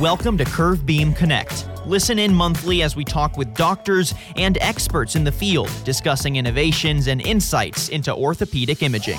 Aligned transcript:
Welcome 0.00 0.38
to 0.38 0.44
Curvebeam 0.44 1.16
Connect. 1.16 1.66
Listen 1.84 2.20
in 2.20 2.32
monthly 2.32 2.84
as 2.84 2.94
we 2.94 3.04
talk 3.04 3.36
with 3.36 3.52
doctors 3.54 4.14
and 4.36 4.56
experts 4.60 5.16
in 5.16 5.24
the 5.24 5.32
field 5.32 5.68
discussing 5.84 6.36
innovations 6.36 7.08
and 7.08 7.20
insights 7.20 7.88
into 7.88 8.14
orthopedic 8.14 8.84
imaging. 8.84 9.18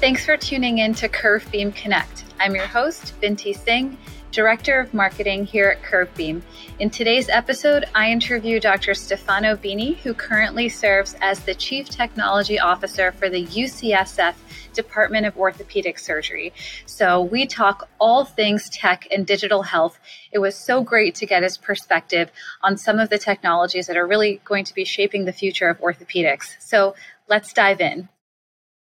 Thanks 0.00 0.24
for 0.24 0.36
tuning 0.36 0.78
in 0.78 0.92
to 0.94 1.08
Curvebeam 1.08 1.76
Connect. 1.76 2.24
I'm 2.40 2.56
your 2.56 2.66
host, 2.66 3.14
Vinti 3.20 3.56
Singh, 3.56 3.96
Director 4.32 4.78
of 4.78 4.94
Marketing 4.94 5.44
here 5.44 5.68
at 5.68 5.82
Curvebeam. 5.82 6.42
In 6.78 6.88
today's 6.88 7.28
episode, 7.28 7.86
I 7.96 8.10
interview 8.10 8.60
Dr. 8.60 8.94
Stefano 8.94 9.56
Bini, 9.56 9.94
who 9.94 10.14
currently 10.14 10.68
serves 10.68 11.16
as 11.20 11.40
the 11.40 11.54
Chief 11.54 11.88
Technology 11.88 12.58
Officer 12.58 13.10
for 13.10 13.28
the 13.28 13.44
UCSF 13.44 14.34
Department 14.72 15.26
of 15.26 15.36
Orthopedic 15.36 15.98
Surgery. 15.98 16.52
So 16.86 17.22
we 17.22 17.44
talk 17.44 17.88
all 17.98 18.24
things 18.24 18.70
tech 18.70 19.08
and 19.10 19.26
digital 19.26 19.62
health. 19.62 19.98
It 20.30 20.38
was 20.38 20.54
so 20.54 20.82
great 20.82 21.16
to 21.16 21.26
get 21.26 21.42
his 21.42 21.58
perspective 21.58 22.30
on 22.62 22.76
some 22.76 23.00
of 23.00 23.10
the 23.10 23.18
technologies 23.18 23.88
that 23.88 23.96
are 23.96 24.06
really 24.06 24.40
going 24.44 24.64
to 24.64 24.74
be 24.74 24.84
shaping 24.84 25.24
the 25.24 25.32
future 25.32 25.68
of 25.68 25.80
orthopedics. 25.80 26.54
So 26.60 26.94
let's 27.28 27.52
dive 27.52 27.80
in. 27.80 28.08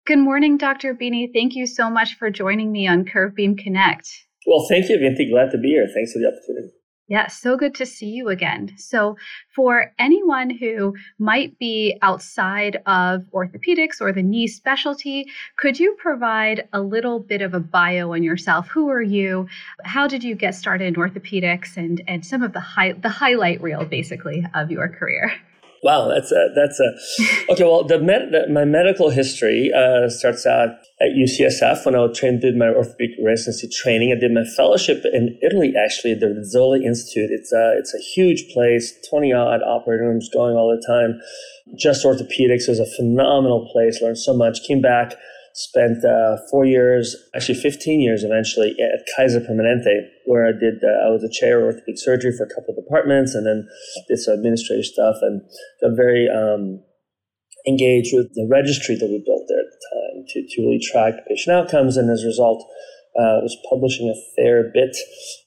Good 0.06 0.20
morning, 0.20 0.58
Dr. 0.58 0.94
Bini. 0.94 1.32
Thank 1.34 1.56
you 1.56 1.66
so 1.66 1.90
much 1.90 2.16
for 2.16 2.30
joining 2.30 2.72
me 2.72 2.88
on 2.88 3.06
Curvebeam 3.06 3.58
Connect. 3.58 4.26
Well, 4.46 4.66
thank 4.70 4.90
you, 4.90 4.98
Vinti. 4.98 5.30
Glad 5.30 5.52
to 5.52 5.58
be 5.58 5.70
here. 5.70 5.88
Thanks 5.94 6.14
for 6.14 6.20
the 6.20 6.28
opportunity. 6.28 6.74
Yeah, 7.12 7.28
so 7.28 7.58
good 7.58 7.76
to 7.76 7.86
see 7.86 8.06
you 8.06 8.30
again. 8.30 8.72
So, 8.78 9.18
for 9.54 9.94
anyone 10.00 10.50
who 10.50 10.96
might 11.20 11.60
be 11.60 11.98
outside 12.02 12.78
of 12.86 13.24
orthopedics 13.34 14.00
or 14.00 14.14
the 14.14 14.24
knee 14.24 14.48
specialty, 14.48 15.26
could 15.58 15.78
you 15.78 15.94
provide 15.98 16.70
a 16.72 16.80
little 16.80 17.20
bit 17.20 17.42
of 17.42 17.54
a 17.54 17.60
bio 17.60 18.14
on 18.14 18.24
yourself? 18.24 18.70
Who 18.70 18.90
are 18.90 19.02
you? 19.02 19.50
How 19.84 20.08
did 20.08 20.24
you 20.24 20.36
get 20.36 20.56
started 20.56 20.86
in 20.86 20.96
orthopedics 20.96 21.76
and, 21.76 22.02
and 22.08 22.26
some 22.26 22.44
of 22.44 22.54
the 22.54 22.62
high, 22.62 22.94
the 22.94 23.10
highlight 23.10 23.62
reel 23.62 23.84
basically 23.84 24.46
of 24.56 24.72
your 24.72 24.88
career? 24.88 25.34
Wow, 25.84 26.10
that's 26.10 26.32
a 26.32 26.50
that's 26.56 26.80
a 26.80 26.94
okay. 27.52 27.64
Well, 27.64 27.84
the, 27.84 28.00
med, 28.00 28.32
the 28.32 28.48
my 28.48 28.66
medical 28.66 29.10
history 29.10 29.72
uh, 29.74 30.10
starts 30.10 30.46
out 30.46 30.70
at 31.00 31.10
UCSF 31.18 31.86
when 31.86 31.96
I 31.96 32.06
trained 32.14 32.42
did 32.42 32.56
my 32.56 32.68
orthopedic 32.68 33.18
residency 33.24 33.68
training. 33.68 34.14
I 34.16 34.20
did 34.20 34.32
my 34.32 34.44
fellowship 34.44 35.04
in 35.12 35.40
Italy, 35.42 35.74
actually, 35.76 36.12
at 36.12 36.20
the 36.20 36.28
Rizzoli 36.28 36.86
Institute. 36.86 37.32
It's 37.32 37.52
a 37.52 37.74
it's 37.80 37.96
a 37.96 38.00
huge 38.14 38.54
place, 38.54 38.94
twenty 39.10 39.34
odd 39.34 39.62
operating 39.64 40.06
rooms 40.06 40.30
going 40.32 40.56
all 40.56 40.70
the 40.70 40.86
time. 40.86 41.20
Just 41.76 42.06
orthopedics 42.06 42.70
is 42.70 42.80
a 42.80 42.86
phenomenal 42.86 43.68
place. 43.72 44.02
Learned 44.04 44.20
so 44.20 44.36
much. 44.36 44.62
Came 44.68 44.82
back 44.82 45.16
spent 45.54 46.04
uh, 46.06 46.38
four 46.50 46.66
years, 46.66 47.16
actually 47.36 47.60
15 47.60 48.02
years 48.02 48.24
eventually 48.24 48.76
at 48.80 49.06
Kaiser 49.16 49.40
Permanente, 49.40 50.08
where 50.26 50.48
I 50.48 50.52
did, 50.52 50.84
uh, 50.84 51.08
I 51.08 51.10
was 51.10 51.24
a 51.24 51.32
chair 51.32 51.60
of 51.60 51.66
orthopedic 51.66 51.98
surgery 51.98 52.32
for 52.36 52.46
a 52.46 52.54
couple 52.54 52.76
of 52.76 52.84
departments 52.84 53.36
and 53.36 53.46
then 53.46 53.68
did 54.08 54.20
some 54.20 54.36
administrative 54.36 54.86
stuff 54.86 55.18
and 55.22 55.42
got 55.82 55.96
very 55.96 56.30
um, 56.30 56.84
engaged 57.68 58.14
with 58.14 58.34
the 58.34 58.48
registry 58.50 58.96
that 58.96 59.08
we 59.08 59.22
built 59.26 59.46
there 59.48 59.60
at 59.60 59.72
the 59.72 59.82
time 59.92 60.18
to, 60.28 60.38
to 60.48 60.62
really 60.62 60.80
track 60.82 61.14
patient 61.28 61.56
outcomes. 61.56 61.98
And 61.98 62.10
as 62.10 62.24
a 62.24 62.28
result, 62.28 62.64
uh, 63.20 63.44
was 63.44 63.58
publishing 63.68 64.08
a 64.08 64.18
fair 64.40 64.72
bit, 64.72 64.96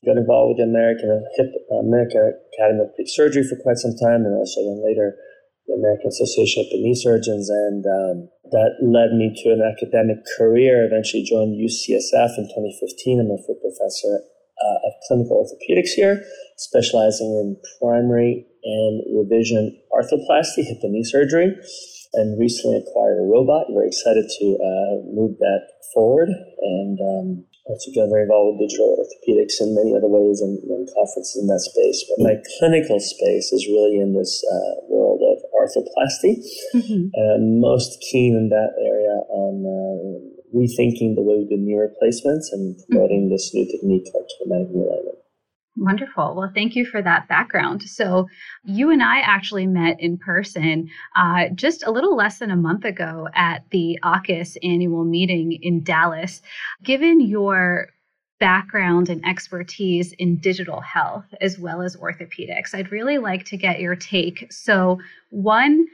got 0.05 0.21
involved 0.21 0.53
with 0.53 0.61
the 0.61 0.69
American 0.69 1.09
Hip, 1.41 1.49
American 1.73 2.37
Academy 2.53 2.85
of 2.85 2.93
Orthopedic 2.93 3.09
Surgery 3.09 3.43
for 3.43 3.57
quite 3.65 3.81
some 3.81 3.97
time 3.97 4.29
and 4.29 4.37
also 4.37 4.61
then 4.61 4.85
later 4.85 5.17
the 5.67 5.75
American 5.81 6.09
Association 6.09 6.61
of 6.61 6.81
Knee 6.81 6.95
Surgeons, 6.95 7.49
and 7.49 7.85
um, 7.89 8.29
that 8.53 8.77
led 8.83 9.17
me 9.17 9.33
to 9.43 9.53
an 9.53 9.63
academic 9.63 10.19
career. 10.37 10.85
Eventually 10.85 11.25
joined 11.25 11.57
UCSF 11.57 12.37
in 12.37 12.45
2015. 12.51 13.21
I'm 13.21 13.33
a 13.33 13.39
full 13.45 13.57
professor 13.61 14.21
uh, 14.21 14.79
of 14.87 14.93
clinical 15.09 15.41
orthopedics 15.41 15.97
here, 15.97 16.23
specializing 16.57 17.33
in 17.41 17.57
primary 17.81 18.47
and 18.65 19.03
revision 19.13 19.77
arthroplasty, 19.93 20.65
hip 20.65 20.81
and 20.83 20.93
knee 20.93 21.05
surgery, 21.05 21.53
and 22.15 22.41
recently 22.41 22.79
acquired 22.79 23.19
a 23.19 23.27
robot. 23.27 23.67
Very 23.73 23.89
excited 23.89 24.25
to 24.41 24.47
uh, 24.61 24.95
move 25.13 25.39
that 25.39 25.63
forward 25.93 26.29
and 26.29 26.99
um, 27.01 27.45
also 27.67 27.91
got 27.97 28.13
very 28.13 28.29
involved 28.29 28.57
with 28.57 28.69
digital 28.69 28.93
orthopedics 28.97 29.61
in 29.61 29.75
many 29.75 29.97
other 29.97 30.11
ways 30.11 30.41
and, 30.41 30.61
and 30.69 30.85
conferences 30.93 31.39
in 31.41 31.47
that 31.49 31.65
space. 31.65 32.05
But 32.13 32.25
my 32.25 32.37
clinical 32.59 33.01
space 33.01 33.53
is 33.53 33.65
really 33.69 34.01
in 34.01 34.13
this 34.13 34.45
uh, 34.45 34.85
world 34.89 35.04
arthroplasty. 35.65 36.37
Mm-hmm. 36.75 37.09
And 37.15 37.61
most 37.61 37.99
keen 38.13 38.37
in 38.37 38.49
that 38.51 38.73
area 38.79 39.17
on 39.33 39.65
uh, 39.65 40.35
rethinking 40.55 41.15
the 41.15 41.23
way 41.23 41.37
we 41.39 41.47
do 41.49 41.57
knee 41.57 41.79
replacements 41.79 42.53
and 42.53 42.77
promoting 42.89 43.27
mm-hmm. 43.27 43.33
this 43.33 43.53
new 43.55 43.67
technique 43.67 44.05
called 44.13 44.31
kinematic 44.41 44.71
knee 44.71 44.85
alignment. 44.85 45.19
Wonderful. 45.77 46.37
Well, 46.37 46.53
thank 46.55 46.77
you 46.77 46.87
for 46.87 47.03
that 47.03 47.27
background. 47.27 47.83
So, 47.83 48.29
you 48.63 48.91
and 48.91 49.03
I 49.03 49.19
actually 49.19 49.67
met 49.67 49.97
in 49.99 50.19
person 50.19 50.89
uh, 51.17 51.47
just 51.53 51.85
a 51.85 51.91
little 51.91 52.15
less 52.15 52.39
than 52.39 52.53
a 52.53 52.57
month 52.57 52.85
ago 52.85 53.27
at 53.35 53.69
the 53.71 53.99
AAHKS 54.05 54.57
annual 54.63 55.05
meeting 55.05 55.59
in 55.61 55.83
Dallas. 55.83 56.43
Given 56.85 57.21
your 57.21 57.89
background 58.45 59.09
and 59.09 59.25
expertise 59.25 60.13
in 60.19 60.37
digital 60.37 60.83
health 60.83 61.25
as 61.41 61.59
well 61.59 61.81
as 61.81 61.97
orthopedics, 61.97 62.75
I'd 62.75 62.93
really 62.93 63.17
like 63.17 63.47
to 63.47 63.57
get 63.57 63.81
your 63.81 63.97
take. 63.97 64.53
So, 64.53 64.99
one 65.31 65.87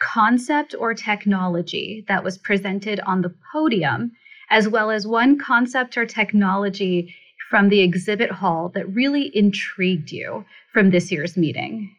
concept 0.00 0.74
or 0.76 0.92
technology 0.92 2.04
that 2.08 2.24
was 2.24 2.36
presented 2.36 2.98
on 3.06 3.22
the 3.22 3.32
podium, 3.52 4.10
as 4.50 4.68
well 4.68 4.90
as 4.90 5.06
one 5.06 5.38
concept 5.38 5.96
or 5.96 6.04
technology 6.04 7.14
from 7.48 7.68
the 7.68 7.82
exhibit 7.82 8.32
hall 8.32 8.72
that 8.74 8.92
really 8.92 9.30
intrigued 9.32 10.10
you 10.10 10.44
from 10.72 10.90
this 10.90 11.12
year's 11.12 11.36
meeting? 11.36 11.94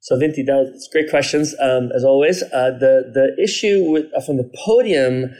So, 0.00 0.16
Vinti, 0.16 0.44
that's 0.44 0.86
great 0.92 1.08
questions 1.08 1.54
um, 1.60 1.90
as 1.96 2.04
always. 2.04 2.42
Uh, 2.42 2.72
the 2.78 3.10
the 3.18 3.42
issue 3.42 3.90
with 3.90 4.04
uh, 4.14 4.20
from 4.20 4.36
the 4.36 4.50
podium, 4.66 5.34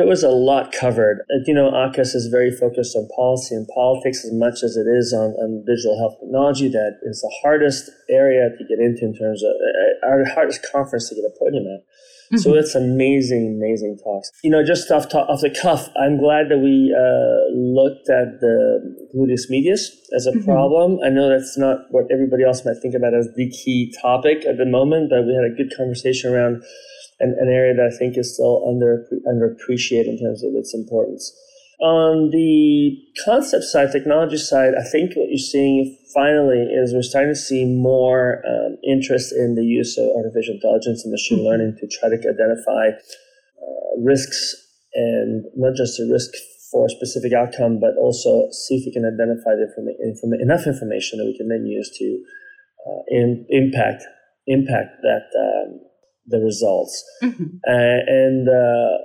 there 0.00 0.08
was 0.08 0.22
a 0.22 0.30
lot 0.30 0.72
covered. 0.72 1.20
Uh, 1.28 1.44
you 1.44 1.52
know, 1.52 1.70
AAHKS 1.70 2.14
is 2.14 2.28
very 2.32 2.50
focused 2.50 2.96
on 2.96 3.06
policy 3.14 3.54
and 3.54 3.68
politics 3.74 4.24
as 4.24 4.32
much 4.32 4.62
as 4.64 4.74
it 4.74 4.88
is 4.88 5.12
on, 5.12 5.36
on 5.36 5.62
digital 5.66 5.98
health 5.98 6.16
technology. 6.18 6.70
That 6.70 6.96
is 7.02 7.20
the 7.20 7.30
hardest 7.42 7.90
area 8.08 8.48
to 8.48 8.64
get 8.64 8.78
into 8.78 9.04
in 9.04 9.14
terms 9.14 9.42
of 9.42 9.50
uh, 9.50 10.08
our 10.08 10.24
hardest 10.24 10.64
conference 10.72 11.10
to 11.10 11.16
get 11.16 11.24
a 11.24 11.32
podium 11.38 11.66
at. 11.68 11.84
Mm-hmm. 12.32 12.38
So 12.38 12.54
it's 12.54 12.74
amazing, 12.74 13.60
amazing 13.60 13.98
talks. 14.02 14.30
You 14.42 14.50
know, 14.50 14.64
just 14.64 14.90
off, 14.90 15.10
to- 15.10 15.28
off 15.28 15.42
the 15.42 15.50
cuff, 15.50 15.90
I'm 16.00 16.16
glad 16.16 16.48
that 16.48 16.64
we 16.64 16.96
uh, 16.96 17.52
looked 17.52 18.08
at 18.08 18.40
the 18.40 18.80
gluteus 19.12 19.50
medius 19.50 19.84
as 20.16 20.24
a 20.24 20.30
mm-hmm. 20.30 20.44
problem. 20.44 21.00
I 21.04 21.10
know 21.10 21.28
that's 21.28 21.58
not 21.58 21.90
what 21.90 22.06
everybody 22.10 22.44
else 22.44 22.64
might 22.64 22.80
think 22.80 22.94
about 22.94 23.12
as 23.12 23.28
the 23.36 23.50
key 23.50 23.92
topic 24.00 24.46
at 24.46 24.56
the 24.56 24.64
moment, 24.64 25.10
but 25.10 25.26
we 25.26 25.34
had 25.34 25.44
a 25.44 25.52
good 25.52 25.76
conversation 25.76 26.32
around 26.32 26.64
an, 27.20 27.36
an 27.38 27.48
area 27.48 27.74
that 27.74 27.92
I 27.92 27.96
think 27.96 28.16
is 28.16 28.34
still 28.34 28.64
under 28.68 29.06
underappreciated 29.28 30.08
in 30.08 30.18
terms 30.18 30.42
of 30.42 30.52
its 30.54 30.74
importance. 30.74 31.32
On 31.80 32.28
the 32.28 32.92
concept 33.24 33.64
side, 33.64 33.90
technology 33.90 34.36
side, 34.36 34.74
I 34.78 34.84
think 34.84 35.16
what 35.16 35.28
you're 35.28 35.38
seeing 35.38 35.96
finally 36.12 36.60
is 36.60 36.92
we're 36.92 37.02
starting 37.02 37.32
to 37.32 37.40
see 37.40 37.64
more 37.64 38.42
um, 38.44 38.76
interest 38.84 39.32
in 39.32 39.54
the 39.54 39.64
use 39.64 39.96
of 39.96 40.04
artificial 40.14 40.60
intelligence 40.60 41.04
and 41.04 41.12
machine 41.12 41.42
learning 41.42 41.76
to 41.80 41.88
try 41.88 42.10
to 42.10 42.16
identify 42.20 42.92
uh, 42.92 43.90
risks 44.04 44.54
and 44.92 45.44
not 45.56 45.74
just 45.74 45.98
a 46.00 46.04
risk 46.10 46.30
for 46.70 46.84
a 46.86 46.90
specific 46.90 47.32
outcome, 47.32 47.80
but 47.80 47.96
also 47.96 48.46
see 48.52 48.76
if 48.76 48.84
we 48.84 48.92
can 48.92 49.08
identify 49.08 49.56
informa- 49.56 49.96
informa- 50.04 50.42
enough 50.42 50.66
information 50.66 51.18
that 51.18 51.24
we 51.24 51.36
can 51.36 51.48
then 51.48 51.64
use 51.64 51.90
to 51.96 52.04
uh, 52.86 53.02
in, 53.08 53.46
impact 53.48 54.04
impact 54.46 55.00
that 55.02 55.28
um, 55.38 55.80
the 56.26 56.38
results. 56.38 57.04
Mm-hmm. 57.22 57.44
Uh, 57.66 58.00
and 58.06 58.48
uh, 58.48 58.98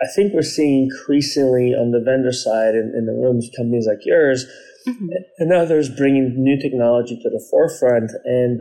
I 0.00 0.06
think 0.14 0.32
we're 0.34 0.42
seeing 0.42 0.90
increasingly 0.90 1.74
on 1.74 1.90
the 1.90 2.02
vendor 2.04 2.32
side 2.32 2.74
in, 2.74 2.92
in 2.96 3.06
the 3.06 3.12
rooms, 3.12 3.50
companies 3.56 3.86
like 3.86 4.04
yours 4.04 4.46
mm-hmm. 4.86 5.08
and 5.38 5.52
others 5.52 5.88
bringing 5.88 6.34
new 6.36 6.60
technology 6.60 7.18
to 7.22 7.30
the 7.30 7.44
forefront. 7.50 8.10
And 8.24 8.60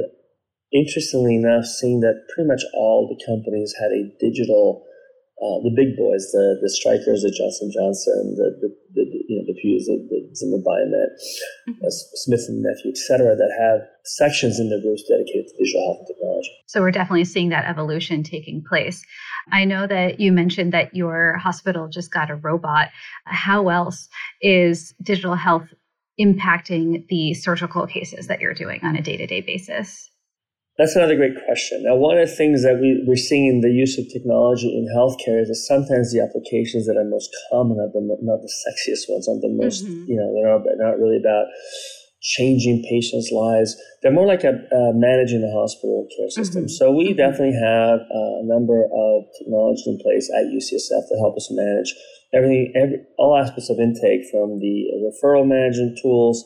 interestingly 0.73 1.35
enough, 1.35 1.65
seeing 1.65 2.01
that 2.01 2.25
pretty 2.33 2.47
much 2.47 2.61
all 2.73 3.07
the 3.07 3.19
companies 3.25 3.73
had 3.79 3.91
a 3.91 4.11
digital 4.19 4.85
uh, 5.41 5.57
the 5.65 5.73
big 5.75 5.97
boys, 5.97 6.29
the 6.31 6.61
the 6.61 6.69
Strykers, 6.69 7.25
the 7.25 7.33
Johnson 7.33 7.71
Johnson, 7.73 8.35
the, 8.37 8.53
the, 8.61 8.69
the 8.93 9.03
you 9.27 9.41
know 9.41 9.45
DePuys, 9.49 9.89
the, 9.89 9.97
the 10.09 10.35
Zimmer 10.35 10.61
Biomet, 10.61 11.09
mm-hmm. 11.67 11.85
uh, 11.85 11.89
Smith 11.89 12.45
and 12.47 12.61
Nephew, 12.61 12.91
et 12.91 12.97
cetera, 12.97 13.35
that 13.35 13.51
have 13.57 13.81
sections 14.05 14.59
in 14.59 14.69
their 14.69 14.79
groups 14.81 15.03
dedicated 15.09 15.47
to 15.47 15.57
digital 15.57 15.81
health 15.81 15.97
and 15.99 16.07
technology. 16.07 16.51
So 16.67 16.81
we're 16.81 16.91
definitely 16.91 17.25
seeing 17.25 17.49
that 17.49 17.65
evolution 17.65 18.21
taking 18.21 18.63
place. 18.63 19.03
I 19.51 19.65
know 19.65 19.87
that 19.87 20.19
you 20.19 20.31
mentioned 20.31 20.73
that 20.73 20.95
your 20.95 21.37
hospital 21.37 21.87
just 21.87 22.13
got 22.13 22.29
a 22.29 22.35
robot. 22.35 22.89
How 23.25 23.69
else 23.69 24.07
is 24.41 24.93
digital 25.01 25.33
health 25.33 25.67
impacting 26.19 27.07
the 27.07 27.33
surgical 27.33 27.87
cases 27.87 28.27
that 28.27 28.41
you're 28.41 28.53
doing 28.53 28.79
on 28.83 28.95
a 28.95 29.01
day 29.01 29.17
to 29.17 29.25
day 29.25 29.41
basis? 29.41 30.10
That's 30.81 30.97
another 30.97 31.13
great 31.13 31.37
question. 31.45 31.85
Now, 31.85 31.93
one 31.93 32.17
of 32.17 32.25
the 32.25 32.33
things 32.33 32.65
that 32.65 32.81
we, 32.81 33.05
we're 33.05 33.13
seeing 33.13 33.45
in 33.45 33.61
the 33.61 33.69
use 33.69 34.01
of 34.01 34.09
technology 34.09 34.65
in 34.65 34.89
healthcare 34.89 35.37
is 35.37 35.53
that 35.53 35.61
sometimes 35.69 36.09
the 36.09 36.25
applications 36.25 36.89
that 36.89 36.97
are 36.97 37.05
most 37.05 37.29
common 37.53 37.77
are 37.77 37.93
the, 37.93 38.01
not 38.25 38.41
the 38.41 38.49
sexiest 38.65 39.05
ones, 39.05 39.29
aren't 39.29 39.45
the 39.45 39.53
most, 39.53 39.85
mm-hmm. 39.85 40.09
you 40.09 40.17
know, 40.17 40.33
they're 40.33 40.49
not, 40.49 40.65
they're 40.65 40.81
not 40.81 40.97
really 40.97 41.21
about 41.21 41.45
changing 42.25 42.81
patients' 42.89 43.29
lives. 43.29 43.77
They're 44.01 44.09
more 44.09 44.25
like 44.25 44.41
a, 44.41 44.57
uh, 44.57 44.97
managing 44.97 45.45
the 45.45 45.53
hospital 45.53 46.09
care 46.17 46.33
system. 46.33 46.65
Mm-hmm. 46.65 46.73
So 46.73 46.89
we 46.89 47.13
mm-hmm. 47.13 47.29
definitely 47.29 47.61
have 47.61 48.01
a 48.01 48.41
number 48.49 48.81
of 48.81 49.29
technologies 49.37 49.85
in 49.85 50.01
place 50.01 50.33
at 50.33 50.49
UCSF 50.49 51.05
to 51.13 51.15
help 51.21 51.37
us 51.37 51.45
manage 51.53 51.93
everything, 52.33 52.73
every, 52.73 53.05
all 53.21 53.37
aspects 53.37 53.69
of 53.69 53.77
intake 53.77 54.25
from 54.33 54.57
the 54.57 54.89
referral 54.97 55.45
management 55.45 56.01
tools 56.01 56.41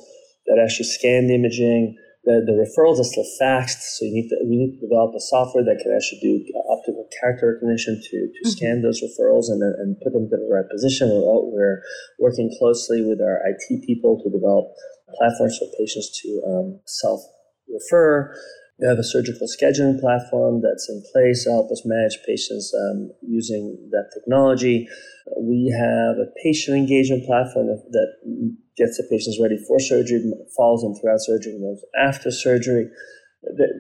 that 0.52 0.60
actually 0.60 0.92
scan 0.92 1.32
the 1.32 1.40
imaging. 1.40 1.96
The, 2.26 2.42
the 2.42 2.58
referrals 2.58 3.00
are 3.00 3.06
still 3.06 3.28
faxed, 3.40 3.86
so 3.96 4.06
you 4.06 4.14
need 4.14 4.30
to, 4.30 4.38
we 4.50 4.58
need 4.58 4.82
to 4.82 4.82
develop 4.82 5.14
a 5.14 5.22
software 5.22 5.64
that 5.64 5.78
can 5.78 5.94
actually 5.94 6.20
do 6.26 6.42
optical 6.70 7.06
character 7.22 7.54
recognition 7.54 8.02
to, 8.02 8.10
to 8.10 8.18
mm-hmm. 8.26 8.50
scan 8.50 8.82
those 8.82 9.02
referrals 9.02 9.54
and, 9.54 9.62
and 9.62 10.02
put 10.02 10.14
them 10.14 10.26
to 10.30 10.38
the 10.38 10.50
right 10.50 10.66
position. 10.70 11.10
We're, 11.10 11.46
we're 11.54 11.78
working 12.18 12.50
closely 12.58 13.06
with 13.06 13.22
our 13.22 13.42
IT 13.46 13.86
people 13.86 14.18
to 14.26 14.30
develop 14.34 14.74
platforms 15.14 15.58
for 15.58 15.70
patients 15.78 16.10
to 16.22 16.30
um, 16.50 16.80
self 16.86 17.22
refer. 17.70 18.34
We 18.80 18.88
have 18.88 19.00
a 19.00 19.04
surgical 19.04 19.48
scheduling 19.48 20.00
platform 20.02 20.62
that's 20.62 20.90
in 20.90 21.02
place 21.14 21.46
to 21.46 21.52
help 21.52 21.72
us 21.72 21.84
manage 21.86 22.20
patients 22.28 22.74
um, 22.76 23.10
using 23.22 23.78
that 23.92 24.12
technology. 24.14 24.88
We 25.40 25.74
have 25.80 26.18
a 26.18 26.28
patient 26.44 26.78
engagement 26.78 27.26
platform 27.26 27.68
that, 27.68 28.08
gets 28.78 28.98
the 28.98 29.08
patients 29.10 29.40
ready 29.42 29.56
for 29.70 29.80
surgery, 29.80 30.20
follows 30.58 30.82
them 30.82 30.94
throughout 30.96 31.22
surgery, 31.22 31.54
and 31.54 31.64
those 31.64 31.82
after 31.98 32.30
surgery. 32.30 32.90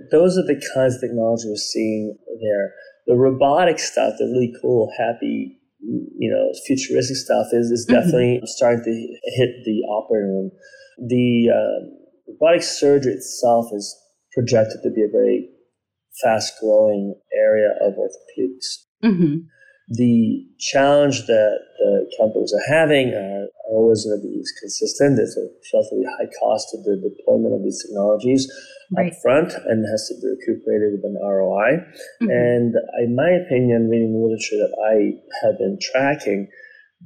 Those 0.09 0.38
are 0.38 0.47
the 0.47 0.56
kinds 0.74 0.95
of 0.95 1.01
technology 1.01 1.50
we're 1.50 1.57
seeing 1.57 2.18
there. 2.41 2.71
The 3.06 3.15
robotic 3.15 3.80
stuff, 3.80 4.13
the 4.18 4.25
really 4.25 4.53
cool, 4.62 4.89
happy, 4.98 5.59
you 5.81 6.31
know, 6.31 6.48
futuristic 6.65 7.18
stuff 7.18 7.48
is, 7.51 7.71
is 7.71 7.86
mm-hmm. 7.86 8.00
definitely 8.00 8.41
starting 8.45 8.83
to 8.86 9.31
hit 9.36 9.50
the 9.65 9.81
operating 9.89 10.30
room. 10.30 10.51
The 11.09 11.50
uh, 11.51 12.31
robotic 12.31 12.63
surgery 12.63 13.12
itself 13.13 13.65
is 13.74 13.94
projected 14.36 14.84
to 14.84 14.92
be 14.92 15.02
a 15.02 15.12
very 15.12 15.50
fast 16.22 16.54
growing 16.62 17.16
area 17.34 17.72
of 17.82 17.94
orthopedics. 17.96 18.86
Mm-hmm. 19.04 19.48
The 19.90 20.46
challenge 20.60 21.28
that 21.28 21.60
the 21.78 22.10
companies 22.20 22.54
are 22.54 22.74
having 22.74 23.14
are, 23.14 23.48
always 23.66 24.06
going 24.06 24.22
to 24.22 24.28
be 24.28 24.42
consistent. 24.62 25.18
There's 25.18 25.36
a 25.38 25.50
relatively 25.74 26.06
high 26.06 26.30
cost 26.40 26.70
of 26.78 26.86
the 26.86 27.02
deployment 27.02 27.58
of 27.58 27.64
these 27.66 27.82
technologies 27.82 28.46
right. 28.96 29.12
up 29.12 29.18
front 29.22 29.54
and 29.66 29.82
has 29.90 30.06
to 30.10 30.14
be 30.22 30.30
recuperated 30.38 30.94
with 30.94 31.04
an 31.04 31.18
ROI. 31.18 31.82
Mm-hmm. 32.22 32.30
And 32.30 32.76
in 33.02 33.16
my 33.18 33.30
opinion, 33.42 33.90
reading 33.90 34.14
the 34.14 34.22
literature 34.22 34.62
that 34.62 34.74
I 34.86 35.18
have 35.42 35.58
been 35.58 35.80
tracking, 35.82 36.48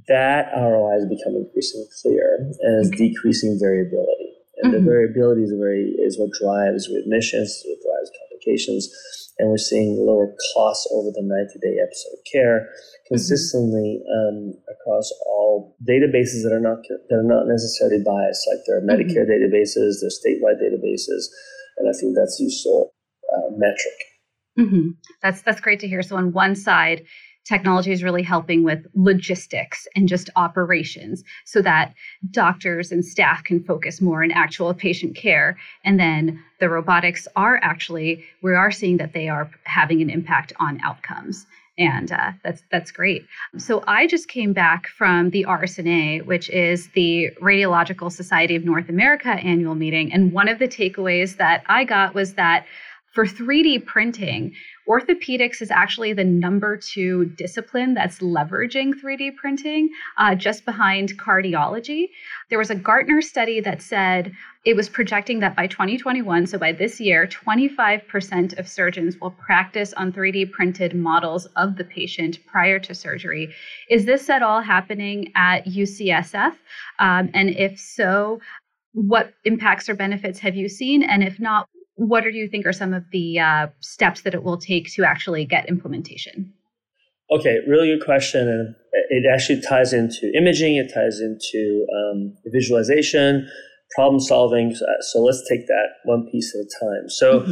that 0.07 0.51
ROI 0.51 0.99
has 0.99 1.07
become 1.07 1.35
increasingly 1.39 1.87
clear 2.03 2.51
and 2.59 2.83
is 2.83 2.91
okay. 2.91 3.07
decreasing 3.07 3.57
variability. 3.59 4.28
And 4.59 4.73
mm-hmm. 4.73 4.83
the 4.83 4.91
variability 4.91 5.43
is 5.43 5.53
very 5.55 5.95
is 5.99 6.19
what 6.19 6.35
drives 6.35 6.91
readmissions, 6.91 7.63
what 7.63 7.79
drives 7.79 8.11
complications, 8.19 8.91
and 9.39 9.49
we're 9.49 9.57
seeing 9.57 9.95
lower 10.05 10.35
costs 10.53 10.85
over 10.91 11.09
the 11.15 11.23
90-day 11.23 11.79
episode 11.79 12.13
of 12.19 12.23
care 12.31 12.67
mm-hmm. 12.67 13.15
consistently 13.15 14.03
mm-hmm. 14.03 14.51
um, 14.51 14.53
across 14.67 15.09
all 15.25 15.77
databases 15.87 16.43
that 16.43 16.51
are 16.51 16.59
not 16.59 16.83
that 16.87 17.15
are 17.15 17.23
not 17.23 17.47
necessarily 17.47 18.03
biased. 18.03 18.43
Like 18.51 18.59
there 18.67 18.77
are 18.77 18.81
mm-hmm. 18.81 18.99
Medicare 18.99 19.23
mm-hmm. 19.23 19.47
databases, 19.47 20.03
there 20.03 20.11
are 20.11 20.19
statewide 20.19 20.59
databases, 20.59 21.31
and 21.77 21.87
I 21.87 21.95
think 21.97 22.15
that's 22.15 22.37
useful 22.39 22.93
uh, 23.31 23.55
metric. 23.55 23.97
Mm-hmm. 24.59 24.89
That's 25.23 25.41
that's 25.41 25.61
great 25.61 25.79
to 25.79 25.87
hear. 25.87 26.03
So 26.03 26.17
on 26.17 26.33
one 26.33 26.55
side, 26.55 27.05
technology 27.49 27.91
is 27.91 28.03
really 28.03 28.21
helping 28.21 28.63
with 28.63 28.85
logistics 28.93 29.87
and 29.95 30.07
just 30.07 30.29
operations 30.35 31.23
so 31.45 31.61
that 31.63 31.93
doctors 32.29 32.91
and 32.91 33.03
staff 33.03 33.43
can 33.43 33.63
focus 33.63 33.99
more 33.99 34.23
on 34.23 34.31
actual 34.31 34.73
patient 34.73 35.15
care. 35.15 35.57
And 35.83 35.99
then 35.99 36.41
the 36.59 36.69
robotics 36.69 37.27
are 37.35 37.59
actually, 37.63 38.23
we 38.43 38.53
are 38.53 38.71
seeing 38.71 38.97
that 38.97 39.13
they 39.13 39.27
are 39.29 39.49
having 39.63 39.99
an 40.01 40.11
impact 40.11 40.53
on 40.59 40.79
outcomes. 40.83 41.47
And 41.79 42.11
uh, 42.11 42.33
that's 42.43 42.61
that's 42.71 42.91
great. 42.91 43.25
So 43.57 43.85
I 43.87 44.05
just 44.05 44.27
came 44.27 44.51
back 44.51 44.87
from 44.87 45.29
the 45.29 45.45
RSNA, 45.47 46.25
which 46.25 46.49
is 46.49 46.89
the 46.89 47.29
Radiological 47.41 48.11
Society 48.11 48.57
of 48.57 48.65
North 48.65 48.89
America 48.89 49.29
annual 49.29 49.75
meeting, 49.75 50.11
and 50.11 50.33
one 50.33 50.49
of 50.49 50.59
the 50.59 50.67
takeaways 50.67 51.37
that 51.37 51.63
I 51.67 51.85
got 51.85 52.13
was 52.13 52.33
that 52.33 52.65
for 53.19 53.25
3D 53.25 53.85
printing, 53.85 54.55
orthopedics 54.87 55.61
is 55.61 55.69
actually 55.71 56.13
the 56.13 56.23
number 56.23 56.77
two 56.77 57.25
discipline 57.35 57.93
that's 57.93 58.19
leveraging 58.19 58.93
3D 58.93 59.35
printing, 59.35 59.89
uh, 60.17 60.33
just 60.35 60.63
behind 60.63 61.19
cardiology. 61.19 62.11
There 62.49 62.57
was 62.57 62.69
a 62.69 62.75
Gartner 62.75 63.21
study 63.21 63.59
that 63.59 63.81
said 63.81 64.31
it 64.63 64.73
was 64.73 64.87
projecting 64.87 65.41
that 65.41 65.53
by 65.53 65.67
2021, 65.67 66.47
so 66.47 66.57
by 66.57 66.71
this 66.71 67.01
year, 67.01 67.27
25% 67.27 68.57
of 68.57 68.69
surgeons 68.69 69.19
will 69.19 69.31
practice 69.31 69.91
on 69.91 70.13
3D 70.13 70.49
printed 70.51 70.95
models 70.95 71.45
of 71.57 71.75
the 71.75 71.83
patient 71.83 72.39
prior 72.47 72.79
to 72.79 72.95
surgery. 72.95 73.53
Is 73.89 74.05
this 74.05 74.29
at 74.29 74.41
all 74.41 74.61
happening 74.61 75.33
at 75.35 75.65
UCSF? 75.65 76.55
Um, 76.99 77.31
and 77.33 77.49
if 77.49 77.77
so, 77.77 78.39
what 78.93 79.33
impacts 79.43 79.89
or 79.89 79.93
benefits 79.93 80.39
have 80.39 80.55
you 80.55 80.69
seen? 80.69 81.03
And 81.03 81.21
if 81.21 81.37
not, 81.37 81.67
what 81.99 82.23
do 82.23 82.29
you 82.29 82.47
think 82.47 82.65
are 82.65 82.73
some 82.73 82.93
of 82.93 83.03
the 83.11 83.39
uh, 83.39 83.67
steps 83.81 84.21
that 84.21 84.33
it 84.33 84.41
will 84.41 84.57
take 84.57 84.91
to 84.93 85.03
actually 85.03 85.45
get 85.45 85.67
implementation? 85.67 86.53
Okay, 87.29 87.57
really 87.67 87.87
good 87.87 88.05
question. 88.05 88.47
And 88.47 88.75
it 89.09 89.29
actually 89.31 89.61
ties 89.61 89.91
into 89.91 90.31
imaging, 90.33 90.77
it 90.77 90.91
ties 90.93 91.19
into 91.19 91.85
um, 91.93 92.33
visualization, 92.45 93.47
problem 93.95 94.21
solving. 94.21 94.73
So 95.01 95.19
let's 95.19 95.43
take 95.49 95.67
that 95.67 95.89
one 96.05 96.27
piece 96.31 96.55
at 96.55 96.61
a 96.61 96.85
time. 96.85 97.09
So 97.09 97.41
mm-hmm. 97.41 97.51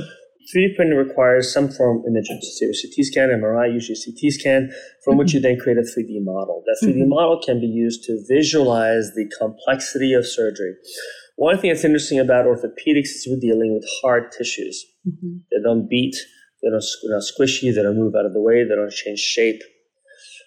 3D 0.56 0.76
printing 0.78 0.98
requires 0.98 1.54
some 1.54 1.70
form 1.70 2.00
of 2.00 2.06
imaging, 2.08 2.40
so 2.42 2.68
CT 2.68 3.06
scan, 3.06 3.30
MRI, 3.30 3.74
usually 3.74 3.98
CT 3.98 4.32
scan, 4.32 4.72
from 5.04 5.12
mm-hmm. 5.14 5.20
which 5.20 5.34
you 5.34 5.42
then 5.42 5.60
create 5.60 5.78
a 5.78 5.82
3D 5.82 6.24
model. 6.24 6.64
That 6.66 6.88
3D 6.88 7.00
mm-hmm. 7.00 7.10
model 7.10 7.42
can 7.46 7.60
be 7.60 7.68
used 7.68 8.04
to 8.06 8.24
visualize 8.30 9.12
the 9.14 9.30
complexity 9.38 10.14
of 10.14 10.26
surgery. 10.26 10.76
One 11.38 11.60
thing 11.60 11.69
that's 11.69 11.86
interesting 11.86 12.19
about 12.19 12.45
orthopedics 12.45 13.13
is 13.13 13.28
we're 13.30 13.39
dealing 13.39 13.75
with 13.75 13.86
hard 14.01 14.31
tissues. 14.31 14.84
Mm-hmm. 15.07 15.38
They 15.51 15.62
don't 15.63 15.88
beat, 15.88 16.16
they 16.63 16.69
don't, 16.69 16.84
they're 17.04 17.13
not 17.13 17.22
squishy, 17.22 17.74
they 17.74 17.84
don't 17.84 17.95
move 17.95 18.16
out 18.16 18.25
of 18.25 18.34
the 18.34 18.42
way, 18.42 18.63
they 18.63 18.74
don't 18.74 18.92
change 18.92 19.19
shape, 19.19 19.62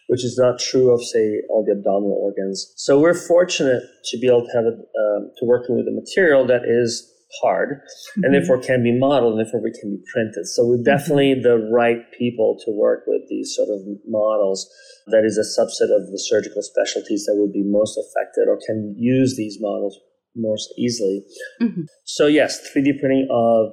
which 0.09 0.25
is 0.25 0.37
not 0.37 0.59
true 0.59 0.93
of, 0.93 1.01
say, 1.01 1.43
all 1.49 1.65
the 1.65 1.79
abdominal 1.79 2.19
organs. 2.21 2.75
So 2.77 2.99
we're 2.99 3.15
fortunate 3.15 3.85
to 4.07 4.19
be 4.19 4.27
able 4.27 4.45
to 4.47 4.53
have 4.53 4.65
a, 4.65 4.75
um, 4.75 5.31
to 5.39 5.47
working 5.47 5.77
with 5.77 5.87
a 5.87 5.95
material 5.95 6.45
that 6.49 6.63
is 6.67 7.07
hard 7.41 7.71
mm-hmm. 7.71 8.25
and 8.25 8.35
therefore 8.35 8.59
can 8.59 8.83
be 8.83 8.91
modeled 8.91 9.39
and 9.39 9.47
therefore 9.47 9.63
we 9.63 9.71
can 9.71 9.95
be 9.95 10.03
printed. 10.13 10.45
So 10.49 10.67
we're 10.67 10.83
mm-hmm. 10.83 10.91
definitely 10.91 11.35
the 11.41 11.71
right 11.73 12.03
people 12.19 12.59
to 12.67 12.73
work 12.73 13.05
with 13.07 13.23
these 13.31 13.55
sort 13.55 13.69
of 13.69 13.79
models. 14.09 14.69
That 15.07 15.23
is 15.23 15.39
a 15.39 15.47
subset 15.47 15.95
of 15.95 16.11
the 16.11 16.19
surgical 16.19 16.63
specialties 16.63 17.27
that 17.27 17.39
would 17.39 17.53
be 17.53 17.63
most 17.63 17.97
affected 17.97 18.51
or 18.51 18.59
can 18.67 18.97
use 18.99 19.37
these 19.37 19.59
models 19.61 19.97
more 20.37 20.57
easily. 20.79 21.23
Mm-hmm. 21.61 21.83
So, 22.05 22.27
yes, 22.27 22.61
3D 22.75 23.01
printing 23.01 23.29
of 23.31 23.73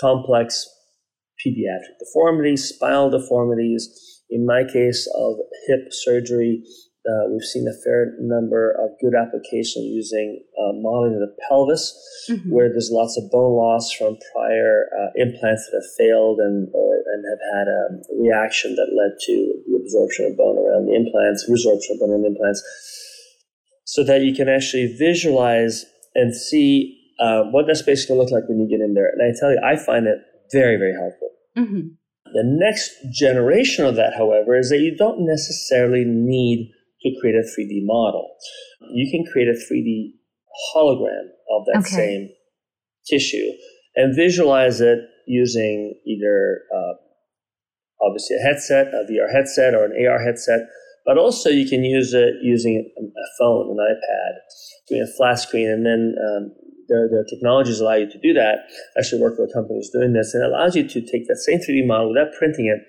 complex 0.00 0.66
pediatric 1.44 1.98
deformities, 1.98 2.68
spinal 2.68 3.10
deformities. 3.10 4.22
In 4.28 4.44
my 4.44 4.64
case 4.64 5.08
of 5.14 5.36
hip 5.68 5.92
surgery, 5.92 6.62
uh, 7.06 7.30
we've 7.30 7.46
seen 7.46 7.66
a 7.68 7.82
fair 7.84 8.14
number 8.18 8.74
of 8.82 8.90
good 9.00 9.14
applications 9.14 9.86
using 9.86 10.42
uh, 10.58 10.72
modeling 10.74 11.14
of 11.14 11.20
the 11.20 11.34
pelvis, 11.48 11.94
mm-hmm. 12.28 12.50
where 12.50 12.68
there's 12.68 12.90
lots 12.90 13.16
of 13.16 13.30
bone 13.30 13.54
loss 13.54 13.92
from 13.92 14.18
prior 14.34 14.90
uh, 14.90 15.14
implants 15.14 15.70
that 15.70 15.78
have 15.78 15.90
failed 15.96 16.40
and 16.40 16.68
or 16.74 16.98
and 17.06 17.22
have 17.30 17.42
had 17.54 17.66
a 17.68 17.82
reaction 18.18 18.74
that 18.74 18.90
led 18.90 19.14
to 19.22 19.54
the 19.70 19.78
absorption 19.78 20.26
of 20.26 20.36
bone 20.36 20.58
around 20.58 20.86
the 20.86 20.96
implants, 20.98 21.46
resorption 21.48 21.94
of 21.94 22.00
bone 22.00 22.10
around 22.10 22.22
the 22.22 22.34
implants, 22.34 22.62
so 23.84 24.02
that 24.02 24.22
you 24.22 24.34
can 24.34 24.48
actually 24.48 24.96
visualize 24.98 25.86
and 26.16 26.34
see 26.34 26.98
uh, 27.20 27.42
what 27.52 27.66
that 27.68 27.76
space 27.76 28.06
can 28.06 28.16
look 28.16 28.30
like 28.30 28.48
when 28.48 28.58
you 28.58 28.68
get 28.68 28.82
in 28.82 28.94
there. 28.94 29.08
And 29.12 29.22
I 29.22 29.32
tell 29.38 29.50
you, 29.50 29.60
I 29.62 29.76
find 29.76 30.06
it 30.06 30.18
very, 30.50 30.76
very 30.76 30.94
helpful. 30.94 31.30
Mm-hmm. 31.56 31.88
The 32.32 32.42
next 32.44 32.90
generation 33.12 33.84
of 33.84 33.94
that, 33.96 34.14
however, 34.16 34.58
is 34.58 34.70
that 34.70 34.80
you 34.80 34.96
don't 34.96 35.26
necessarily 35.26 36.04
need 36.04 36.72
to 37.02 37.10
create 37.20 37.36
a 37.36 37.44
3D 37.44 37.84
model. 37.84 38.28
You 38.92 39.08
can 39.10 39.24
create 39.32 39.48
a 39.48 39.52
3D 39.52 40.12
hologram 40.74 41.28
of 41.50 41.66
that 41.66 41.80
okay. 41.80 41.96
same 41.96 42.28
tissue 43.08 43.52
and 43.94 44.16
visualize 44.16 44.80
it 44.80 44.98
using 45.26 45.94
either 46.06 46.62
uh, 46.74 46.94
obviously 48.02 48.36
a 48.36 48.40
headset, 48.40 48.88
a 48.88 49.06
VR 49.10 49.32
headset, 49.32 49.74
or 49.74 49.84
an 49.84 49.92
AR 50.06 50.22
headset, 50.22 50.60
but 51.06 51.16
also 51.16 51.48
you 51.48 51.68
can 51.68 51.84
use 51.84 52.12
it 52.12 52.34
using 52.42 52.90
a 52.98 53.28
phone, 53.38 53.70
an 53.70 53.78
iPad, 53.78 54.32
doing 54.88 55.02
a 55.02 55.16
flat 55.16 55.38
screen, 55.38 55.70
and 55.70 55.86
then 55.86 56.14
um, 56.18 56.50
there, 56.88 57.08
there 57.10 57.20
are 57.20 57.30
technologies 57.30 57.80
allow 57.80 57.94
you 57.94 58.10
to 58.10 58.18
do 58.18 58.32
that. 58.34 58.66
I 58.96 59.00
actually 59.00 59.22
work 59.22 59.38
with 59.38 59.50
a 59.50 59.54
company 59.54 59.66
companies 59.66 59.90
doing 59.90 60.12
this, 60.12 60.34
and 60.34 60.44
it 60.44 60.50
allows 60.50 60.74
you 60.76 60.86
to 60.86 61.00
take 61.00 61.26
that 61.28 61.38
same 61.42 61.58
3D 61.58 61.86
model 61.86 62.10
without 62.10 62.32
printing 62.38 62.66
it, 62.66 62.80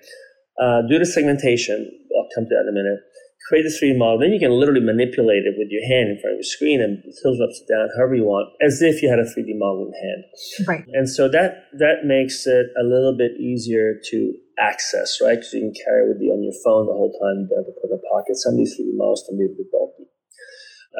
uh, 0.62 0.82
do 0.88 0.98
the 0.98 1.06
segmentation. 1.06 1.86
I'll 2.16 2.28
come 2.34 2.44
to 2.44 2.54
that 2.54 2.66
in 2.66 2.70
a 2.70 2.76
minute. 2.76 3.00
Create 3.48 3.64
a 3.64 3.72
3D 3.72 3.96
model, 3.96 4.18
then 4.18 4.32
you 4.32 4.38
can 4.38 4.50
literally 4.52 4.84
manipulate 4.84 5.46
it 5.46 5.54
with 5.56 5.68
your 5.70 5.82
hand 5.88 6.10
in 6.10 6.18
front 6.20 6.34
of 6.34 6.38
your 6.42 6.50
screen 6.50 6.82
and 6.82 7.00
tilt 7.22 7.38
it 7.38 7.42
up 7.42 7.54
down 7.70 7.88
however 7.96 8.14
you 8.14 8.24
want, 8.24 8.50
as 8.60 8.82
if 8.82 9.00
you 9.00 9.08
had 9.08 9.18
a 9.18 9.24
3D 9.24 9.56
model 9.56 9.88
in 9.88 9.94
hand. 9.94 10.68
Right. 10.68 10.84
And 10.92 11.08
so 11.08 11.28
that 11.30 11.70
that 11.78 12.04
makes 12.04 12.46
it 12.46 12.66
a 12.76 12.84
little 12.84 13.16
bit 13.16 13.40
easier 13.40 13.94
to 14.10 14.34
access, 14.60 15.18
right? 15.22 15.38
Because 15.38 15.54
you 15.54 15.60
can 15.60 15.74
carry 15.84 16.04
it 16.04 16.08
with 16.12 16.20
you 16.20 16.32
on 16.32 16.42
your 16.42 16.56
phone 16.64 16.86
the 16.86 16.92
whole 16.92 17.14
time. 17.18 17.42
You 17.42 17.48
don't 17.48 17.64
have 17.64 17.70
to 17.70 17.76
put 17.80 17.90
it 17.90 17.96
in 17.96 18.02
a 18.02 18.08
pocket. 18.10 18.36
Some 18.36 18.54
of 18.54 18.58
these 18.58 18.74
3D 18.74 18.94
models 18.94 19.24
can 19.26 19.38
be 19.38 19.46
a 19.46 19.54
bit 19.54 19.70
bulky 19.70 20.08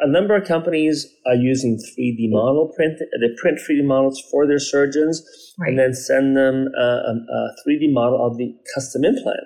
a 0.01 0.07
number 0.07 0.35
of 0.35 0.47
companies 0.47 1.07
are 1.25 1.35
using 1.35 1.77
3D 1.77 2.29
model 2.29 2.71
print. 2.75 2.99
They 2.99 3.35
print 3.37 3.59
3D 3.59 3.83
models 3.83 4.21
for 4.31 4.47
their 4.47 4.59
surgeons 4.59 5.21
right. 5.59 5.69
and 5.69 5.79
then 5.79 5.93
send 5.93 6.37
them 6.37 6.67
a, 6.77 6.83
a, 6.83 7.13
a 7.13 7.55
3D 7.67 7.91
model 7.91 8.25
of 8.25 8.37
the 8.37 8.53
custom 8.73 9.03
implant, 9.03 9.43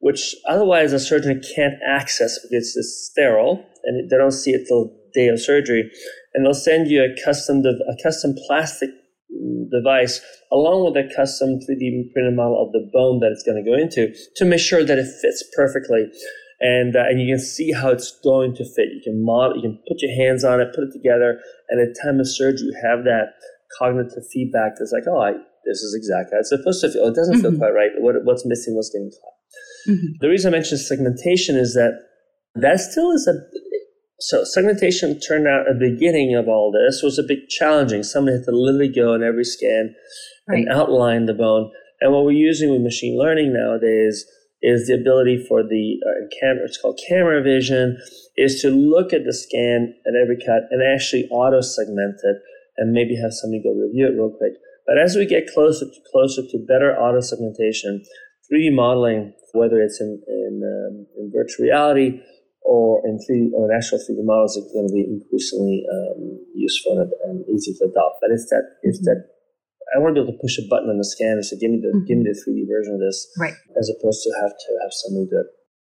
which 0.00 0.34
otherwise 0.48 0.92
a 0.92 1.00
surgeon 1.00 1.40
can't 1.54 1.74
access 1.86 2.38
because 2.42 2.76
it's 2.76 3.08
sterile 3.10 3.64
and 3.84 4.10
they 4.10 4.16
don't 4.16 4.32
see 4.32 4.52
it 4.52 4.66
till 4.66 4.94
day 5.14 5.28
of 5.28 5.40
surgery. 5.40 5.90
And 6.34 6.44
they'll 6.44 6.54
send 6.54 6.88
you 6.88 7.02
a 7.02 7.24
custom 7.24 7.62
a 7.64 8.02
custom 8.02 8.34
plastic 8.46 8.90
mm, 8.90 9.70
device 9.70 10.20
along 10.52 10.84
with 10.84 10.96
a 10.96 11.08
custom 11.14 11.58
3D 11.60 12.12
printed 12.12 12.34
model 12.34 12.60
of 12.64 12.72
the 12.72 12.88
bone 12.92 13.20
that 13.20 13.32
it's 13.32 13.42
going 13.42 13.62
to 13.62 13.68
go 13.68 13.76
into 13.76 14.14
to 14.36 14.44
make 14.44 14.60
sure 14.60 14.84
that 14.84 14.98
it 14.98 15.06
fits 15.20 15.44
perfectly 15.56 16.06
and 16.60 16.96
uh, 16.96 17.04
and 17.08 17.20
you 17.20 17.28
can 17.28 17.38
see 17.38 17.72
how 17.72 17.90
it's 17.90 18.18
going 18.22 18.54
to 18.56 18.64
fit. 18.64 18.88
You 18.94 19.02
can 19.04 19.24
model, 19.24 19.56
you 19.56 19.62
can 19.62 19.78
put 19.88 20.00
your 20.00 20.14
hands 20.16 20.44
on 20.44 20.60
it, 20.60 20.74
put 20.74 20.84
it 20.84 20.92
together, 20.92 21.40
and 21.68 21.80
at 21.80 21.94
the 21.94 22.00
time 22.00 22.20
of 22.20 22.28
surgery, 22.28 22.68
you 22.68 22.74
have 22.82 23.04
that 23.04 23.34
cognitive 23.78 24.24
feedback 24.32 24.72
that's 24.78 24.92
like, 24.92 25.04
oh, 25.08 25.20
I, 25.20 25.32
this 25.66 25.82
is 25.82 25.94
exactly 25.94 26.36
how 26.36 26.40
it's 26.40 26.50
supposed 26.50 26.80
to 26.82 26.92
feel. 26.92 27.08
It 27.08 27.14
doesn't 27.14 27.42
mm-hmm. 27.42 27.50
feel 27.50 27.58
quite 27.58 27.74
right. 27.74 27.90
What, 27.98 28.16
what's 28.24 28.46
missing? 28.46 28.74
What's 28.76 28.90
getting 28.90 29.10
cut? 29.10 29.92
Mm-hmm. 29.92 30.06
The 30.20 30.28
reason 30.28 30.52
I 30.52 30.56
mentioned 30.56 30.80
segmentation 30.80 31.56
is 31.56 31.74
that 31.74 32.00
that 32.54 32.78
still 32.78 33.10
is 33.10 33.26
a 33.26 33.34
so 34.28 34.44
segmentation 34.44 35.20
turned 35.20 35.46
out 35.46 35.68
at 35.68 35.78
the 35.78 35.90
beginning 35.90 36.34
of 36.34 36.48
all 36.48 36.72
this 36.72 37.02
was 37.02 37.18
a 37.18 37.22
bit 37.22 37.48
challenging. 37.48 38.02
Somebody 38.02 38.38
had 38.38 38.46
to 38.46 38.52
literally 38.52 38.88
go 38.88 39.14
in 39.14 39.22
every 39.22 39.44
scan 39.44 39.94
right. 40.48 40.64
and 40.64 40.72
outline 40.72 41.26
the 41.26 41.34
bone. 41.34 41.70
And 42.00 42.12
what 42.12 42.24
we're 42.24 42.32
using 42.32 42.70
with 42.70 42.80
machine 42.80 43.18
learning 43.18 43.52
nowadays 43.52 44.24
is 44.62 44.86
the 44.86 44.94
ability 44.94 45.44
for 45.46 45.62
the 45.62 46.00
uh, 46.06 46.26
camera, 46.40 46.64
it's 46.64 46.80
called 46.80 46.98
camera 47.06 47.42
vision, 47.42 47.98
is 48.36 48.62
to 48.62 48.70
look 48.70 49.12
at 49.12 49.24
the 49.24 49.34
scan 49.34 49.94
at 50.06 50.14
every 50.14 50.36
cut 50.36 50.62
and 50.70 50.82
actually 50.82 51.28
auto 51.28 51.60
segment 51.60 52.16
it 52.22 52.36
and 52.78 52.92
maybe 52.92 53.14
have 53.16 53.32
somebody 53.32 53.62
go 53.62 53.70
review 53.70 54.06
it 54.06 54.16
real 54.16 54.30
quick. 54.30 54.54
But 54.86 54.98
as 54.98 55.16
we 55.16 55.26
get 55.26 55.52
closer 55.52 55.84
to 55.84 56.00
closer 56.10 56.42
to 56.42 56.66
better 56.66 56.96
auto 56.96 57.20
segmentation, 57.20 58.02
3D 58.50 58.74
modeling, 58.74 59.34
whether 59.52 59.80
it's 59.80 60.00
in 60.00 60.22
in, 60.26 60.62
um, 60.64 61.06
in 61.18 61.30
virtual 61.34 61.66
reality 61.66 62.20
or 62.64 63.00
in 63.04 63.20
3D 63.20 63.52
or 63.52 63.70
in 63.70 63.76
actual 63.76 63.98
3D 63.98 64.24
models, 64.24 64.56
is 64.56 64.64
going 64.72 64.88
to 64.88 64.92
be 64.92 65.04
increasingly 65.04 65.84
um, 65.86 66.40
useful 66.54 66.98
and, 66.98 67.12
and, 67.24 67.44
easy 67.48 67.72
to 67.78 67.84
adopt. 67.84 68.16
But 68.20 68.32
it's 68.32 68.48
that 68.50 68.64
it's 68.82 69.00
that 69.04 69.28
I 69.94 70.00
want 70.00 70.16
to 70.16 70.22
be 70.22 70.24
able 70.24 70.32
to 70.32 70.42
push 70.42 70.58
a 70.58 70.66
button 70.68 70.88
on 70.88 70.98
the 70.98 71.04
scanner 71.04 71.38
and 71.40 71.44
say, 71.44 71.58
give 71.58 71.70
me 71.70 71.80
the 71.80 71.92
mm-hmm. 71.92 72.06
give 72.08 72.18
me 72.18 72.24
the 72.24 72.36
3D 72.36 72.66
version 72.66 72.94
of 72.94 73.00
this, 73.00 73.28
right? 73.38 73.54
As 73.78 73.92
opposed 73.92 74.24
to 74.24 74.30
have 74.42 74.50
to 74.50 74.68
have 74.82 74.92
somebody 74.92 75.28
do 75.30 75.38
it. 75.40 75.46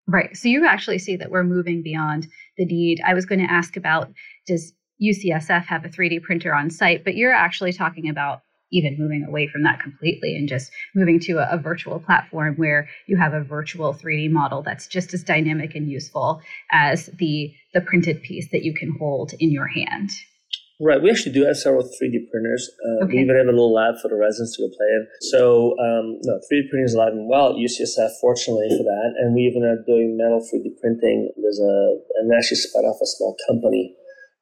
Right. 0.07 0.37
So 0.37 0.49
you 0.49 0.66
actually 0.66 0.99
see 0.99 1.16
that 1.16 1.31
we're 1.31 1.45
moving 1.45 1.83
beyond 1.83 2.28
the 2.59 2.66
need. 2.66 3.00
I 3.07 3.14
was 3.14 3.25
going 3.25 3.40
to 3.40 3.50
ask 3.50 3.76
about 3.76 4.12
does 4.47 4.75
UCSF 5.02 5.64
have 5.64 5.85
a 5.85 5.88
3D 5.88 6.23
printer 6.23 6.54
on 6.54 6.71
site, 6.71 7.04
but 7.04 7.16
you're 7.16 7.33
actually 7.33 7.73
talking 7.73 8.09
about 8.09 8.40
even 8.75 8.97
moving 8.99 9.25
away 9.26 9.47
from 9.47 9.62
that 9.62 9.81
completely 9.81 10.37
and 10.37 10.49
just 10.49 10.71
moving 10.95 11.21
to 11.21 11.38
a, 11.38 11.49
a, 11.54 11.59
virtual 11.59 12.00
platform 12.00 12.54
where 12.57 12.88
you 13.07 13.16
have 13.16 13.33
a 13.33 13.43
virtual 13.43 13.95
3D 13.95 14.31
model 14.31 14.62
that's 14.62 14.87
just 14.87 15.14
as 15.14 15.23
dynamic 15.23 15.75
and 15.75 15.90
useful 15.90 16.40
as 16.73 17.07
the 17.19 17.54
the 17.73 17.81
printed 17.81 18.23
piece 18.23 18.49
that 18.50 18.62
you 18.62 18.75
can 18.75 18.95
hold 18.99 19.33
in 19.38 19.50
your 19.50 19.69
hand. 19.69 20.11
Right. 20.81 21.00
We 21.00 21.11
actually 21.11 21.33
do 21.33 21.47
have 21.47 21.57
several 21.57 21.85
3D 21.85 22.31
printers. 22.31 22.69
Uh, 22.83 23.04
okay. 23.04 23.14
We 23.14 23.23
even 23.23 23.37
have 23.37 23.47
a 23.47 23.54
little 23.54 23.73
lab 23.73 23.95
for 24.02 24.09
the 24.09 24.16
residents 24.16 24.57
to 24.57 24.66
go 24.66 24.69
play 24.75 24.90
in. 24.90 25.07
So, 25.31 25.71
um, 25.78 26.19
no, 26.26 26.35
3D 26.50 26.69
printing 26.69 26.85
is 26.90 26.95
alive 26.95 27.14
and 27.14 27.31
well 27.31 27.54
at 27.54 27.62
UCSF, 27.62 28.11
fortunately 28.21 28.69
for 28.75 28.83
that. 28.83 29.14
And 29.23 29.35
we 29.35 29.43
even 29.47 29.62
are 29.62 29.78
doing 29.87 30.19
metal 30.19 30.43
3D 30.43 30.75
printing. 30.83 31.31
There's 31.38 31.62
a, 31.62 31.75
and 32.19 32.31
actually 32.35 32.59
spun 32.59 32.85
off 32.85 32.99
a 33.00 33.07
small 33.07 33.37
company 33.47 33.95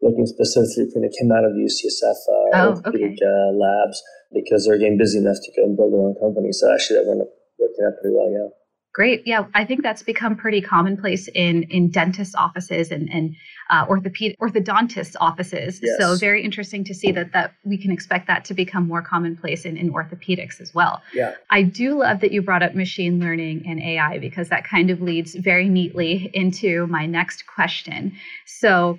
looking 0.03 0.27
specifically 0.27 0.85
3D 0.85 0.93
printing 0.93 1.13
came 1.19 1.33
out 1.33 1.45
of 1.47 1.55
the 1.55 1.63
UCSF 1.63 2.19
uh, 2.27 2.59
oh, 2.59 2.83
okay. 2.91 3.17
uh, 3.23 3.51
labs 3.55 4.03
because 4.35 4.67
they're 4.67 4.79
getting 4.79 4.99
busy 4.99 5.19
enough 5.19 5.39
to 5.43 5.53
go 5.57 5.65
and 5.65 5.77
build 5.77 5.93
their 5.93 6.01
own 6.01 6.17
company. 6.21 6.53
So 6.53 6.73
actually 6.73 7.01
that 7.01 7.07
went 7.07 7.23
working 7.59 7.85
out 7.87 7.95
pretty 8.01 8.15
well, 8.15 8.31
yeah. 8.31 8.49
Great. 8.95 9.23
Yeah, 9.25 9.47
I 9.55 9.65
think 9.65 9.83
that's 9.83 10.03
become 10.03 10.37
pretty 10.37 10.61
commonplace 10.61 11.27
in 11.29 11.63
in 11.71 11.91
dentist 11.91 12.35
offices 12.37 12.91
and 12.91 13.09
and 13.11 13.35
uh, 13.71 13.87
orthopedic 13.89 14.39
orthodontist 14.39 15.17
offices. 15.19 15.81
Yes. 15.83 15.97
So 15.99 16.15
very 16.17 16.45
interesting 16.45 16.85
to 16.85 16.95
see 16.95 17.11
that 17.13 17.33
that 17.33 17.55
we 17.65 17.79
can 17.79 17.91
expect 17.91 18.27
that 18.27 18.45
to 18.47 18.55
become 18.55 18.87
more 18.87 19.01
commonplace 19.01 19.65
in, 19.65 19.79
in 19.79 19.91
orthopedics 19.95 20.61
as 20.61 20.75
well. 20.75 21.01
Yeah. 21.15 21.33
I 21.49 21.63
do 21.63 22.01
love 22.01 22.21
that 22.21 22.33
you 22.33 22.43
brought 22.43 22.63
up 22.63 22.75
machine 22.75 23.19
learning 23.19 23.65
and 23.67 23.81
AI 23.81 24.19
because 24.19 24.51
that 24.51 24.65
kind 24.65 24.91
of 24.91 25.01
leads 25.01 25.37
very 25.37 25.71
neatly 25.71 26.31
into 26.35 26.87
my 26.89 27.07
next 27.07 27.47
question. 27.47 28.13
So 28.45 28.99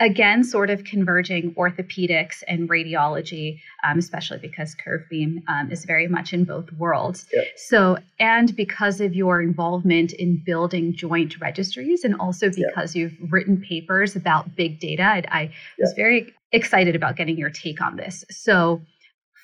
again, 0.00 0.42
sort 0.42 0.70
of 0.70 0.82
converging 0.84 1.54
orthopedics 1.54 2.42
and 2.48 2.68
radiology, 2.70 3.60
um, 3.84 3.98
especially 3.98 4.38
because 4.38 4.74
Curvebeam 4.74 5.42
um, 5.46 5.70
is 5.70 5.84
very 5.84 6.08
much 6.08 6.32
in 6.32 6.44
both 6.44 6.72
worlds. 6.72 7.26
Yep. 7.32 7.44
So, 7.56 7.98
and 8.18 8.56
because 8.56 9.00
of 9.02 9.14
your 9.14 9.42
involvement 9.42 10.14
in 10.14 10.42
building 10.44 10.94
joint 10.96 11.38
registries, 11.38 12.02
and 12.02 12.14
also 12.18 12.50
because 12.50 12.96
yep. 12.96 13.12
you've 13.20 13.32
written 13.32 13.60
papers 13.60 14.16
about 14.16 14.56
big 14.56 14.80
data, 14.80 15.02
I, 15.02 15.22
I 15.30 15.42
yep. 15.42 15.52
was 15.78 15.92
very 15.94 16.34
excited 16.52 16.96
about 16.96 17.16
getting 17.16 17.36
your 17.36 17.50
take 17.50 17.82
on 17.82 17.96
this. 17.96 18.24
So, 18.30 18.80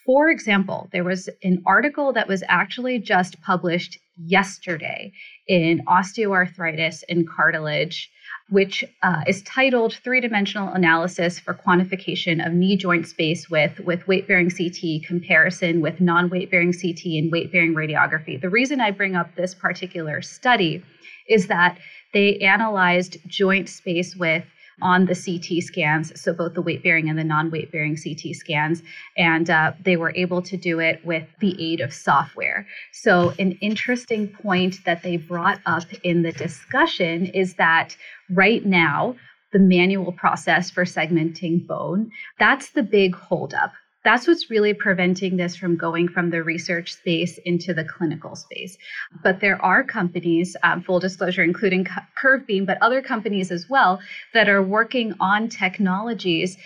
for 0.07 0.31
example, 0.31 0.89
there 0.93 1.05
was 1.05 1.29
an 1.43 1.63
article 1.67 2.13
that 2.15 2.29
was 2.29 2.43
actually 2.49 2.99
just 2.99 3.41
published 3.43 3.99
yesterday 4.17 5.13
in 5.49 5.85
Osteoarthritis 5.87 7.03
and 7.09 7.29
Cartilage 7.29 8.11
which 8.49 8.85
uh, 9.03 9.23
is 9.27 9.43
titled 9.43 9.95
Three 10.05 10.21
Dimensional 10.21 10.73
Analysis 10.73 11.39
for 11.39 11.53
Quantification 11.53 12.45
of 12.47 12.53
Knee 12.53 12.77
Joint 12.77 13.09
Space 13.09 13.51
with, 13.51 13.81
with 13.81 14.07
Weight 14.07 14.29
Bearing 14.29 14.51
CT 14.51 15.05
Comparison 15.05 15.81
with 15.81 16.01
Non 16.01 16.31
Weight 16.31 16.51
Bearing 16.51 16.73
CT 16.73 17.05
and 17.07 17.33
Weight 17.33 17.51
Bearing 17.51 17.75
Radiography. 17.75 18.41
The 18.41 18.49
reason 18.49 18.81
I 18.81 18.93
bring 18.93 19.17
up 19.17 19.35
this 19.35 19.55
particular 19.55 20.23
study 20.23 20.83
is 21.29 21.49
that 21.49 21.79
they 22.13 22.39
analyzed 22.39 23.19
joint 23.27 23.69
space 23.69 24.15
width 24.15 24.47
on 24.83 25.07
the 25.07 25.15
CT 25.15 25.63
scans, 25.63 26.21
so 26.21 26.33
both 26.33 26.55
the 26.55 26.63
weight 26.63 26.83
bearing 26.83 27.09
and 27.09 27.19
the 27.19 27.25
non 27.25 27.51
weight 27.51 27.73
bearing 27.73 27.97
CT 27.97 28.35
scans. 28.35 28.83
And 29.17 29.49
uh, 29.49 29.73
they 29.83 29.97
were 29.97 30.13
able 30.15 30.43
to 30.43 30.57
do 30.57 30.81
it 30.81 31.05
with 31.05 31.27
the 31.41 31.57
aid 31.63 31.81
of 31.81 31.93
software. 31.93 32.67
So, 32.93 33.33
an 33.39 33.53
interesting 33.63 34.29
point 34.29 34.85
that 34.85 35.03
they 35.03 35.17
brought 35.17 35.61
up 35.67 35.85
in 36.03 36.23
the 36.23 36.33
discussion 36.33 37.27
is 37.27 37.55
that 37.55 37.97
right 38.31 38.65
now, 38.65 39.17
the 39.53 39.59
manual 39.59 40.13
process 40.13 40.71
for 40.71 40.85
segmenting 40.85 41.67
bone, 41.67 42.11
that's 42.39 42.71
the 42.71 42.83
big 42.83 43.15
holdup 43.15 43.73
that's 44.07 44.29
what's 44.29 44.51
really 44.51 44.73
preventing 44.73 45.37
this 45.37 45.57
from 45.57 45.77
going 45.77 46.07
from 46.07 46.31
the 46.31 46.43
research 46.43 46.93
space 46.93 47.39
into 47.45 47.75
the 47.75 47.85
clinical 47.85 48.37
space. 48.37 48.79
But 49.23 49.41
there 49.41 49.61
are 49.65 49.83
companies, 49.83 50.57
um, 50.63 50.83
full 50.83 51.01
disclosure, 51.01 51.43
including 51.43 51.87
Curvebeam, 52.23 52.67
but 52.67 52.79
other 52.81 53.03
companies 53.03 53.51
as 53.51 53.69
well, 53.69 54.01
that 54.33 54.49
are 54.49 54.63
working 54.63 55.13
on 55.19 55.49
technologies 55.49 56.57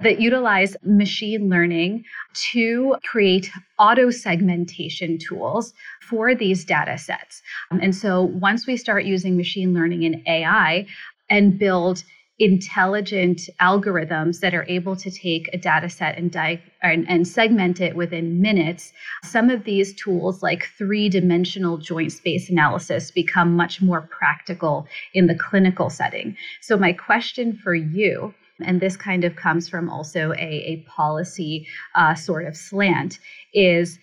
that 0.00 0.20
utilize 0.20 0.76
machine 0.84 1.48
learning 1.48 2.04
to 2.52 2.96
create 3.04 3.50
auto 3.78 4.10
segmentation 4.10 5.18
tools 5.18 5.72
for 6.02 6.34
these 6.34 6.64
data 6.64 6.98
sets. 6.98 7.42
And 7.70 7.94
so 7.94 8.22
once 8.22 8.66
we 8.66 8.76
start 8.76 9.04
using 9.04 9.36
machine 9.36 9.72
learning 9.74 10.04
and 10.04 10.22
AI 10.26 10.86
and 11.30 11.58
build 11.58 12.04
intelligent 12.38 13.42
algorithms 13.60 14.40
that 14.40 14.54
are 14.54 14.66
able 14.68 14.96
to 14.96 15.10
take 15.10 15.48
a 15.52 15.58
data 15.58 15.88
set 15.88 16.18
and, 16.18 16.32
di- 16.32 16.60
and, 16.82 17.08
and, 17.08 17.28
segment 17.28 17.80
it 17.80 17.94
within 17.94 18.40
minutes, 18.42 18.92
some 19.22 19.50
of 19.50 19.62
these 19.62 19.94
tools 19.94 20.42
like 20.42 20.68
three 20.76 21.08
dimensional 21.08 21.78
joint 21.78 22.10
space 22.10 22.50
analysis 22.50 23.12
become 23.12 23.54
much 23.54 23.80
more 23.80 24.08
practical 24.10 24.86
in 25.12 25.28
the 25.28 25.36
clinical 25.36 25.88
setting. 25.88 26.36
So, 26.60 26.76
my 26.76 26.92
question 26.92 27.56
for 27.56 27.74
you. 27.74 28.34
And 28.64 28.80
this 28.80 28.96
kind 28.96 29.24
of 29.24 29.34
comes 29.34 29.68
from 29.68 29.90
also 29.90 30.32
a, 30.32 30.36
a 30.38 30.86
policy 30.88 31.66
uh, 31.96 32.14
sort 32.14 32.46
of 32.46 32.56
slant 32.56 33.18
is 33.52 33.98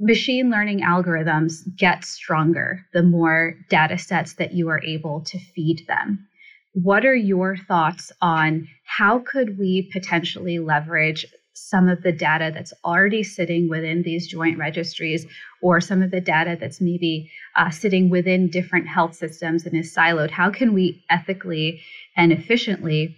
machine 0.00 0.50
learning 0.50 0.80
algorithms 0.80 1.60
get 1.76 2.02
stronger 2.02 2.86
the 2.94 3.02
more 3.02 3.54
data 3.68 3.98
sets 3.98 4.34
that 4.34 4.54
you 4.54 4.68
are 4.70 4.82
able 4.82 5.20
to 5.20 5.38
feed 5.38 5.84
them 5.86 6.26
what 6.72 7.04
are 7.04 7.14
your 7.14 7.56
thoughts 7.56 8.10
on 8.20 8.66
how 8.84 9.18
could 9.18 9.58
we 9.58 9.90
potentially 9.92 10.58
leverage 10.58 11.26
some 11.54 11.88
of 11.88 12.02
the 12.02 12.12
data 12.12 12.50
that's 12.52 12.72
already 12.84 13.22
sitting 13.22 13.68
within 13.68 14.02
these 14.02 14.26
joint 14.26 14.58
registries 14.58 15.26
or 15.60 15.80
some 15.80 16.02
of 16.02 16.10
the 16.10 16.20
data 16.20 16.56
that's 16.58 16.80
maybe 16.80 17.30
uh, 17.56 17.70
sitting 17.70 18.08
within 18.08 18.48
different 18.48 18.88
health 18.88 19.14
systems 19.14 19.66
and 19.66 19.76
is 19.76 19.94
siloed? 19.94 20.30
How 20.30 20.50
can 20.50 20.72
we 20.72 21.04
ethically 21.10 21.80
and 22.16 22.32
efficiently 22.32 23.16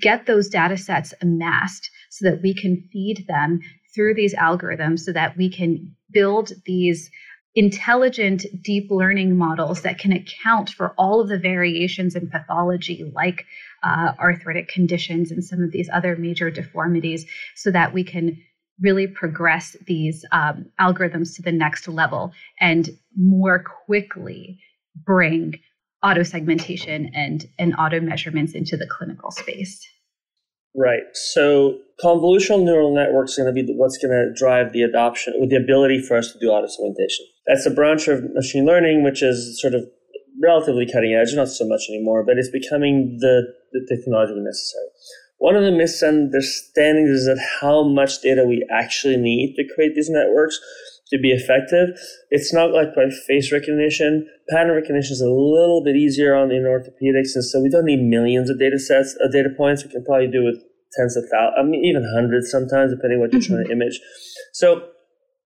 get 0.00 0.26
those 0.26 0.48
data 0.48 0.76
sets 0.76 1.14
amassed 1.22 1.90
so 2.10 2.28
that 2.28 2.42
we 2.42 2.54
can 2.54 2.88
feed 2.92 3.24
them 3.28 3.60
through 3.94 4.14
these 4.14 4.34
algorithms 4.34 5.00
so 5.00 5.12
that 5.12 5.36
we 5.36 5.48
can 5.48 5.94
build 6.12 6.52
these 6.66 7.10
intelligent 7.56 8.44
deep 8.62 8.90
learning 8.90 9.36
models 9.36 9.80
that 9.80 9.98
can 9.98 10.12
account 10.12 10.68
for 10.70 10.94
all 10.98 11.22
of 11.22 11.28
the 11.28 11.38
variations 11.38 12.14
in 12.14 12.28
pathology, 12.28 13.10
like 13.14 13.46
uh, 13.82 14.12
arthritic 14.20 14.68
conditions 14.68 15.30
and 15.30 15.42
some 15.42 15.62
of 15.62 15.72
these 15.72 15.88
other 15.92 16.16
major 16.16 16.50
deformities, 16.50 17.24
so 17.54 17.70
that 17.70 17.94
we 17.94 18.04
can 18.04 18.38
really 18.80 19.06
progress 19.06 19.74
these 19.86 20.24
um, 20.32 20.66
algorithms 20.78 21.34
to 21.34 21.42
the 21.42 21.50
next 21.50 21.88
level 21.88 22.30
and 22.60 22.90
more 23.16 23.64
quickly 23.86 24.58
bring 24.94 25.58
auto 26.02 26.22
segmentation 26.22 27.10
and, 27.14 27.46
and 27.58 27.74
auto 27.78 28.00
measurements 28.00 28.52
into 28.52 28.76
the 28.76 28.86
clinical 28.86 29.30
space. 29.30 29.88
Right. 30.76 31.04
So 31.14 31.78
convolutional 32.04 32.62
neural 32.62 32.94
networks 32.94 33.38
are 33.38 33.44
going 33.44 33.54
to 33.54 33.62
be 33.62 33.72
what's 33.74 33.96
going 33.96 34.12
to 34.12 34.32
drive 34.38 34.72
the 34.72 34.82
adoption 34.82 35.32
with 35.38 35.48
the 35.48 35.56
ability 35.56 36.02
for 36.02 36.18
us 36.18 36.32
to 36.32 36.38
do 36.38 36.48
auto 36.48 36.66
segmentation. 36.66 37.24
That's 37.46 37.64
a 37.64 37.70
branch 37.70 38.08
of 38.08 38.22
machine 38.34 38.66
learning, 38.66 39.02
which 39.02 39.22
is 39.22 39.58
sort 39.60 39.74
of 39.74 39.84
relatively 40.42 40.86
cutting 40.86 41.14
edge, 41.14 41.32
not 41.32 41.48
so 41.48 41.66
much 41.66 41.88
anymore, 41.88 42.24
but 42.24 42.36
it's 42.36 42.50
becoming 42.50 43.16
the, 43.20 43.54
the 43.72 43.86
technology 43.88 44.34
necessary. 44.36 44.88
One 45.38 45.56
of 45.56 45.64
the 45.64 45.72
misunderstandings 45.72 47.10
is 47.10 47.26
that 47.26 47.42
how 47.60 47.82
much 47.82 48.20
data 48.20 48.44
we 48.44 48.66
actually 48.70 49.16
need 49.16 49.54
to 49.56 49.64
create 49.74 49.94
these 49.94 50.10
networks 50.10 50.60
to 51.08 51.18
be 51.18 51.30
effective. 51.30 51.90
It's 52.30 52.52
not 52.52 52.72
like 52.72 52.94
by 52.94 53.08
face 53.26 53.52
recognition. 53.52 54.26
Pattern 54.50 54.74
recognition 54.74 55.12
is 55.12 55.20
a 55.20 55.30
little 55.30 55.82
bit 55.84 55.96
easier 55.96 56.34
on 56.34 56.50
in 56.50 56.64
orthopedics, 56.64 57.34
and 57.34 57.44
so 57.44 57.60
we 57.60 57.68
don't 57.68 57.84
need 57.84 58.02
millions 58.02 58.50
of 58.50 58.58
data 58.58 58.78
sets, 58.78 59.14
of 59.20 59.30
uh, 59.30 59.32
data 59.32 59.50
points. 59.56 59.84
We 59.84 59.90
can 59.90 60.04
probably 60.04 60.28
do 60.28 60.44
with 60.44 60.56
tens 60.96 61.16
of 61.16 61.24
thousands, 61.30 61.54
I 61.58 61.62
mean, 61.62 61.84
even 61.84 62.06
hundreds 62.14 62.50
sometimes, 62.50 62.92
depending 62.92 63.20
what 63.20 63.32
you're 63.32 63.42
mm-hmm. 63.42 63.54
trying 63.54 63.66
to 63.66 63.72
image. 63.72 64.00
So 64.52 64.88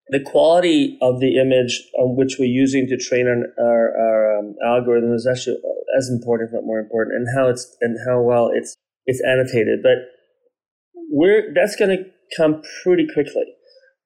the 0.09 0.21
quality 0.21 0.99
of 1.03 1.21
the 1.21 1.39
image 1.39 1.83
on 1.99 2.17
which 2.17 2.37
we're 2.39 2.51
using 2.51 2.87
to 2.89 2.97
train 2.97 3.27
our, 3.29 3.65
our, 3.65 3.99
our 3.99 4.39
um, 4.39 4.55
algorithm 4.65 5.13
is 5.13 5.27
actually 5.27 5.57
uh, 5.57 5.99
as 5.99 6.09
important, 6.09 6.51
if 6.51 6.55
not 6.55 6.65
more 6.65 6.79
important, 6.79 7.17
and 7.17 7.27
how 7.37 7.49
it's 7.49 7.77
and 7.81 7.97
how 8.09 8.21
well 8.21 8.51
it's 8.53 8.77
it's 9.07 9.23
annotated. 9.27 9.81
But 9.83 10.09
we're 11.11 11.53
that's 11.55 11.77
going 11.77 11.97
to 11.97 12.05
come 12.37 12.63
pretty 12.83 13.07
quickly 13.13 13.45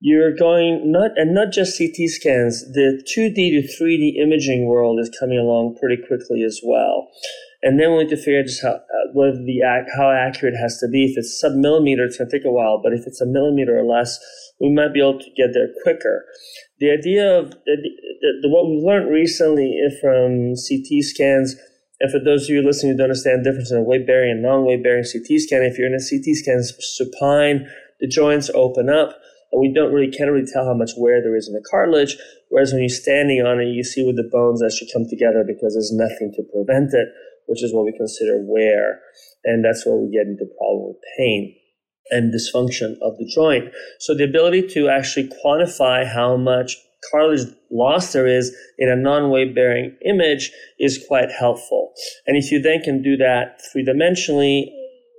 you're 0.04 0.36
going 0.36 0.92
not 0.92 1.16
and 1.16 1.32
not 1.32 1.50
just 1.50 1.78
CT 1.78 2.12
scans. 2.12 2.60
The 2.76 3.00
2D 3.08 3.56
to 3.56 3.64
3D 3.64 4.20
imaging 4.20 4.66
world 4.66 5.00
is 5.00 5.08
coming 5.18 5.38
along 5.38 5.78
pretty 5.80 5.96
quickly 5.96 6.42
as 6.44 6.60
well. 6.62 7.08
And 7.62 7.80
then 7.80 7.96
we 7.96 8.04
need 8.04 8.10
to 8.10 8.18
figure 8.18 8.40
out 8.40 8.44
just 8.44 8.60
how 8.60 8.76
uh, 8.76 9.08
whether 9.14 9.40
the 9.40 9.64
how 9.96 10.12
accurate 10.12 10.52
it 10.52 10.60
has 10.60 10.76
to 10.80 10.88
be. 10.88 11.06
If 11.06 11.16
it's 11.16 11.40
sub 11.40 11.52
millimeter, 11.52 12.04
it's 12.04 12.18
going 12.18 12.28
to 12.28 12.36
take 12.36 12.44
a 12.44 12.52
while. 12.52 12.82
But 12.84 12.92
if 12.92 13.06
it's 13.06 13.22
a 13.22 13.26
millimeter 13.26 13.78
or 13.80 13.82
less, 13.88 14.20
we 14.60 14.68
might 14.68 14.92
be 14.92 15.00
able 15.00 15.20
to 15.20 15.30
get 15.38 15.54
there 15.54 15.72
quicker. 15.82 16.26
The 16.80 16.92
idea 16.92 17.24
of 17.24 17.52
the, 17.64 17.76
the, 18.42 18.48
what 18.52 18.68
we've 18.68 18.84
learned 18.84 19.08
recently 19.08 19.72
from 20.02 20.52
CT 20.52 21.00
scans, 21.00 21.56
and 22.00 22.12
for 22.12 22.20
those 22.20 22.44
of 22.44 22.50
you 22.50 22.60
listening 22.60 22.92
who 22.92 22.98
don't 22.98 23.08
understand 23.08 23.40
the 23.40 23.48
difference 23.48 23.72
in 23.72 23.78
a 23.78 23.82
weight 23.82 24.06
bearing 24.06 24.32
and 24.32 24.42
non 24.42 24.66
weight 24.66 24.82
bearing 24.82 25.08
CT 25.08 25.40
scan, 25.40 25.62
if 25.62 25.78
you're 25.78 25.88
in 25.88 25.96
a 25.96 26.04
CT 26.04 26.36
scan 26.36 26.60
supine, 26.60 27.64
the 28.00 28.06
joints 28.06 28.50
open 28.52 28.90
up 28.90 29.16
and 29.54 29.60
we 29.60 29.72
don't 29.72 29.94
really 29.94 30.10
can't 30.10 30.32
really 30.32 30.50
tell 30.52 30.66
how 30.66 30.74
much 30.74 30.90
wear 30.98 31.22
there 31.22 31.36
is 31.36 31.46
in 31.46 31.54
the 31.54 31.64
cartilage. 31.70 32.16
Whereas 32.50 32.72
when 32.72 32.82
you're 32.82 32.88
standing 32.88 33.46
on 33.46 33.60
it, 33.60 33.70
you 33.70 33.84
see 33.84 34.04
with 34.04 34.16
the 34.16 34.28
bones 34.30 34.62
actually 34.64 34.90
come 34.92 35.06
together 35.08 35.44
because 35.46 35.74
there's 35.74 35.94
nothing 35.94 36.34
to 36.34 36.42
prevent 36.52 36.92
it, 36.92 37.06
which 37.46 37.62
is 37.62 37.72
what 37.72 37.84
we 37.84 37.96
consider 37.96 38.42
wear, 38.42 38.98
and 39.44 39.64
that's 39.64 39.86
where 39.86 39.96
we 39.96 40.10
get 40.10 40.26
into 40.26 40.44
problem 40.58 40.88
with 40.88 40.96
pain 41.16 41.54
and 42.10 42.34
dysfunction 42.34 42.98
of 43.00 43.16
the 43.16 43.30
joint. 43.32 43.72
So 44.00 44.12
the 44.12 44.24
ability 44.24 44.66
to 44.74 44.88
actually 44.88 45.30
quantify 45.44 46.04
how 46.04 46.36
much 46.36 46.76
cartilage 47.10 47.46
loss 47.70 48.12
there 48.12 48.26
is 48.26 48.54
in 48.78 48.88
a 48.88 48.96
non-weight 48.96 49.54
bearing 49.54 49.96
image 50.04 50.50
is 50.80 51.02
quite 51.06 51.30
helpful. 51.30 51.92
And 52.26 52.36
if 52.36 52.50
you 52.50 52.60
then 52.60 52.82
can 52.82 53.02
do 53.02 53.16
that 53.18 53.60
three 53.70 53.84
dimensionally 53.84 54.66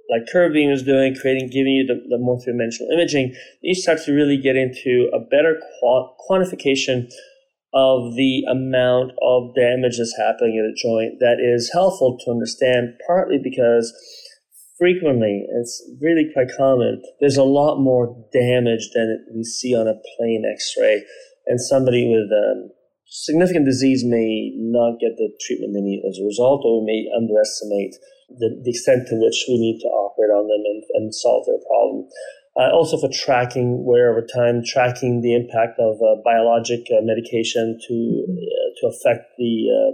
like 0.09 0.23
Curvebeam 0.33 0.71
is 0.71 0.83
doing, 0.83 1.15
creating, 1.15 1.49
giving 1.49 1.73
you 1.73 1.85
the, 1.85 1.95
the 2.09 2.19
more 2.19 2.39
three-dimensional 2.39 2.91
imaging, 2.91 3.33
you 3.61 3.73
start 3.73 3.99
to 4.05 4.13
really 4.13 4.37
get 4.37 4.55
into 4.55 5.09
a 5.13 5.19
better 5.19 5.59
quantification 6.29 7.09
of 7.73 8.15
the 8.15 8.43
amount 8.49 9.11
of 9.21 9.53
damage 9.55 9.97
that's 9.97 10.15
happening 10.17 10.57
at 10.57 10.65
a 10.65 10.75
joint 10.75 11.19
that 11.19 11.37
is 11.43 11.71
helpful 11.73 12.17
to 12.23 12.31
understand, 12.31 12.93
partly 13.05 13.37
because 13.43 13.91
frequently, 14.77 15.45
it's 15.59 15.83
really 16.01 16.29
quite 16.33 16.47
common, 16.57 17.01
there's 17.19 17.37
a 17.37 17.43
lot 17.43 17.79
more 17.79 18.15
damage 18.31 18.89
than 18.93 19.25
we 19.35 19.43
see 19.43 19.75
on 19.75 19.87
a 19.87 19.99
plain 20.17 20.43
x-ray. 20.49 21.03
And 21.47 21.61
somebody 21.61 22.07
with 22.07 22.31
um, 22.31 22.69
significant 23.15 23.65
disease 23.65 24.03
may 24.03 24.51
not 24.59 24.99
get 24.99 25.15
the 25.15 25.31
treatment 25.39 25.71
they 25.71 25.79
need 25.79 26.03
as 26.03 26.19
a 26.19 26.27
result, 26.27 26.67
or 26.67 26.83
we 26.83 26.91
may 26.91 27.01
underestimate 27.15 27.95
the, 28.27 28.51
the 28.63 28.71
extent 28.75 29.07
to 29.07 29.15
which 29.15 29.45
we 29.47 29.55
need 29.55 29.79
to 29.79 29.87
operate 29.87 30.35
on 30.35 30.51
them 30.51 30.63
and, 30.67 30.83
and 30.99 31.15
solve 31.15 31.45
their 31.47 31.61
problem. 31.63 32.07
Uh, 32.59 32.71
also 32.71 32.99
for 32.99 33.11
tracking 33.11 33.83
wear 33.83 34.11
over 34.11 34.23
time, 34.23 34.63
tracking 34.63 35.21
the 35.21 35.35
impact 35.35 35.79
of 35.79 35.95
uh, 35.99 36.19
biologic 36.23 36.87
uh, 36.91 37.03
medication 37.03 37.77
to 37.87 37.95
uh, 38.27 38.69
to 38.79 38.87
affect 38.87 39.31
the 39.37 39.67
uh, 39.67 39.91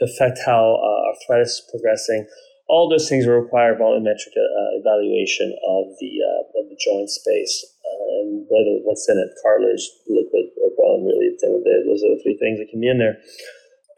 to 0.00 0.08
affect 0.08 0.40
how 0.44 0.76
uh, 0.76 1.12
arthritis 1.12 1.60
is 1.60 1.68
progressing. 1.68 2.26
All 2.68 2.88
those 2.88 3.08
things 3.08 3.26
require 3.26 3.76
volumetric 3.76 4.32
evaluation 4.80 5.52
of 5.68 5.92
the 6.00 6.12
of 6.56 6.64
the 6.68 6.76
joint 6.80 7.08
space 7.08 7.64
and 8.20 8.44
whether 8.48 8.80
what's 8.84 9.08
in 9.08 9.16
it, 9.16 9.32
cartilage, 9.42 9.84
liquid, 10.08 10.47
bone. 10.88 11.04
Really, 11.04 11.36
those 11.36 12.00
are 12.00 12.16
the 12.16 12.20
three 12.24 12.40
things 12.40 12.56
that 12.56 12.72
can 12.72 12.80
be 12.80 12.88
in 12.88 12.96
there. 12.96 13.20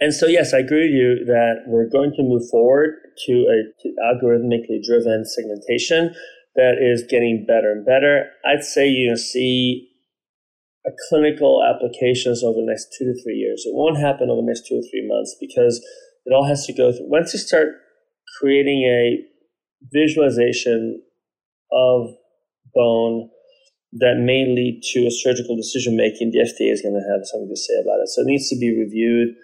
And 0.01 0.11
so, 0.11 0.27
yes, 0.27 0.51
I 0.51 0.59
agree 0.59 0.91
with 0.91 0.97
you 0.97 1.25
that 1.27 1.69
we're 1.69 1.89
going 1.89 2.11
to 2.17 2.23
move 2.23 2.43
forward 2.51 2.99
to 3.27 3.33
a 3.47 3.59
to 3.83 3.89
algorithmically 4.03 4.83
driven 4.83 5.23
segmentation 5.23 6.15
that 6.57 6.81
is 6.81 7.05
getting 7.09 7.45
better 7.47 7.71
and 7.71 7.87
better. 7.87 8.27
I'd 8.45 8.65
say 8.65 8.89
you 8.89 9.17
see 9.17 9.87
a 10.87 10.91
clinical 11.09 11.63
applications 11.63 12.43
over 12.43 12.59
the 12.59 12.67
next 12.67 12.97
two 12.99 13.05
to 13.05 13.23
three 13.23 13.37
years. 13.37 13.63
It 13.67 13.75
won't 13.75 13.99
happen 13.99 14.31
over 14.31 14.41
the 14.41 14.47
next 14.47 14.67
two 14.67 14.77
or 14.77 14.85
three 14.91 15.07
months 15.07 15.37
because 15.39 15.85
it 16.25 16.33
all 16.33 16.49
has 16.49 16.65
to 16.67 16.73
go 16.73 16.91
through. 16.91 17.09
Once 17.09 17.35
you 17.35 17.39
start 17.39 17.69
creating 18.41 18.83
a 18.89 19.21
visualization 19.93 21.03
of 21.73 22.09
bone 22.75 23.29
that 23.93 24.23
may 24.23 24.47
lead 24.47 24.83
to 24.95 25.07
a 25.07 25.11
surgical 25.11 25.57
decision 25.57 25.97
making, 25.97 26.31
the 26.31 26.47
FDA 26.47 26.71
is 26.71 26.83
going 26.83 26.95
to 26.95 27.07
have 27.11 27.27
something 27.27 27.51
to 27.51 27.59
say 27.59 27.75
about 27.83 27.99
it. 27.99 28.09
So 28.09 28.23
it 28.23 28.31
needs 28.31 28.49
to 28.51 28.59
be 28.59 28.71
reviewed 28.71 29.35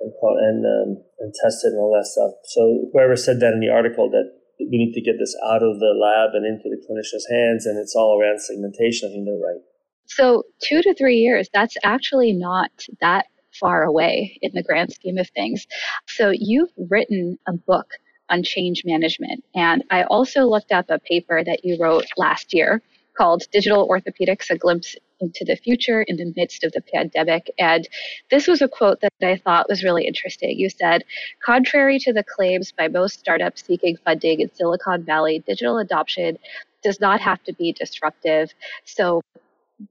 and 0.00 0.12
and, 0.12 0.60
um, 0.66 1.02
and 1.20 1.32
tested 1.42 1.72
and 1.72 1.80
all 1.80 1.92
that 1.96 2.06
stuff. 2.06 2.32
So 2.52 2.90
whoever 2.92 3.16
said 3.16 3.40
that 3.40 3.54
in 3.54 3.60
the 3.60 3.72
article 3.72 4.10
that 4.10 4.28
we 4.60 4.76
need 4.76 4.92
to 4.92 5.00
get 5.00 5.16
this 5.18 5.34
out 5.46 5.62
of 5.62 5.80
the 5.80 5.96
lab 5.96 6.34
and 6.34 6.44
into 6.44 6.68
the 6.68 6.80
clinician's 6.84 7.26
hands 7.30 7.66
and 7.66 7.78
it's 7.78 7.94
all 7.96 8.20
around 8.20 8.40
segmentation, 8.40 9.08
I 9.08 9.12
think 9.12 9.24
they're 9.24 9.34
right. 9.34 9.62
So 10.06 10.44
two 10.62 10.82
to 10.82 10.94
three 10.94 11.16
years, 11.16 11.48
that's 11.52 11.76
actually 11.82 12.32
not 12.32 12.70
that 13.00 13.26
far 13.58 13.84
away 13.84 14.38
in 14.42 14.52
the 14.52 14.62
grand 14.62 14.92
scheme 14.92 15.16
of 15.16 15.30
things. 15.30 15.66
So 16.06 16.30
you've 16.34 16.70
written 16.90 17.38
a 17.48 17.52
book 17.52 17.86
on 18.28 18.42
change 18.42 18.82
management. 18.84 19.44
And 19.54 19.84
I 19.90 20.04
also 20.04 20.44
looked 20.44 20.72
up 20.72 20.86
a 20.88 20.98
paper 20.98 21.42
that 21.44 21.64
you 21.64 21.78
wrote 21.80 22.06
last 22.16 22.52
year 22.52 22.82
called 23.16 23.44
Digital 23.52 23.88
Orthopedics, 23.88 24.50
a 24.50 24.58
glimpse 24.58 24.96
into 25.20 25.44
the 25.44 25.56
future 25.56 26.02
in 26.02 26.16
the 26.16 26.32
midst 26.36 26.64
of 26.64 26.72
the 26.72 26.82
pandemic. 26.82 27.50
And 27.58 27.88
this 28.30 28.46
was 28.46 28.60
a 28.60 28.68
quote 28.68 29.00
that 29.00 29.12
I 29.22 29.36
thought 29.36 29.68
was 29.68 29.84
really 29.84 30.06
interesting. 30.06 30.58
You 30.58 30.68
said, 30.68 31.04
contrary 31.44 31.98
to 32.00 32.12
the 32.12 32.24
claims 32.24 32.72
by 32.72 32.88
most 32.88 33.18
startups 33.18 33.64
seeking 33.64 33.96
funding 34.04 34.40
in 34.40 34.54
Silicon 34.54 35.04
Valley, 35.04 35.42
digital 35.46 35.78
adoption 35.78 36.38
does 36.82 37.00
not 37.00 37.20
have 37.20 37.42
to 37.44 37.52
be 37.54 37.72
disruptive. 37.72 38.52
So, 38.84 39.22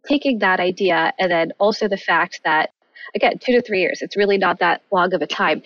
taking 0.08 0.40
that 0.40 0.60
idea 0.60 1.14
and 1.20 1.30
then 1.30 1.52
also 1.60 1.88
the 1.88 1.98
fact 1.98 2.42
that, 2.46 2.72
again, 3.16 3.38
two 3.40 3.52
to 3.54 3.62
three 3.62 3.82
years, 3.82 4.02
it's 4.02 4.16
really 4.16 4.38
not 4.38 4.60
that 4.60 4.82
long 4.92 5.14
of 5.14 5.22
a 5.22 5.28
time. 5.28 5.62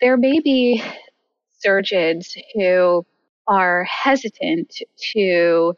There 0.00 0.16
may 0.16 0.40
be 0.40 0.82
surgeons 1.58 2.36
who 2.54 3.04
are 3.48 3.84
hesitant 3.84 4.76
to 5.12 5.76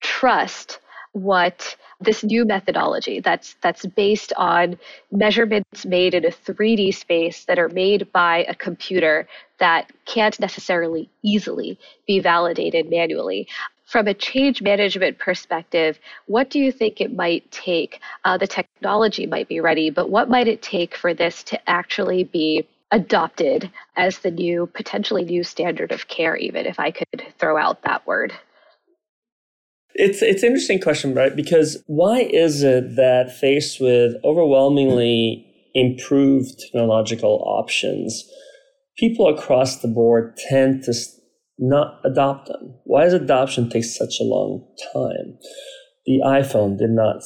trust 0.00 0.78
what 1.12 1.76
this 2.00 2.22
new 2.22 2.44
methodology 2.44 3.20
that's 3.20 3.56
that's 3.62 3.84
based 3.84 4.32
on 4.36 4.78
measurements 5.10 5.84
made 5.84 6.14
in 6.14 6.24
a 6.24 6.30
3D 6.30 6.94
space 6.94 7.44
that 7.46 7.58
are 7.58 7.68
made 7.68 8.10
by 8.12 8.44
a 8.48 8.54
computer 8.54 9.26
that 9.58 9.90
can't 10.06 10.38
necessarily 10.38 11.10
easily 11.22 11.78
be 12.06 12.20
validated 12.20 12.88
manually 12.88 13.48
from 13.90 14.06
a 14.06 14.14
change 14.14 14.62
management 14.62 15.18
perspective, 15.18 15.98
what 16.26 16.48
do 16.48 16.60
you 16.60 16.70
think 16.70 17.00
it 17.00 17.12
might 17.12 17.50
take? 17.50 18.00
Uh, 18.24 18.38
the 18.38 18.46
technology 18.46 19.26
might 19.26 19.48
be 19.48 19.58
ready, 19.58 19.90
but 19.90 20.08
what 20.08 20.30
might 20.30 20.46
it 20.46 20.62
take 20.62 20.94
for 20.96 21.12
this 21.12 21.42
to 21.42 21.68
actually 21.68 22.22
be 22.22 22.64
adopted 22.92 23.68
as 23.96 24.20
the 24.20 24.30
new, 24.30 24.66
potentially 24.74 25.24
new 25.24 25.42
standard 25.42 25.90
of 25.90 26.06
care, 26.06 26.36
even 26.36 26.66
if 26.66 26.78
I 26.78 26.92
could 26.92 27.24
throw 27.36 27.56
out 27.56 27.82
that 27.82 28.06
word? 28.06 28.32
It's 30.00 30.22
it's 30.22 30.42
an 30.42 30.48
interesting 30.48 30.80
question, 30.80 31.14
right? 31.14 31.36
Because 31.36 31.82
why 31.86 32.20
is 32.20 32.62
it 32.62 32.96
that 32.96 33.36
faced 33.38 33.82
with 33.82 34.14
overwhelmingly 34.24 35.46
improved 35.74 36.58
technological 36.58 37.44
options, 37.46 38.24
people 38.96 39.28
across 39.28 39.82
the 39.82 39.88
board 39.88 40.38
tend 40.48 40.84
to 40.84 40.94
not 41.58 42.00
adopt 42.02 42.48
them? 42.48 42.76
Why 42.84 43.04
does 43.04 43.12
adoption 43.12 43.68
take 43.68 43.84
such 43.84 44.20
a 44.20 44.24
long 44.24 44.66
time? 44.94 45.38
The 46.06 46.22
iPhone 46.24 46.78
did 46.78 46.90
not 46.90 47.16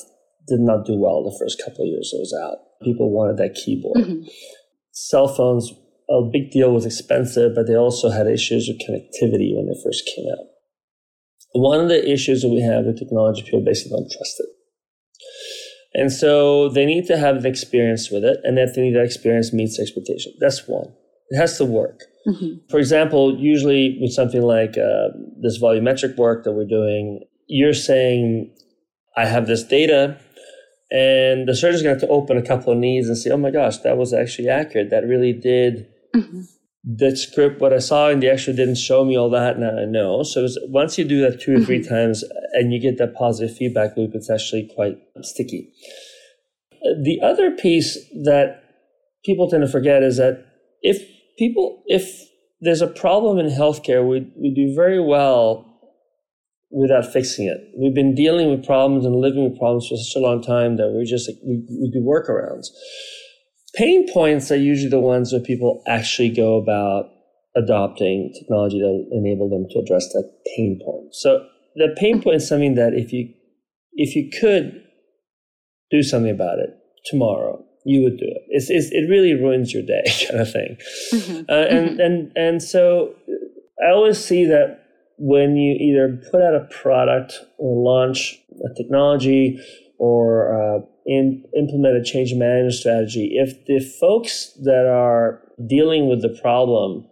did 0.49 0.59
not 0.59 0.85
do 0.85 0.97
well 0.99 1.23
the 1.23 1.39
first 1.39 1.63
couple 1.65 1.85
of 1.85 1.89
years 1.89 2.11
it 2.13 2.19
was 2.19 2.37
out. 2.43 2.59
People 2.83 3.13
wanted 3.13 3.37
that 3.37 3.55
keyboard. 3.55 3.99
Mm-hmm. 3.99 4.27
Cell 4.91 5.29
phones, 5.29 5.73
a 6.11 6.23
big 6.23 6.51
deal 6.51 6.73
was 6.73 6.87
expensive, 6.87 7.55
but 7.55 7.69
they 7.69 7.77
also 7.77 8.11
had 8.11 8.27
issues 8.27 8.67
with 8.67 8.83
connectivity 8.83 9.55
when 9.55 9.69
they 9.69 9.81
first 9.85 10.11
came 10.15 10.27
out. 10.33 10.54
One 11.55 11.81
of 11.81 11.89
the 11.89 12.11
issues 12.11 12.43
that 12.43 12.49
we 12.49 12.61
have 12.61 12.85
with 12.85 12.99
technology, 12.99 13.43
people 13.43 13.63
basically 13.65 13.97
don't 13.97 14.11
trust 14.11 14.41
it. 14.41 14.47
And 15.97 16.13
so 16.13 16.69
they 16.69 16.85
need 16.85 17.07
to 17.07 17.17
have 17.17 17.37
an 17.37 17.47
experience 17.47 18.11
with 18.11 18.25
it, 18.25 18.39
and 18.43 18.59
that 18.59 18.73
they 18.75 18.83
need 18.83 18.97
that 18.97 19.05
experience 19.05 19.53
meets 19.53 19.79
expectation. 19.79 20.33
That's 20.41 20.67
one. 20.67 20.93
It 21.31 21.39
has 21.39 21.57
to 21.59 21.65
work. 21.65 22.01
Mm-hmm. 22.27 22.67
For 22.69 22.79
example, 22.79 23.39
usually 23.39 23.99
with 24.01 24.13
something 24.13 24.43
like 24.43 24.77
uh, 24.77 25.09
this 25.41 25.63
volumetric 25.63 26.17
work 26.17 26.43
that 26.43 26.53
we're 26.53 26.65
doing, 26.67 27.21
you're 27.47 27.73
saying, 27.73 28.53
I 29.17 29.27
have 29.27 29.47
this 29.47 29.63
data, 29.63 30.19
and 30.91 31.47
the 31.47 31.55
surgeon's 31.55 31.83
going 31.83 31.95
to 31.95 32.01
have 32.01 32.09
to 32.09 32.15
open 32.15 32.37
a 32.37 32.43
couple 32.43 32.73
of 32.73 32.79
knees 32.79 33.07
and 33.07 33.17
say, 33.17 33.31
oh 33.31 33.37
my 33.37 33.53
gosh, 33.53 33.79
that 33.79 33.97
was 33.97 34.13
actually 34.13 34.49
accurate. 34.49 34.91
That 34.91 35.05
really 35.05 35.33
did 35.33 35.87
mm-hmm 36.15 36.43
the 36.85 37.17
script, 37.17 37.61
what 37.61 37.73
I 37.73 37.79
saw 37.79 38.11
in 38.11 38.21
the 38.21 38.29
X-ray 38.29 38.55
didn't 38.55 38.77
show 38.77 39.05
me 39.05 39.17
all 39.17 39.31
that. 39.31 39.59
Now 39.59 39.79
I 39.79 39.87
know. 39.87 40.23
So 40.23 40.43
was, 40.43 40.59
once 40.65 40.99
you 40.99 41.05
do 41.05 41.21
that 41.23 41.41
two 41.41 41.57
or 41.57 41.65
three 41.65 41.81
mm-hmm. 41.81 41.95
times 41.95 42.23
and 42.53 42.73
you 42.73 42.81
get 42.81 42.99
that 42.99 43.15
positive 43.15 43.57
feedback 43.57 43.97
loop, 43.97 44.11
it's 44.15 44.29
actually 44.29 44.71
quite 44.75 44.99
sticky. 45.23 45.73
The 46.83 47.21
other 47.23 47.51
piece 47.53 47.95
that 48.25 48.63
people 49.25 49.49
tend 49.49 49.63
to 49.63 49.69
forget 49.69 50.03
is 50.03 50.19
that 50.19 50.45
if 50.83 51.03
people, 51.39 51.83
if 51.87 52.07
there's 52.61 52.83
a 52.83 52.87
problem 52.87 53.39
in 53.39 53.47
healthcare, 53.47 54.07
we, 54.07 54.31
we 54.37 54.53
do 54.53 54.75
very 54.75 55.01
well 55.01 55.71
without 56.71 57.11
fixing 57.11 57.47
it. 57.47 57.59
We've 57.79 57.95
been 57.95 58.15
dealing 58.15 58.51
with 58.51 58.67
problems 58.67 59.07
and 59.07 59.17
living 59.17 59.45
with 59.45 59.59
problems 59.59 59.89
for 59.89 59.97
such 59.97 60.17
a 60.17 60.19
long 60.19 60.43
time 60.43 60.77
that 60.77 60.89
we 60.89 61.05
just, 61.05 61.31
we, 61.47 61.65
we 61.81 61.91
do 61.91 62.01
workarounds 62.01 62.67
pain 63.75 64.11
points 64.13 64.51
are 64.51 64.57
usually 64.57 64.91
the 64.91 65.01
ones 65.01 65.33
where 65.33 65.41
people 65.41 65.83
actually 65.87 66.31
go 66.31 66.57
about 66.57 67.11
adopting 67.57 68.33
technology 68.39 68.81
to 68.81 69.05
enable 69.13 69.49
them 69.49 69.67
to 69.71 69.79
address 69.79 70.09
that 70.13 70.31
pain 70.57 70.81
point. 70.85 71.15
So 71.15 71.47
the 71.77 71.95
pain 71.97 72.23
point 72.23 72.37
is 72.37 72.49
something 72.49 72.75
that 72.75 72.95
if 72.95 73.13
you 73.13 73.33
if 73.93 74.17
you 74.17 74.31
could 74.41 74.83
do 75.91 76.03
something 76.03 76.31
about 76.31 76.59
it 76.59 76.71
tomorrow, 77.07 77.65
you 77.85 78.03
would 78.03 78.17
do 78.17 78.27
it. 78.27 78.43
It's, 78.49 78.71
it's 78.71 78.89
it 78.91 79.09
really 79.09 79.35
ruins 79.35 79.73
your 79.73 79.83
day, 79.83 80.03
kind 80.29 80.41
of 80.41 80.53
thing. 80.53 80.77
Mm-hmm. 81.13 81.43
Uh, 81.49 81.55
and 81.55 81.91
mm-hmm. 81.91 82.01
and 82.01 82.33
and 82.37 82.63
so 82.63 83.15
I 83.85 83.91
always 83.93 84.23
see 84.23 84.47
that 84.47 84.81
when 85.19 85.57
you 85.57 85.75
either 85.75 86.21
put 86.31 86.43
out 86.43 86.55
a 86.55 86.67
product 86.71 87.41
or 87.59 87.85
launch 87.85 88.37
a 88.65 88.75
technology 88.75 89.61
or 89.99 90.53
uh, 90.53 90.79
in, 91.07 91.45
implement 91.57 91.97
a 91.97 92.05
change 92.05 92.33
management 92.35 92.75
strategy, 92.75 93.33
if 93.35 93.65
the 93.67 93.81
folks 94.01 94.53
that 94.63 94.87
are 94.87 95.41
dealing 95.69 96.09
with 96.09 96.23
the 96.23 96.37
problem 96.41 97.07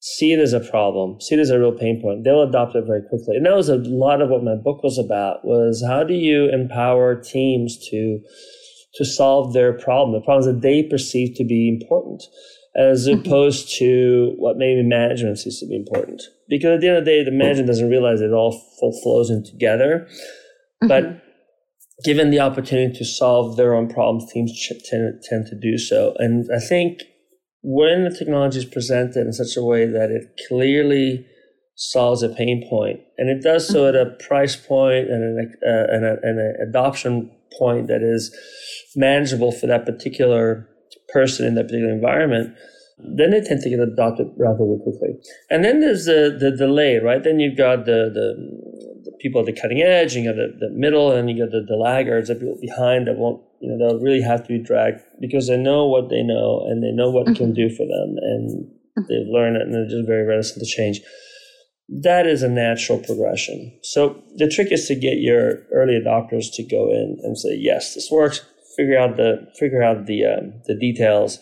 see 0.00 0.32
it 0.32 0.38
as 0.38 0.52
a 0.52 0.60
problem, 0.60 1.20
see 1.20 1.34
it 1.34 1.40
as 1.40 1.50
a 1.50 1.58
real 1.58 1.72
pain 1.72 2.00
point, 2.00 2.22
they'll 2.22 2.42
adopt 2.42 2.76
it 2.76 2.84
very 2.86 3.02
quickly. 3.08 3.36
And 3.36 3.44
that 3.46 3.56
was 3.56 3.68
a 3.68 3.76
lot 3.76 4.20
of 4.20 4.28
what 4.28 4.44
my 4.44 4.54
book 4.54 4.82
was 4.84 4.98
about 4.98 5.44
was 5.44 5.82
how 5.86 6.04
do 6.04 6.14
you 6.14 6.48
empower 6.48 7.20
teams 7.20 7.76
to 7.90 8.20
to 8.94 9.04
solve 9.04 9.52
their 9.52 9.74
problem, 9.74 10.18
the 10.18 10.24
problems 10.24 10.46
that 10.46 10.62
they 10.62 10.82
perceive 10.82 11.36
to 11.36 11.44
be 11.44 11.68
important, 11.68 12.22
as 12.76 13.06
mm-hmm. 13.06 13.20
opposed 13.20 13.76
to 13.78 14.32
what 14.38 14.56
maybe 14.56 14.82
management 14.82 15.38
sees 15.38 15.60
to 15.60 15.66
be 15.66 15.76
important. 15.76 16.22
Because 16.48 16.76
at 16.76 16.80
the 16.80 16.88
end 16.88 16.96
of 16.96 17.04
the 17.04 17.10
day, 17.10 17.22
the 17.22 17.30
management 17.30 17.66
doesn't 17.66 17.90
realize 17.90 18.22
it 18.22 18.32
all 18.32 18.58
flows 19.02 19.28
in 19.28 19.44
together. 19.44 20.06
But 20.80 21.04
mm-hmm 21.04 21.25
given 22.04 22.30
the 22.30 22.40
opportunity 22.40 22.96
to 22.98 23.04
solve 23.04 23.56
their 23.56 23.74
own 23.74 23.88
problems, 23.88 24.30
teams 24.32 24.52
tend, 24.90 25.22
tend 25.28 25.46
to 25.46 25.58
do 25.58 25.78
so. 25.78 26.14
And 26.18 26.46
I 26.54 26.60
think 26.60 27.00
when 27.62 28.04
the 28.04 28.16
technology 28.16 28.58
is 28.58 28.64
presented 28.64 29.26
in 29.26 29.32
such 29.32 29.56
a 29.56 29.64
way 29.64 29.86
that 29.86 30.10
it 30.10 30.38
clearly 30.48 31.26
solves 31.74 32.22
a 32.22 32.28
pain 32.28 32.66
point, 32.68 33.00
and 33.18 33.28
it 33.28 33.42
does 33.42 33.68
so 33.68 33.88
at 33.88 33.94
a 33.94 34.14
price 34.26 34.56
point 34.56 35.08
and 35.10 35.38
an, 35.38 35.54
uh, 35.66 35.94
and, 35.94 36.04
a, 36.04 36.16
and 36.22 36.38
an 36.38 36.56
adoption 36.68 37.30
point 37.58 37.86
that 37.88 38.02
is 38.02 38.34
manageable 38.94 39.52
for 39.52 39.66
that 39.66 39.86
particular 39.86 40.68
person 41.12 41.46
in 41.46 41.54
that 41.54 41.64
particular 41.64 41.92
environment, 41.92 42.54
then 43.16 43.30
they 43.30 43.40
tend 43.40 43.60
to 43.60 43.70
get 43.70 43.80
adopted 43.80 44.28
rather 44.38 44.64
quickly. 44.82 45.18
And 45.50 45.64
then 45.64 45.80
there's 45.80 46.06
the, 46.06 46.36
the 46.38 46.50
delay, 46.50 46.98
right? 46.98 47.22
Then 47.22 47.40
you've 47.40 47.56
got 47.56 47.84
the, 47.84 48.10
the 48.12 48.56
people 49.26 49.40
at 49.40 49.46
the 49.46 49.60
cutting 49.60 49.82
edge, 49.82 50.14
and 50.14 50.24
you 50.24 50.30
got 50.30 50.36
the, 50.36 50.68
the 50.68 50.72
middle, 50.72 51.12
and 51.12 51.28
you 51.28 51.44
got 51.44 51.50
the, 51.50 51.64
the 51.66 51.76
laggards, 51.76 52.28
the 52.28 52.34
people 52.34 52.58
behind 52.60 53.06
that 53.06 53.16
won't, 53.16 53.42
you 53.60 53.68
know, 53.68 53.76
they'll 53.78 54.00
really 54.00 54.22
have 54.22 54.42
to 54.46 54.48
be 54.48 54.62
dragged 54.62 55.00
because 55.20 55.48
they 55.48 55.56
know 55.56 55.86
what 55.86 56.08
they 56.08 56.22
know 56.22 56.64
and 56.68 56.82
they 56.82 56.92
know 56.92 57.10
what 57.10 57.26
mm-hmm. 57.26 57.34
can 57.34 57.46
mm-hmm. 57.46 57.68
do 57.68 57.74
for 57.74 57.86
them, 57.86 58.16
and 58.22 58.70
they've 59.08 59.26
learned 59.28 59.56
it, 59.56 59.62
and 59.62 59.74
they're 59.74 59.88
just 59.88 60.06
very 60.06 60.24
reticent 60.24 60.60
to 60.60 60.66
change. 60.66 61.00
That 61.88 62.26
is 62.26 62.42
a 62.42 62.48
natural 62.48 62.98
progression. 62.98 63.78
So 63.82 64.20
the 64.36 64.48
trick 64.48 64.72
is 64.72 64.86
to 64.88 64.94
get 64.96 65.18
your 65.18 65.62
early 65.72 65.94
adopters 65.94 66.46
to 66.54 66.62
go 66.64 66.90
in 66.90 67.18
and 67.22 67.38
say, 67.38 67.54
"Yes, 67.54 67.94
this 67.94 68.08
works." 68.10 68.44
Figure 68.76 68.98
out 68.98 69.16
the 69.16 69.46
figure 69.58 69.82
out 69.82 70.06
the 70.06 70.26
um, 70.26 70.60
the 70.66 70.76
details, 70.76 71.38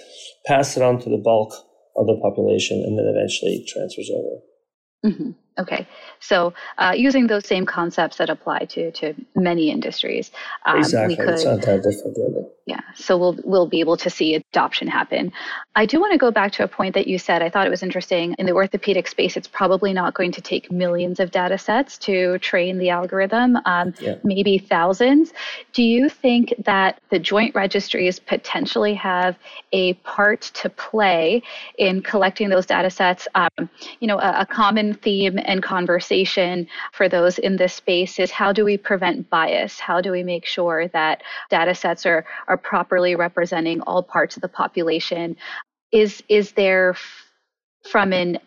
pass 0.47 0.77
it 0.77 0.83
on 0.83 1.01
to 1.01 1.09
the 1.11 1.16
bulk 1.18 1.53
of 1.97 2.07
the 2.07 2.18
population, 2.23 2.83
and 2.85 2.99
then 2.99 3.07
eventually 3.07 3.64
transfers 3.66 4.11
over. 4.14 4.35
Mm-hmm. 5.07 5.31
Okay, 5.57 5.87
so 6.19 6.53
uh, 6.79 6.93
using 6.97 7.29
those 7.29 7.47
same 7.47 7.64
concepts 7.64 8.17
that 8.17 8.29
apply 8.29 8.64
to 8.71 8.90
to 8.90 9.14
many 9.37 9.71
industries, 9.71 10.33
um, 10.67 10.79
exactly. 10.79 11.14
could, 11.14 11.29
it's 11.29 11.45
not 11.45 11.62
that 11.62 11.83
different, 11.83 12.17
really. 12.17 12.47
Yeah, 12.67 12.81
so 12.95 13.17
we'll 13.17 13.38
we'll 13.45 13.69
be 13.69 13.79
able 13.79 13.97
to 13.99 14.11
see 14.11 14.35
adoption 14.35 14.88
happen. 14.88 15.33
I 15.77 15.87
do 15.87 16.01
want 16.01 16.12
to 16.12 16.19
go 16.19 16.33
back 16.33 16.51
to 16.53 16.64
a 16.64 16.69
point 16.69 16.95
that 16.95 17.07
you 17.07 17.19
said. 17.19 17.40
I 17.40 17.51
thought 17.51 17.69
it 17.69 17.71
was 17.71 17.85
interesting. 17.85 18.35
In 18.38 18.47
the 18.47 18.53
orthopedic 18.53 19.07
space, 19.07 19.37
it's 19.37 19.47
probably 19.47 19.93
not 19.93 20.14
going 20.14 20.33
to 20.33 20.40
take 20.40 20.73
millions 20.73 21.21
of 21.21 21.31
data 21.31 21.59
sets 21.59 21.99
to 21.99 22.38
train 22.38 22.79
the 22.79 22.90
algorithm. 22.90 23.57
Um, 23.64 23.95
yeah. 24.01 24.17
Maybe 24.25 24.59
thousands. 24.59 25.33
Do 25.73 25.83
you 25.85 26.09
think 26.09 26.55
that 26.64 27.01
the 27.11 27.19
joint 27.21 27.55
registries 27.55 28.19
potentially 28.19 28.95
have 28.95 29.37
a 29.73 29.95
part 30.03 30.40
to 30.55 30.69
play 30.71 31.43
in 31.79 32.03
collecting 32.03 32.49
those 32.49 32.67
data 32.67 32.90
sets? 32.90 33.29
Um, 33.35 33.69
you 34.01 34.09
know, 34.09 34.19
a, 34.19 34.40
a 34.40 34.47
common 34.47 34.95
theme 34.95 35.38
and 35.44 35.62
conversation 35.62 36.66
for 36.92 37.09
those 37.09 37.38
in 37.38 37.57
this 37.57 37.74
space 37.74 38.18
is 38.18 38.30
how 38.30 38.52
do 38.52 38.64
we 38.64 38.76
prevent 38.76 39.28
bias? 39.30 39.78
How 39.78 40.00
do 40.00 40.11
we 40.11 40.22
make 40.22 40.46
sure 40.46 40.88
that 40.88 41.22
data 41.50 41.74
sets 41.74 42.07
are, 42.07 42.24
are 42.48 42.57
properly 42.57 43.14
representing 43.14 43.80
all 43.83 44.02
parts 44.02 44.37
of 44.37 44.42
the 44.42 44.48
population? 44.48 45.37
Is, 45.92 46.22
is 46.28 46.52
there, 46.52 46.96
from 47.90 48.12
an 48.12 48.38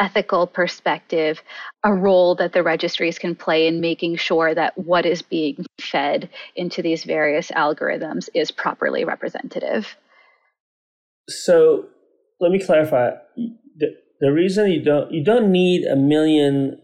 ethical 0.00 0.46
perspective, 0.46 1.42
a 1.84 1.92
role 1.92 2.34
that 2.34 2.52
the 2.52 2.62
registries 2.62 3.18
can 3.18 3.36
play 3.36 3.68
in 3.68 3.80
making 3.80 4.16
sure 4.16 4.54
that 4.54 4.76
what 4.76 5.06
is 5.06 5.22
being 5.22 5.64
fed 5.80 6.28
into 6.56 6.82
these 6.82 7.04
various 7.04 7.50
algorithms 7.52 8.28
is 8.34 8.50
properly 8.50 9.04
representative? 9.04 9.96
So 11.28 11.86
let 12.40 12.50
me 12.50 12.58
clarify 12.58 13.12
the 14.22 14.32
reason 14.32 14.70
you 14.70 14.82
don't 14.82 15.12
you 15.12 15.22
don't 15.22 15.50
need 15.52 15.84
a 15.84 15.96
million 15.96 16.80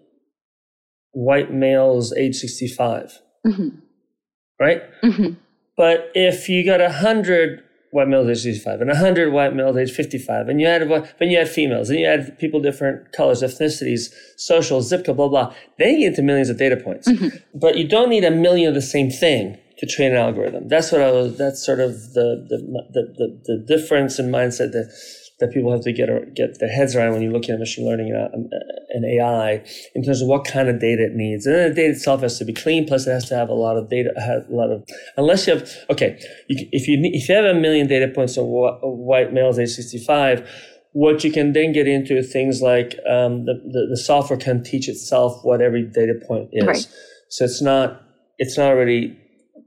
white 1.12 1.52
males 1.52 2.12
age 2.14 2.34
65 2.34 3.20
mm-hmm. 3.46 3.68
right 4.60 4.82
mm-hmm. 5.02 5.34
but 5.76 6.10
if 6.14 6.48
you 6.48 6.66
got 6.66 6.80
a 6.80 6.92
hundred 6.92 7.62
white 7.92 8.08
males 8.08 8.28
age 8.28 8.42
65 8.42 8.80
and 8.82 8.90
a 8.90 8.96
hundred 8.96 9.32
white 9.32 9.54
males 9.54 9.76
age 9.76 9.92
55 9.92 10.48
and 10.48 10.60
you 10.60 10.66
had 10.66 10.88
when 10.90 11.30
you 11.30 11.38
had 11.38 11.48
females 11.48 11.88
and 11.88 12.00
you 12.00 12.06
had 12.06 12.36
people 12.38 12.60
different 12.60 13.12
colors 13.12 13.40
ethnicities 13.40 14.12
social 14.36 14.82
zip 14.82 15.06
code 15.06 15.16
blah 15.16 15.28
blah 15.28 15.54
then 15.78 15.94
you 15.94 16.00
get 16.00 16.08
into 16.08 16.22
millions 16.22 16.50
of 16.50 16.58
data 16.58 16.76
points 16.76 17.08
mm-hmm. 17.08 17.28
but 17.54 17.76
you 17.76 17.86
don't 17.86 18.10
need 18.10 18.24
a 18.24 18.30
million 18.32 18.68
of 18.68 18.74
the 18.74 18.82
same 18.82 19.10
thing 19.10 19.56
to 19.78 19.86
train 19.86 20.10
an 20.10 20.18
algorithm 20.18 20.66
that's 20.66 20.90
what 20.90 21.00
i 21.00 21.10
was 21.10 21.38
that's 21.38 21.64
sort 21.64 21.78
of 21.78 22.14
the 22.14 22.44
the 22.50 22.58
the, 22.92 23.02
the, 23.16 23.42
the 23.46 23.64
difference 23.66 24.18
in 24.18 24.26
mindset 24.28 24.72
that 24.72 24.92
that 25.40 25.52
people 25.52 25.70
have 25.70 25.82
to 25.82 25.92
get 25.92 26.08
get 26.34 26.58
their 26.58 26.68
heads 26.68 26.96
around 26.96 27.12
when 27.12 27.22
you're 27.22 27.32
looking 27.32 27.54
at 27.54 27.60
machine 27.60 27.86
learning 27.86 28.12
and, 28.12 28.52
and 28.90 29.04
AI 29.04 29.64
in 29.94 30.02
terms 30.02 30.20
of 30.20 30.28
what 30.28 30.44
kind 30.44 30.68
of 30.68 30.80
data 30.80 31.04
it 31.04 31.14
needs. 31.14 31.46
And 31.46 31.54
then 31.54 31.68
the 31.70 31.74
data 31.74 31.92
itself 31.92 32.22
has 32.22 32.38
to 32.38 32.44
be 32.44 32.52
clean, 32.52 32.86
plus 32.86 33.06
it 33.06 33.10
has 33.10 33.28
to 33.28 33.36
have 33.36 33.48
a 33.48 33.54
lot 33.54 33.76
of 33.76 33.88
data, 33.88 34.10
have 34.16 34.48
a 34.48 34.54
lot 34.54 34.70
of, 34.70 34.84
unless 35.16 35.46
you 35.46 35.54
have, 35.54 35.70
okay, 35.90 36.18
you, 36.48 36.68
if 36.72 36.88
you 36.88 36.98
if 37.02 37.28
you 37.28 37.34
have 37.34 37.44
a 37.44 37.54
million 37.54 37.86
data 37.86 38.08
points 38.08 38.36
on 38.36 38.46
white 38.46 39.32
males 39.32 39.58
age 39.58 39.70
65, 39.70 40.48
what 40.92 41.22
you 41.22 41.30
can 41.30 41.52
then 41.52 41.72
get 41.72 41.86
into 41.86 42.22
things 42.22 42.60
like 42.60 42.96
um, 43.08 43.44
the, 43.44 43.54
the, 43.54 43.86
the 43.90 43.96
software 43.96 44.38
can 44.38 44.64
teach 44.64 44.88
itself 44.88 45.44
what 45.44 45.60
every 45.60 45.84
data 45.84 46.14
point 46.26 46.48
is. 46.52 46.66
Right. 46.66 46.86
So 47.28 47.44
it's 47.44 47.62
not 47.62 48.02
it's 48.38 48.56
not 48.56 48.70
already 48.70 49.16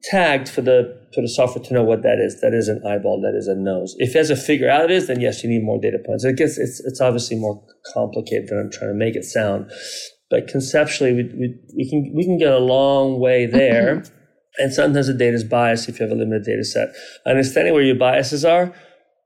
tagged 0.03 0.49
for 0.49 0.61
the 0.61 0.99
for 1.13 1.21
the 1.21 1.27
software 1.27 1.63
to 1.63 1.73
know 1.73 1.83
what 1.83 2.03
that 2.03 2.19
is. 2.19 2.41
That 2.41 2.53
is 2.53 2.67
an 2.67 2.81
eyeball. 2.85 3.21
That 3.21 3.37
is 3.37 3.47
a 3.47 3.55
nose. 3.55 3.95
If 3.97 4.15
it 4.15 4.17
has 4.17 4.27
to 4.29 4.35
figure 4.35 4.69
out 4.69 4.85
it 4.85 4.91
is, 4.91 5.07
then 5.07 5.19
yes, 5.19 5.43
you 5.43 5.49
need 5.49 5.63
more 5.63 5.79
data 5.79 5.99
points. 6.05 6.23
It 6.23 6.37
gets 6.37 6.57
it's 6.57 6.79
it's 6.81 7.01
obviously 7.01 7.37
more 7.37 7.63
complicated 7.93 8.47
than 8.47 8.59
I'm 8.59 8.71
trying 8.71 8.91
to 8.91 8.97
make 8.97 9.15
it 9.15 9.25
sound. 9.25 9.71
But 10.29 10.47
conceptually, 10.47 11.13
we, 11.13 11.23
we, 11.23 11.55
we 11.75 11.89
can 11.89 12.13
we 12.15 12.23
can 12.23 12.37
get 12.37 12.53
a 12.53 12.59
long 12.59 13.19
way 13.19 13.45
there. 13.45 14.03
and 14.57 14.73
sometimes 14.73 15.07
the 15.07 15.13
data 15.13 15.35
is 15.35 15.43
biased 15.43 15.87
if 15.87 15.99
you 15.99 16.05
have 16.05 16.15
a 16.15 16.19
limited 16.19 16.43
data 16.43 16.63
set. 16.63 16.89
Understanding 17.25 17.73
where 17.73 17.83
your 17.83 17.95
biases 17.95 18.43
are 18.45 18.73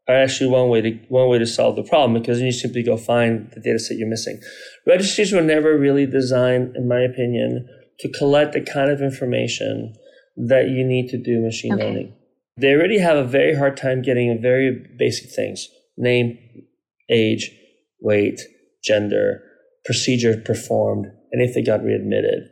are 0.08 0.16
actually 0.16 0.50
one 0.50 0.70
way 0.70 0.82
to 0.82 0.92
one 1.10 1.30
way 1.30 1.40
to 1.40 1.48
solve 1.48 1.76
the 1.76 1.84
problem 1.84 2.20
because 2.20 2.38
then 2.38 2.46
you 2.46 2.52
simply 2.52 2.84
go 2.84 2.98
find 2.98 3.52
the 3.54 3.60
data 3.60 3.80
set 3.80 3.98
you're 3.98 4.08
missing. 4.08 4.40
Registries 4.86 5.32
were 5.32 5.42
never 5.42 5.78
really 5.78 6.06
designed, 6.06 6.76
in 6.76 6.88
my 6.88 7.00
opinion, 7.00 7.68
to 8.00 8.10
collect 8.10 8.54
the 8.54 8.62
kind 8.62 8.92
of 8.92 9.02
information 9.02 9.96
that 10.36 10.70
you 10.70 10.84
need 10.84 11.10
to 11.10 11.18
do 11.18 11.40
machine 11.42 11.74
okay. 11.74 11.84
learning. 11.84 12.14
They 12.58 12.74
already 12.74 13.00
have 13.00 13.18
a 13.18 13.24
very 13.24 13.56
hard 13.56 13.78
time 13.78 14.02
getting 14.02 14.42
very 14.42 14.88
basic 14.98 15.30
things 15.30 15.68
name, 15.98 16.38
age, 17.10 17.52
weight, 18.02 18.42
gender, 18.84 19.42
procedure 19.86 20.38
performed, 20.38 21.06
and 21.32 21.42
if 21.42 21.54
they 21.54 21.62
got 21.62 21.84
readmitted. 21.84 22.50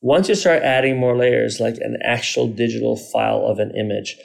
Once 0.00 0.28
you 0.28 0.34
start 0.34 0.62
adding 0.62 0.98
more 0.98 1.16
layers, 1.16 1.60
like 1.60 1.76
an 1.78 1.96
actual 2.02 2.46
digital 2.46 2.96
file 2.96 3.46
of 3.46 3.58
an 3.58 3.70
image, 3.76 4.16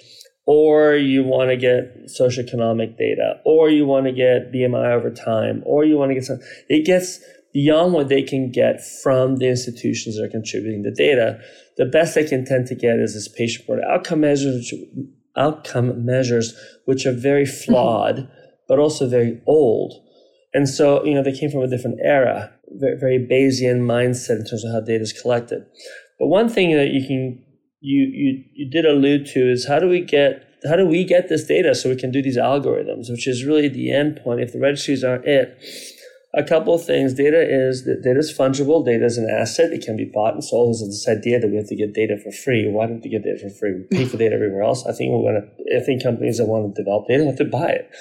or 0.46 0.96
you 0.96 1.24
want 1.24 1.50
to 1.50 1.56
get 1.56 2.08
socioeconomic 2.20 2.98
data, 2.98 3.40
or 3.46 3.70
you 3.70 3.86
want 3.86 4.06
to 4.06 4.12
get 4.12 4.52
BMI 4.52 4.94
over 4.94 5.10
time, 5.10 5.64
or 5.66 5.86
you 5.86 5.98
want 5.98 6.10
to 6.10 6.16
get 6.16 6.26
some, 6.26 6.40
it 6.68 6.86
gets 6.86 7.20
beyond 7.54 7.94
what 7.94 8.10
they 8.10 8.22
can 8.22 8.52
get 8.52 8.82
from 9.04 9.38
the 9.38 9.48
institutions 9.48 10.18
that 10.18 10.26
are 10.26 10.30
contributing 10.30 10.84
the 10.84 10.92
data. 10.92 11.40
The 11.78 11.86
best 11.86 12.16
they 12.16 12.26
can 12.26 12.46
tend 12.46 12.68
to 12.68 12.76
get 12.76 13.00
is 13.00 13.14
this 13.14 13.28
patient 13.28 13.68
reported 13.68 13.90
outcome 13.90 14.22
measures, 14.22 14.74
outcome 15.36 16.06
measures, 16.06 16.54
which 16.86 17.06
are 17.06 17.14
very 17.14 17.46
mm-hmm. 17.46 17.72
flawed, 17.72 18.16
mm-hmm. 18.18 18.32
but 18.68 18.80
also 18.80 19.08
very 19.08 19.42
old. 19.48 19.94
And 20.54 20.68
so, 20.68 21.04
you 21.06 21.14
know, 21.14 21.24
they 21.24 21.38
came 21.38 21.52
from 21.52 21.62
a 21.62 21.68
different 21.68 22.00
era, 22.04 22.52
very, 22.72 22.98
very 22.98 23.20
Bayesian 23.20 23.82
mindset 23.82 24.40
in 24.40 24.46
terms 24.46 24.64
of 24.64 24.72
how 24.72 24.82
data 24.82 25.04
is 25.04 25.14
collected. 25.14 25.66
But 26.20 26.28
one 26.28 26.50
thing 26.50 26.76
that 26.76 26.90
you 26.90 27.06
can 27.06 27.44
you 27.82 28.02
you 28.02 28.44
you 28.54 28.70
did 28.70 28.86
allude 28.86 29.26
to 29.28 29.50
is 29.50 29.68
how 29.68 29.80
do 29.80 29.88
we 29.88 30.02
get 30.02 30.46
how 30.68 30.76
do 30.76 30.86
we 30.86 31.06
get 31.06 31.30
this 31.30 31.46
data 31.46 31.74
so 31.74 31.90
we 31.90 31.96
can 31.96 32.12
do 32.12 32.22
these 32.22 32.38
algorithms, 32.38 33.10
which 33.10 33.28
is 33.28 33.46
really 33.46 33.70
the 33.70 33.92
end 33.92 34.20
point. 34.22 34.42
If 34.42 34.52
the 34.52 34.60
registries 34.60 35.04
aren't 35.04 35.26
it, 35.26 35.58
a 36.40 36.48
couple 36.48 36.74
of 36.74 36.86
things. 36.86 37.14
Data 37.14 37.42
is 37.42 37.84
data 37.84 38.20
is 38.20 38.34
fungible. 38.36 38.86
Data 38.86 39.06
is 39.06 39.18
an 39.18 39.30
asset. 39.30 39.74
It 39.74 39.84
can 39.84 39.98
be 39.98 40.10
bought 40.12 40.34
and 40.34 40.44
sold. 40.44 40.70
There's 40.70 40.88
this 40.88 41.08
idea 41.08 41.40
that 41.40 41.50
we 41.50 41.58
have 41.58 41.68
to 41.68 41.76
get 41.76 41.94
data 41.94 42.18
for 42.24 42.32
free. 42.32 42.70
Why 42.72 42.88
don't 42.88 43.04
we 43.04 43.10
get 43.10 43.24
data 43.24 43.40
for 43.40 43.50
free? 43.50 43.74
We 43.74 43.98
pay 43.98 44.06
for 44.06 44.18
data 44.18 44.36
everywhere 44.36 44.64
else. 44.64 44.86
I 44.86 44.94
think 44.94 45.12
we're 45.12 45.32
going 45.32 45.42
to. 45.42 45.78
I 45.78 45.82
think 45.82 46.02
companies 46.02 46.38
that 46.38 46.46
want 46.46 46.74
to 46.74 46.82
develop 46.82 47.08
data 47.08 47.26
have 47.26 47.38
to 47.38 47.46
buy 47.46 47.70
it. 47.70 47.92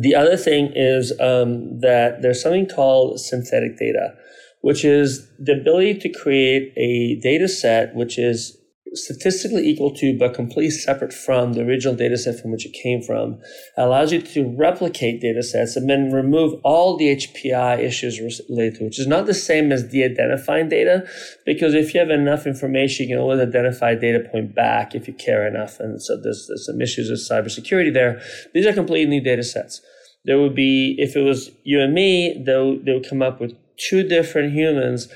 The 0.00 0.16
other 0.16 0.36
thing 0.36 0.72
is 0.74 1.12
um, 1.20 1.80
that 1.80 2.20
there's 2.20 2.42
something 2.42 2.66
called 2.66 3.20
synthetic 3.20 3.78
data, 3.78 4.14
which 4.62 4.84
is 4.84 5.30
the 5.38 5.52
ability 5.52 5.94
to 6.00 6.08
create 6.08 6.72
a 6.76 7.20
data 7.22 7.46
set 7.48 7.94
which 7.94 8.18
is 8.18 8.58
statistically 8.96 9.68
equal 9.68 9.94
to 9.94 10.16
but 10.18 10.34
completely 10.34 10.70
separate 10.70 11.12
from 11.12 11.52
the 11.52 11.62
original 11.62 11.94
data 11.94 12.16
set 12.16 12.40
from 12.40 12.52
which 12.52 12.66
it 12.66 12.72
came 12.72 13.02
from 13.02 13.38
allows 13.76 14.12
you 14.12 14.20
to 14.20 14.48
replicate 14.56 15.20
data 15.20 15.42
sets 15.42 15.76
and 15.76 15.88
then 15.88 16.12
remove 16.12 16.58
all 16.64 16.96
the 16.96 17.16
HPI 17.16 17.78
issues 17.78 18.20
related 18.48 18.78
to 18.78 18.84
which 18.84 18.98
is 18.98 19.06
not 19.06 19.26
the 19.26 19.34
same 19.34 19.72
as 19.72 19.84
de-identifying 19.84 20.68
data 20.68 21.06
because 21.44 21.74
if 21.74 21.94
you 21.94 22.00
have 22.00 22.10
enough 22.10 22.46
information 22.46 23.08
you 23.08 23.14
can 23.14 23.22
always 23.22 23.40
identify 23.40 23.90
a 23.90 24.00
data 24.00 24.20
point 24.30 24.54
back 24.54 24.94
if 24.94 25.06
you 25.06 25.14
care 25.14 25.46
enough 25.46 25.78
and 25.80 26.02
so 26.02 26.20
there's, 26.20 26.46
there's 26.48 26.66
some 26.66 26.80
issues 26.80 27.10
with 27.10 27.20
cybersecurity 27.20 27.92
there. 27.92 28.20
These 28.54 28.66
are 28.66 28.72
completely 28.72 29.10
new 29.10 29.22
data 29.22 29.42
sets. 29.42 29.80
There 30.24 30.40
would 30.40 30.54
be 30.54 30.96
if 30.98 31.14
it 31.16 31.22
was 31.22 31.50
you 31.64 31.80
and 31.80 31.94
me 31.94 32.42
they, 32.44 32.80
they 32.82 32.92
would 32.92 33.08
come 33.08 33.22
up 33.22 33.40
with 33.40 33.56
two 33.76 34.02
different 34.02 34.52
humans 34.52 35.08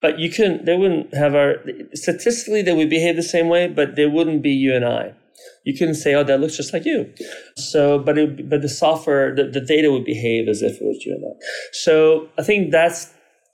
but 0.00 0.18
you 0.18 0.30
couldn't 0.30 0.64
they 0.64 0.76
wouldn't 0.76 1.14
have 1.14 1.34
our 1.34 1.56
statistically 1.94 2.62
they 2.62 2.72
would 2.72 2.90
behave 2.90 3.16
the 3.16 3.22
same 3.22 3.48
way 3.48 3.68
but 3.68 3.96
they 3.96 4.06
wouldn't 4.06 4.42
be 4.42 4.50
you 4.50 4.74
and 4.74 4.84
i. 4.84 5.14
You 5.64 5.76
couldn't 5.76 5.94
say 5.94 6.14
oh 6.14 6.24
that 6.24 6.40
looks 6.40 6.56
just 6.56 6.72
like 6.72 6.84
you. 6.84 7.12
So 7.56 7.98
but 7.98 8.18
it, 8.18 8.48
but 8.48 8.62
the 8.62 8.68
software 8.68 9.34
the, 9.34 9.44
the 9.44 9.60
data 9.60 9.90
would 9.90 10.04
behave 10.04 10.48
as 10.48 10.62
if 10.62 10.80
it 10.80 10.84
was 10.84 11.04
you 11.04 11.14
and 11.14 11.24
i. 11.24 11.46
So 11.72 12.28
i 12.38 12.42
think 12.42 12.70
that's 12.70 13.12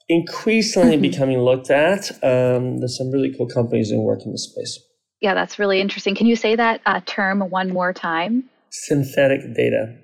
increasingly 0.09 0.93
mm-hmm. 0.93 1.01
becoming 1.01 1.39
looked 1.39 1.69
at. 1.69 2.11
Um, 2.23 2.79
there's 2.79 2.97
some 2.97 3.11
really 3.11 3.33
cool 3.35 3.47
companies 3.47 3.91
in 3.91 4.03
work 4.03 4.21
in 4.25 4.31
this 4.31 4.49
space. 4.51 4.79
Yeah 5.21 5.33
that's 5.33 5.59
really 5.59 5.81
interesting. 5.81 6.15
Can 6.15 6.27
you 6.27 6.35
say 6.35 6.55
that 6.55 6.81
uh, 6.85 7.01
term 7.05 7.41
one 7.49 7.69
more 7.69 7.93
time? 7.93 8.43
Synthetic 8.69 9.53
data 9.53 9.95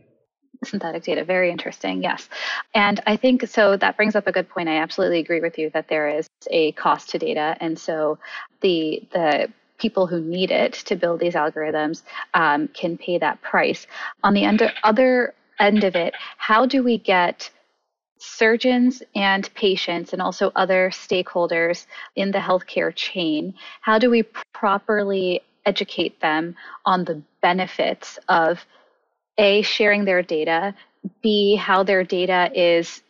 synthetic 0.69 1.03
data. 1.03 1.23
Very 1.23 1.51
interesting. 1.51 2.03
Yes. 2.03 2.29
And 2.73 3.01
I 3.05 3.17
think 3.17 3.47
so 3.47 3.77
that 3.77 3.97
brings 3.97 4.15
up 4.15 4.27
a 4.27 4.31
good 4.31 4.49
point. 4.49 4.69
I 4.69 4.77
absolutely 4.77 5.19
agree 5.19 5.41
with 5.41 5.57
you 5.57 5.69
that 5.71 5.87
there 5.87 6.07
is 6.07 6.27
a 6.49 6.71
cost 6.73 7.09
to 7.09 7.19
data. 7.19 7.55
And 7.59 7.77
so 7.77 8.17
the, 8.61 9.03
the, 9.11 9.49
people 9.79 10.07
who 10.07 10.21
need 10.21 10.49
it 10.49 10.71
to 10.71 10.95
build 10.95 11.19
these 11.19 11.33
algorithms 11.33 12.03
um, 12.35 12.69
can 12.69 12.97
pay 12.97 13.17
that 13.17 13.41
price. 13.41 13.85
On 14.23 14.33
the 14.33 14.45
under, 14.45 14.71
other 14.83 15.33
end 15.59 15.83
of 15.83 15.95
it, 15.95 16.13
how 16.37 16.65
do 16.65 16.83
we 16.83 16.97
get 16.97 17.49
surgeons 18.23 19.03
and 19.15 19.53
patients 19.55 20.13
and 20.13 20.21
also 20.21 20.51
other 20.55 20.89
stakeholders 20.89 21.85
in 22.15 22.31
the 22.31 22.39
healthcare 22.39 22.95
chain, 22.95 23.53
how 23.81 23.99
do 23.99 24.09
we 24.09 24.23
properly 24.53 25.41
educate 25.65 26.19
them 26.21 26.55
on 26.85 27.03
the 27.03 27.21
benefits 27.41 28.17
of 28.29 28.65
a, 29.37 29.61
sharing 29.61 30.05
their 30.05 30.21
data, 30.21 30.73
B, 31.21 31.55
how 31.55 31.83
their 31.83 32.03
data 32.03 32.51
is 32.53 33.01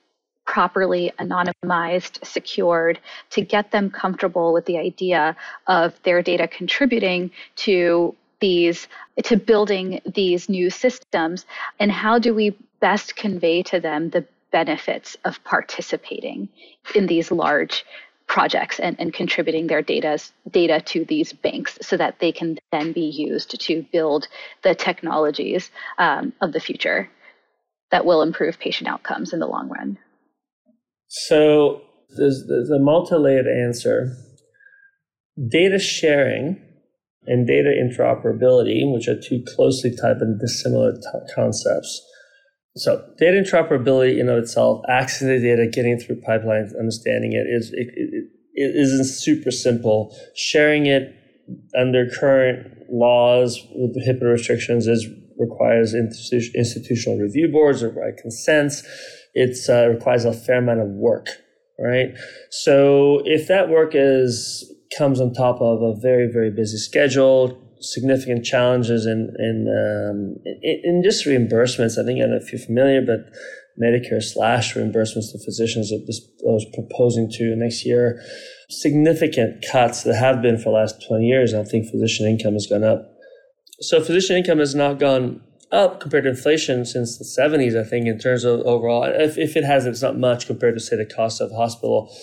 properly 0.46 1.12
anonymized, 1.20 2.24
secured, 2.26 3.00
to 3.30 3.42
get 3.42 3.72
them 3.72 3.90
comfortable 3.90 4.54
with 4.54 4.66
the 4.66 4.78
idea 4.78 5.36
of 5.68 5.94
their 6.04 6.22
data 6.22 6.48
contributing 6.48 7.32
to 7.56 8.16
these 8.40 8.90
to 9.24 9.38
building 9.38 10.02
these 10.16 10.50
new 10.50 10.70
systems 10.70 11.46
and 11.80 11.90
how 11.90 12.20
do 12.20 12.34
we 12.34 12.54
best 12.82 13.16
convey 13.16 13.64
to 13.64 13.80
them 13.80 14.10
the 14.10 14.26
benefits 14.52 15.16
of 15.24 15.42
participating 15.46 16.50
in 16.94 17.08
these 17.08 17.32
large 17.32 17.86
projects 18.28 18.80
and, 18.80 18.96
and 19.00 19.14
contributing 19.14 19.68
their 19.68 19.82
data, 19.82 20.18
data 20.50 20.82
to 20.82 21.06
these 21.06 21.34
banks 21.34 21.78
so 21.82 21.98
that 21.98 22.20
they 22.20 22.32
can 22.32 22.58
then 22.72 22.92
be 22.92 23.06
used 23.06 23.60
to 23.60 23.86
build 23.92 24.28
the 24.64 24.74
technologies 24.74 25.70
um, 25.98 26.34
of 26.42 26.52
the 26.54 26.60
future 26.60 27.10
that 27.92 28.06
will 28.06 28.22
improve 28.22 28.60
patient 28.60 28.90
outcomes 28.90 29.34
in 29.34 29.40
the 29.40 29.48
long 29.48 29.70
run. 29.70 29.98
So 31.08 31.82
there's, 32.18 32.46
there's 32.48 32.72
a 32.72 32.80
multi-layered 32.80 33.46
answer. 33.46 34.16
Data 35.50 35.78
sharing 35.80 36.60
and 37.26 37.48
data 37.48 37.70
interoperability, 37.70 38.92
which 38.92 39.08
are 39.08 39.20
two 39.20 39.44
closely 39.56 39.96
tied 39.96 40.20
but 40.20 40.40
dissimilar 40.40 40.94
t- 40.94 41.34
concepts, 41.34 42.02
so 42.76 43.04
data 43.20 43.38
interoperability 43.38 44.18
in 44.18 44.30
of 44.30 44.40
itself, 44.40 44.84
accessing 44.90 45.28
the 45.28 45.40
data, 45.40 45.68
getting 45.68 46.00
through 46.00 46.22
pipelines, 46.22 46.78
understanding 46.78 47.34
it 47.34 47.46
is 47.48 47.72
it, 47.74 47.88
it, 47.96 48.30
it 48.56 48.76
isn't 48.76 49.06
super 49.06 49.52
simple. 49.52 50.16
Sharing 50.36 50.88
it 50.88 51.16
under 51.78 52.10
current 52.10 52.90
laws 52.90 53.62
with 53.76 53.96
HIPAA 54.08 54.32
restrictions 54.32 54.88
is 54.88 55.08
requires 55.38 55.94
institu- 55.94 56.54
institutional 56.56 57.20
review 57.20 57.48
boards 57.52 57.84
or 57.84 57.90
right 57.90 58.18
consents. 58.18 58.84
It 59.36 59.58
uh, 59.70 59.90
requires 59.90 60.26
a 60.26 60.34
fair 60.34 60.58
amount 60.58 60.80
of 60.80 60.88
work, 60.88 61.28
right? 61.80 62.16
So 62.50 63.22
if 63.26 63.48
that 63.48 63.70
work 63.70 63.92
is 63.94 64.72
comes 64.98 65.20
on 65.20 65.34
top 65.34 65.62
of 65.62 65.82
a 65.82 65.96
very 66.00 66.28
very 66.32 66.50
busy 66.50 66.78
schedule, 66.78 67.63
significant 67.84 68.46
challenges 68.46 69.06
in 69.06 69.36
in, 69.38 69.68
um, 69.68 70.36
in, 70.62 70.82
in 70.84 71.04
just 71.04 71.26
reimbursements. 71.26 72.02
I 72.02 72.06
think 72.06 72.18
I 72.18 72.22
don't 72.22 72.32
know 72.32 72.38
if 72.38 72.52
you're 72.52 72.62
familiar, 72.62 73.02
but 73.02 73.32
Medicare 73.82 74.22
slash 74.22 74.76
reimbursements 74.76 75.32
to 75.32 75.40
physicians 75.44 75.90
that 75.90 76.06
this 76.06 76.22
was 76.44 76.66
proposing 76.74 77.30
to 77.32 77.56
next 77.56 77.86
year. 77.86 78.22
Significant 78.70 79.64
cuts 79.72 80.04
that 80.04 80.16
have 80.16 80.42
been 80.42 80.58
for 80.58 80.66
the 80.66 80.78
last 80.78 81.06
20 81.08 81.26
years. 81.26 81.54
I 81.54 81.64
think 81.64 81.90
physician 81.90 82.28
income 82.28 82.54
has 82.54 82.68
gone 82.68 82.84
up. 82.84 83.10
So 83.82 84.02
physician 84.02 84.38
income 84.38 84.60
has 84.60 84.76
not 84.76 85.00
gone 85.00 85.42
up 85.72 86.00
compared 86.00 86.26
to 86.26 86.30
inflation 86.30 86.86
since 86.86 87.18
the 87.18 87.26
70s, 87.26 87.80
I 87.80 87.84
think, 87.84 88.06
in 88.06 88.20
terms 88.20 88.44
of 88.44 88.62
overall. 88.62 89.04
If, 89.04 89.38
if 89.38 89.58
it 89.58 89.64
has, 89.64 89.86
it's 89.86 90.04
not 90.04 90.18
much 90.18 90.46
compared 90.46 90.76
to, 90.76 90.80
say, 90.80 90.96
the 90.96 91.06
cost 91.06 91.42
of 91.42 91.52
hospital 91.52 92.16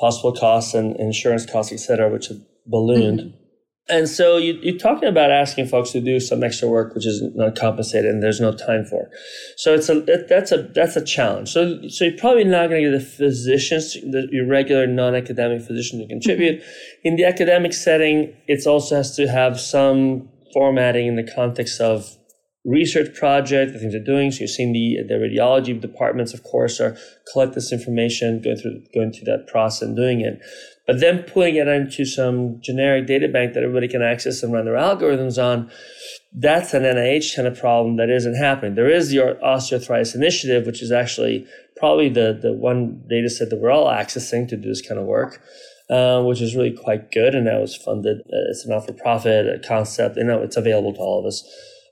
hospital 0.00 0.32
costs 0.32 0.74
and 0.74 0.96
insurance 0.96 1.46
costs, 1.46 1.72
et 1.72 1.78
cetera, 1.78 2.10
which 2.10 2.28
have 2.28 2.38
ballooned. 2.66 3.20
Mm-hmm. 3.20 3.45
And 3.88 4.08
so 4.08 4.36
you, 4.36 4.58
you're 4.62 4.78
talking 4.78 5.08
about 5.08 5.30
asking 5.30 5.68
folks 5.68 5.92
to 5.92 6.00
do 6.00 6.18
some 6.18 6.42
extra 6.42 6.68
work, 6.68 6.94
which 6.94 7.06
is 7.06 7.22
not 7.34 7.54
compensated 7.54 8.10
and 8.10 8.20
there's 8.20 8.40
no 8.40 8.52
time 8.52 8.84
for. 8.84 9.08
So 9.56 9.74
it's 9.74 9.88
a 9.88 10.00
that's 10.28 10.50
a 10.50 10.62
that's 10.74 10.96
a 10.96 11.04
challenge. 11.04 11.50
So 11.50 11.86
so 11.88 12.06
you're 12.06 12.18
probably 12.18 12.44
not 12.44 12.68
going 12.68 12.82
to 12.82 12.90
get 12.90 12.98
the 12.98 13.04
physicians, 13.04 13.92
the, 13.94 14.26
your 14.32 14.46
regular 14.46 14.88
non-academic 14.88 15.62
physician 15.62 16.00
to 16.00 16.08
contribute. 16.08 16.60
Mm-hmm. 16.60 17.08
In 17.08 17.16
the 17.16 17.24
academic 17.24 17.72
setting, 17.72 18.36
it 18.48 18.66
also 18.66 18.96
has 18.96 19.14
to 19.16 19.28
have 19.28 19.60
some 19.60 20.28
formatting 20.52 21.06
in 21.06 21.14
the 21.14 21.30
context 21.34 21.80
of 21.80 22.16
research 22.64 23.14
project, 23.14 23.72
the 23.72 23.78
things 23.78 23.92
they're 23.92 24.02
doing. 24.02 24.32
So 24.32 24.40
you're 24.40 24.48
seeing 24.48 24.72
the 24.72 24.98
the 25.06 25.14
radiology 25.14 25.80
departments, 25.80 26.34
of 26.34 26.42
course, 26.42 26.80
are 26.80 26.96
collect 27.32 27.54
this 27.54 27.72
information, 27.72 28.42
going 28.42 28.56
through 28.56 28.82
going 28.92 29.12
through 29.12 29.26
that 29.26 29.46
process 29.46 29.82
and 29.82 29.96
doing 29.96 30.22
it. 30.22 30.40
But 30.86 31.00
then 31.00 31.24
putting 31.24 31.56
it 31.56 31.66
into 31.66 32.04
some 32.04 32.60
generic 32.60 33.06
data 33.06 33.28
bank 33.28 33.54
that 33.54 33.62
everybody 33.62 33.88
can 33.88 34.02
access 34.02 34.42
and 34.42 34.52
run 34.52 34.66
their 34.66 34.74
algorithms 34.74 35.42
on, 35.42 35.70
that's 36.32 36.74
an 36.74 36.84
NIH 36.84 37.34
kind 37.34 37.48
of 37.48 37.58
problem 37.58 37.96
that 37.96 38.08
isn't 38.08 38.36
happening. 38.36 38.74
There 38.74 38.90
is 38.90 39.10
the 39.10 39.18
osteoarthritis 39.18 40.14
initiative, 40.14 40.64
which 40.64 40.82
is 40.82 40.92
actually 40.92 41.46
probably 41.76 42.08
the, 42.08 42.38
the 42.40 42.52
one 42.52 43.02
data 43.08 43.28
set 43.28 43.50
that 43.50 43.60
we're 43.60 43.70
all 43.70 43.88
accessing 43.88 44.48
to 44.48 44.56
do 44.56 44.68
this 44.68 44.86
kind 44.86 45.00
of 45.00 45.06
work, 45.06 45.42
uh, 45.90 46.22
which 46.22 46.40
is 46.40 46.54
really 46.54 46.76
quite 46.76 47.10
good. 47.10 47.34
And 47.34 47.48
that 47.48 47.60
was 47.60 47.74
funded. 47.74 48.20
Uh, 48.20 48.50
it's 48.50 48.64
a 48.64 48.68
not 48.68 48.86
for 48.86 48.92
profit 48.92 49.66
concept. 49.66 50.16
And 50.16 50.30
it's 50.30 50.56
available 50.56 50.92
to 50.94 51.00
all 51.00 51.18
of 51.18 51.26
us 51.26 51.42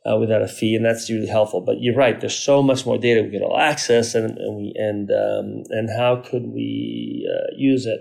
uh, 0.08 0.16
without 0.16 0.42
a 0.42 0.48
fee, 0.48 0.76
and 0.76 0.84
that's 0.84 1.10
really 1.10 1.26
helpful. 1.26 1.60
But 1.60 1.80
you're 1.80 1.96
right; 1.96 2.20
there's 2.20 2.38
so 2.38 2.62
much 2.62 2.84
more 2.84 2.98
data 2.98 3.22
we 3.22 3.30
could 3.30 3.42
all 3.42 3.58
access, 3.58 4.14
and 4.14 4.36
and 4.38 4.56
we 4.56 4.72
and 4.76 5.10
um, 5.10 5.64
and 5.70 5.88
how 5.90 6.16
could 6.16 6.46
we 6.52 7.28
uh, 7.32 7.54
use 7.56 7.86
it? 7.86 8.00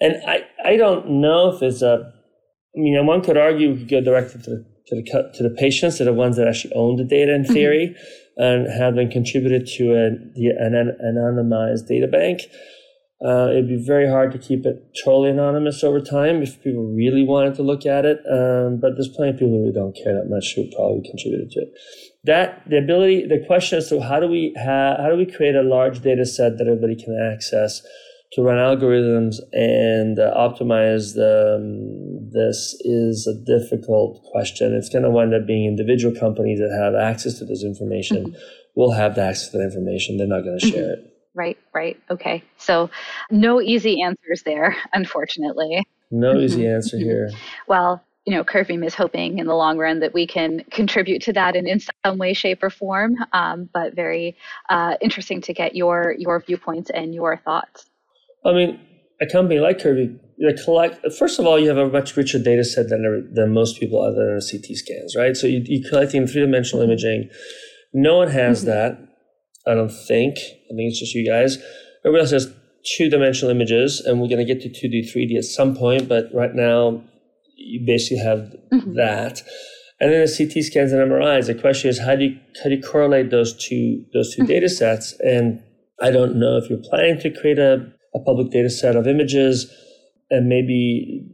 And 0.00 0.16
I 0.26 0.46
I 0.64 0.76
don't 0.76 1.08
know 1.20 1.54
if 1.54 1.62
it's 1.62 1.82
a. 1.82 2.12
I 2.76 2.80
mean, 2.80 3.06
one 3.06 3.22
could 3.22 3.36
argue 3.36 3.72
we 3.72 3.78
could 3.78 3.88
go 3.88 4.00
directly 4.00 4.42
to 4.42 4.50
the 4.50 4.66
to 4.88 4.96
the 4.96 5.30
to 5.34 5.42
the 5.42 5.50
patients, 5.50 5.98
to 5.98 6.04
the 6.04 6.12
ones 6.12 6.36
that 6.36 6.48
actually 6.48 6.74
own 6.74 6.96
the 6.96 7.04
data 7.04 7.34
in 7.34 7.42
mm-hmm. 7.42 7.52
theory, 7.52 7.96
mm-hmm. 8.38 8.42
and 8.42 8.80
have 8.80 8.94
them 8.94 9.10
contributed 9.10 9.66
to 9.78 9.92
a, 9.94 10.06
an 10.06 10.96
anonymized 11.04 11.86
data 11.86 12.06
bank. 12.06 12.42
Uh, 13.24 13.48
it'd 13.50 13.66
be 13.66 13.84
very 13.84 14.08
hard 14.08 14.30
to 14.30 14.38
keep 14.38 14.64
it 14.64 14.80
totally 15.04 15.30
anonymous 15.30 15.82
over 15.82 16.00
time 16.00 16.40
if 16.40 16.62
people 16.62 16.84
really 16.84 17.24
wanted 17.24 17.52
to 17.52 17.62
look 17.62 17.84
at 17.84 18.04
it. 18.04 18.18
Um, 18.30 18.78
but 18.80 18.94
there's 18.94 19.08
plenty 19.08 19.32
of 19.32 19.38
people 19.38 19.64
who 19.64 19.72
don't 19.72 19.96
care 19.96 20.14
that 20.14 20.30
much 20.30 20.54
who 20.54 20.70
probably 20.70 21.02
contributed 21.02 21.50
to 21.50 21.60
it. 21.62 21.68
That 22.22 22.62
the 22.70 22.78
ability, 22.78 23.26
the 23.26 23.44
question 23.44 23.78
is, 23.78 23.88
so 23.88 24.00
how 24.00 24.20
do 24.20 24.28
we 24.28 24.54
ha- 24.56 24.98
how 25.02 25.10
do 25.10 25.16
we 25.16 25.26
create 25.26 25.56
a 25.56 25.62
large 25.62 26.00
data 26.00 26.24
set 26.24 26.58
that 26.58 26.68
everybody 26.68 26.94
can 26.94 27.18
access 27.34 27.82
to 28.32 28.42
run 28.42 28.56
algorithms 28.56 29.36
and 29.52 30.18
uh, 30.18 30.34
optimize 30.36 31.16
um, 31.16 32.30
this 32.30 32.76
is 32.80 33.26
a 33.26 33.34
difficult 33.34 34.22
question. 34.30 34.74
It's 34.74 34.88
going 34.88 35.04
to 35.04 35.10
wind 35.10 35.34
up 35.34 35.46
being 35.46 35.66
individual 35.66 36.14
companies 36.14 36.58
that 36.58 36.76
have 36.78 36.94
access 36.94 37.38
to 37.38 37.44
this 37.44 37.64
information 37.64 38.26
mm-hmm. 38.26 38.38
will 38.74 38.92
have 38.92 39.14
the 39.14 39.22
access 39.22 39.50
to 39.50 39.58
that 39.58 39.64
information. 39.64 40.18
They're 40.18 40.26
not 40.26 40.42
going 40.42 40.58
to 40.58 40.66
mm-hmm. 40.66 40.74
share 40.74 40.92
it. 40.92 41.14
Right, 41.34 41.58
right. 41.74 41.98
Okay. 42.10 42.42
So 42.58 42.90
no 43.30 43.60
easy 43.60 44.02
answers 44.02 44.42
there, 44.44 44.76
unfortunately. 44.92 45.86
No 46.10 46.36
easy 46.36 46.62
mm-hmm. 46.62 46.74
answer 46.74 46.98
here. 46.98 47.30
Well, 47.66 48.02
you 48.24 48.34
know, 48.34 48.44
Curvebeam 48.44 48.84
is 48.84 48.94
hoping 48.94 49.38
in 49.38 49.46
the 49.46 49.54
long 49.54 49.78
run 49.78 50.00
that 50.00 50.12
we 50.12 50.26
can 50.26 50.64
contribute 50.70 51.22
to 51.22 51.32
that 51.32 51.56
in, 51.56 51.66
in 51.66 51.80
some 51.80 52.18
way, 52.18 52.34
shape, 52.34 52.62
or 52.62 52.68
form. 52.68 53.16
Um, 53.32 53.70
but 53.72 53.94
very 53.94 54.36
uh, 54.68 54.96
interesting 55.00 55.40
to 55.42 55.54
get 55.54 55.74
your 55.74 56.14
your 56.18 56.40
viewpoints 56.40 56.90
and 56.90 57.14
your 57.14 57.38
thoughts. 57.38 57.86
I 58.44 58.52
mean, 58.52 58.80
a 59.20 59.26
company 59.26 59.60
like 59.60 59.78
Curvebeam, 59.78 60.18
they 60.40 60.62
collect. 60.62 61.04
First 61.18 61.38
of 61.38 61.46
all, 61.46 61.58
you 61.58 61.68
have 61.68 61.78
a 61.78 61.88
much 61.88 62.16
richer 62.16 62.38
data 62.38 62.64
set 62.64 62.88
than 62.88 63.30
than 63.32 63.52
most 63.52 63.80
people 63.80 64.00
other 64.00 64.26
than 64.26 64.40
CT 64.40 64.76
scans, 64.76 65.16
right? 65.16 65.36
So 65.36 65.46
you, 65.46 65.62
you're 65.64 65.88
collecting 65.88 66.26
three 66.26 66.42
dimensional 66.42 66.84
imaging. 66.84 67.28
No 67.92 68.16
one 68.18 68.28
has 68.28 68.60
mm-hmm. 68.60 68.70
that. 68.70 68.98
I 69.66 69.74
don't 69.74 69.90
think. 69.90 70.38
I 70.38 70.74
think 70.74 70.90
it's 70.90 71.00
just 71.00 71.14
you 71.14 71.26
guys. 71.26 71.58
Everybody 72.04 72.22
else 72.22 72.30
has 72.30 72.54
two 72.96 73.10
dimensional 73.10 73.50
images, 73.50 74.00
and 74.00 74.20
we're 74.20 74.28
going 74.28 74.44
to 74.44 74.54
get 74.54 74.62
to 74.62 74.68
2D, 74.68 75.12
3D 75.12 75.36
at 75.36 75.44
some 75.44 75.74
point, 75.74 76.08
but 76.08 76.26
right 76.32 76.54
now, 76.54 77.02
you 77.56 77.84
basically 77.84 78.18
have 78.18 78.54
mm-hmm. 78.72 78.94
that. 78.94 79.42
And 80.00 80.12
then 80.12 80.24
the 80.24 80.28
CT 80.28 80.64
scans 80.64 80.92
and 80.92 81.10
MRIs. 81.10 81.46
The 81.46 81.54
question 81.54 81.90
is, 81.90 81.98
how 81.98 82.14
do 82.14 82.26
you, 82.26 82.38
how 82.62 82.70
do 82.70 82.76
you 82.76 82.82
correlate 82.82 83.30
those 83.30 83.52
two, 83.52 84.04
those 84.14 84.34
2 84.34 84.42
mm-hmm. 84.42 84.48
data 84.48 84.68
sets? 84.68 85.14
And 85.20 85.62
I 86.00 86.10
don't 86.10 86.36
know 86.36 86.56
if 86.56 86.70
you're 86.70 86.78
planning 86.78 87.18
to 87.20 87.30
create 87.30 87.58
a, 87.58 87.92
a 88.14 88.18
public 88.20 88.50
data 88.50 88.70
set 88.70 88.96
of 88.96 89.06
images 89.06 89.72
and 90.30 90.48
maybe 90.48 91.24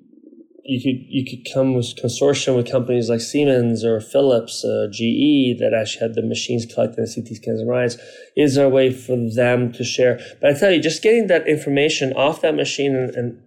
you 0.64 0.80
could 0.80 1.04
you 1.08 1.24
could 1.24 1.46
come 1.52 1.74
with 1.74 1.94
consortium 1.96 2.56
with 2.56 2.70
companies 2.70 3.10
like 3.10 3.20
Siemens 3.20 3.84
or 3.84 4.00
Philips, 4.00 4.64
uh, 4.64 4.86
GE 4.90 5.58
that 5.58 5.76
actually 5.78 6.00
had 6.00 6.14
the 6.14 6.22
machines 6.22 6.64
collecting 6.64 7.04
the 7.04 7.12
CT 7.14 7.36
scans 7.36 7.60
and 7.60 7.68
MRIs. 7.68 8.00
Is 8.34 8.54
there 8.54 8.66
a 8.66 8.70
way 8.70 8.90
for 8.90 9.16
them 9.16 9.72
to 9.72 9.84
share? 9.84 10.18
But 10.40 10.50
I 10.50 10.58
tell 10.58 10.70
you, 10.70 10.80
just 10.80 11.02
getting 11.02 11.26
that 11.26 11.46
information 11.46 12.14
off 12.14 12.40
that 12.40 12.54
machine 12.54 12.96
and, 12.96 13.14
and 13.14 13.42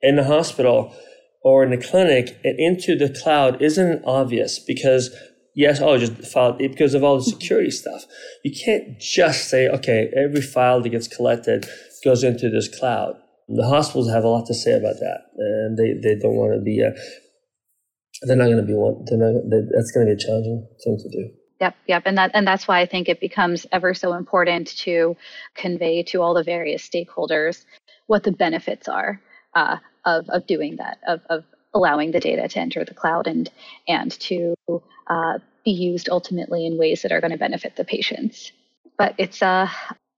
in 0.00 0.16
the 0.16 0.24
hospital 0.24 0.94
or 1.44 1.62
in 1.62 1.70
the 1.70 1.76
clinic 1.76 2.38
and 2.42 2.58
into 2.58 2.96
the 2.96 3.10
cloud 3.10 3.60
isn't 3.60 4.02
obvious 4.06 4.58
because 4.58 5.14
yes, 5.54 5.78
oh, 5.80 5.98
just 5.98 6.24
file 6.24 6.54
because 6.54 6.94
of 6.94 7.04
all 7.04 7.16
the 7.16 7.24
security 7.24 7.70
stuff. 7.70 8.04
You 8.42 8.52
can't 8.52 8.98
just 8.98 9.50
say, 9.50 9.68
okay, 9.68 10.10
every 10.16 10.40
file 10.40 10.80
that 10.80 10.88
gets 10.88 11.08
collected 11.08 11.66
goes 12.04 12.24
into 12.24 12.50
this 12.50 12.68
cloud 12.68 13.16
the 13.48 13.66
hospitals 13.66 14.10
have 14.10 14.24
a 14.24 14.28
lot 14.28 14.46
to 14.46 14.54
say 14.54 14.72
about 14.72 14.96
that, 15.00 15.20
and 15.36 15.76
they, 15.76 15.94
they 15.94 16.18
don't 16.18 16.36
want 16.36 16.54
to 16.54 16.60
be. 16.60 16.80
A, 16.80 16.92
they're 18.22 18.36
not 18.36 18.44
going 18.44 18.58
to 18.58 18.62
be 18.62 18.74
one. 18.74 19.04
They're 19.06 19.18
not. 19.18 19.42
They, 19.50 19.60
that's 19.74 19.90
going 19.90 20.06
to 20.06 20.14
be 20.14 20.22
a 20.22 20.26
challenging 20.26 20.66
thing 20.82 20.98
to 20.98 21.08
do. 21.08 21.30
Yep, 21.60 21.76
yep, 21.86 22.02
and 22.06 22.18
that 22.18 22.30
and 22.34 22.46
that's 22.46 22.66
why 22.66 22.80
I 22.80 22.86
think 22.86 23.08
it 23.08 23.20
becomes 23.20 23.66
ever 23.72 23.94
so 23.94 24.14
important 24.14 24.68
to 24.78 25.16
convey 25.54 26.02
to 26.04 26.22
all 26.22 26.34
the 26.34 26.42
various 26.42 26.88
stakeholders 26.88 27.64
what 28.06 28.24
the 28.24 28.32
benefits 28.32 28.88
are 28.88 29.20
uh, 29.54 29.76
of 30.04 30.28
of 30.28 30.46
doing 30.46 30.76
that, 30.76 30.98
of 31.06 31.20
of 31.28 31.44
allowing 31.74 32.10
the 32.10 32.20
data 32.20 32.48
to 32.48 32.58
enter 32.58 32.84
the 32.84 32.94
cloud 32.94 33.26
and 33.26 33.50
and 33.88 34.12
to 34.20 34.54
uh, 35.08 35.38
be 35.64 35.72
used 35.72 36.08
ultimately 36.08 36.66
in 36.66 36.78
ways 36.78 37.02
that 37.02 37.12
are 37.12 37.20
going 37.20 37.32
to 37.32 37.38
benefit 37.38 37.76
the 37.76 37.84
patients. 37.84 38.52
But 38.98 39.14
it's 39.18 39.42
uh, 39.42 39.68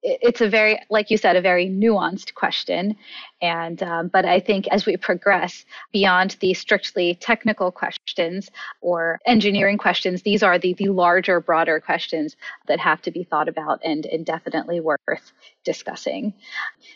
it's 0.05 0.43
a 0.43 0.49
very 0.49 0.79
like 0.91 1.11
you 1.11 1.17
said 1.17 1.35
a 1.35 1.41
very 1.41 1.69
nuanced 1.69 2.35
question. 2.35 2.97
And 3.41 3.83
um, 3.83 4.09
but 4.09 4.25
i 4.25 4.39
think 4.39 4.69
as 4.69 4.87
we 4.87 4.97
progress 4.97 5.65
beyond 5.93 6.37
the 6.41 6.55
strictly 6.55 7.15
technical 7.17 7.71
questions 7.73 8.51
or 8.81 9.19
engineering 9.27 9.79
questions 9.79 10.23
these 10.23 10.43
are 10.43 10.59
the, 10.59 10.75
the 10.75 10.89
larger 10.89 11.41
broader 11.41 11.81
questions 11.81 12.37
that 12.69 12.79
have 12.79 13.03
to 13.03 13.11
be 13.11 13.25
thought 13.25 13.49
about 13.49 13.81
and, 13.85 14.07
and 14.07 14.25
definitely 14.25 14.81
worth 14.81 15.33
discussing. 15.65 16.35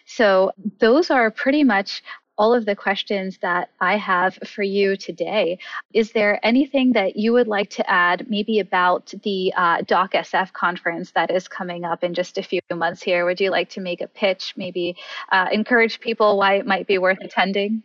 So 0.07 0.53
those 0.79 1.11
are 1.11 1.31
pretty 1.31 1.65
much 1.65 2.03
all 2.39 2.55
of 2.55 2.65
the 2.65 2.77
questions 2.77 3.39
that 3.43 3.71
I 3.81 3.97
have 3.97 4.39
for 4.47 4.63
you 4.63 4.97
today. 4.97 5.59
Is 5.93 6.13
there 6.13 6.39
anything 6.45 6.93
that 6.93 7.17
you 7.17 7.33
would 7.33 7.49
like 7.49 7.71
to 7.71 7.91
add, 7.91 8.31
maybe 8.31 8.61
about 8.61 9.13
the 9.25 9.53
uh, 9.57 9.79
DocSF 9.79 10.53
conference 10.53 11.11
that 11.13 11.31
is 11.31 11.49
coming 11.49 11.85
up 11.85 12.05
in 12.05 12.15
just 12.15 12.39
a 12.39 12.43
few 12.43 12.61
months 12.73 13.03
here? 13.03 13.25
Would 13.25 13.41
you 13.41 13.51
like 13.51 13.71
to 13.71 13.81
make 13.81 14.01
a 14.01 14.07
pitch, 14.07 14.55
maybe 14.57 14.97
uh, 15.33 15.49
encourage 15.53 16.01
people 16.01 16.39
why 16.39 16.55
it 16.55 16.67
might 16.67 16.87
be 16.87 16.99
worth 16.99 17.19
attending? 17.21 17.83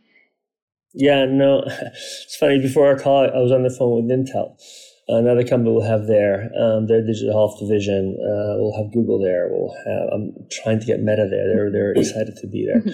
Yeah, 0.93 1.25
no, 1.25 1.63
it's 1.65 2.37
funny. 2.39 2.59
Before 2.59 2.87
our 2.87 2.99
call, 2.99 3.25
I 3.25 3.39
was 3.39 3.51
on 3.51 3.63
the 3.63 3.71
phone 3.71 4.05
with 4.05 4.11
Intel. 4.11 4.55
Another 5.07 5.43
company 5.43 5.71
we'll 5.71 5.81
have 5.81 6.07
there, 6.07 6.49
um, 6.57 6.87
their 6.87 7.05
digital 7.05 7.33
health 7.33 7.59
division. 7.59 8.15
Uh, 8.21 8.55
we'll 8.57 8.77
have 8.77 8.93
Google 8.93 9.19
there. 9.19 9.49
We'll 9.51 9.75
have. 9.85 10.09
I'm 10.13 10.31
trying 10.49 10.79
to 10.79 10.85
get 10.85 11.01
Meta 11.01 11.27
there. 11.29 11.47
They're 11.47 11.71
they're 11.71 11.91
excited 11.91 12.37
to 12.37 12.47
be 12.47 12.65
there. 12.65 12.93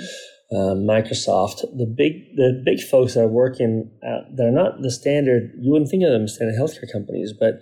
Uh, 0.51 0.73
Microsoft, 0.73 1.61
the 1.77 1.85
big 1.85 2.35
the 2.35 2.59
big 2.65 2.81
folks 2.81 3.13
that 3.13 3.21
are 3.21 3.27
working 3.27 3.91
uh, 4.01 4.21
that 4.35 4.47
are 4.47 4.51
not 4.51 4.81
the 4.81 4.89
standard. 4.89 5.51
You 5.59 5.71
wouldn't 5.71 5.91
think 5.91 6.03
of 6.03 6.11
them 6.11 6.23
as 6.23 6.33
standard 6.33 6.59
healthcare 6.59 6.91
companies, 6.91 7.33
but 7.39 7.61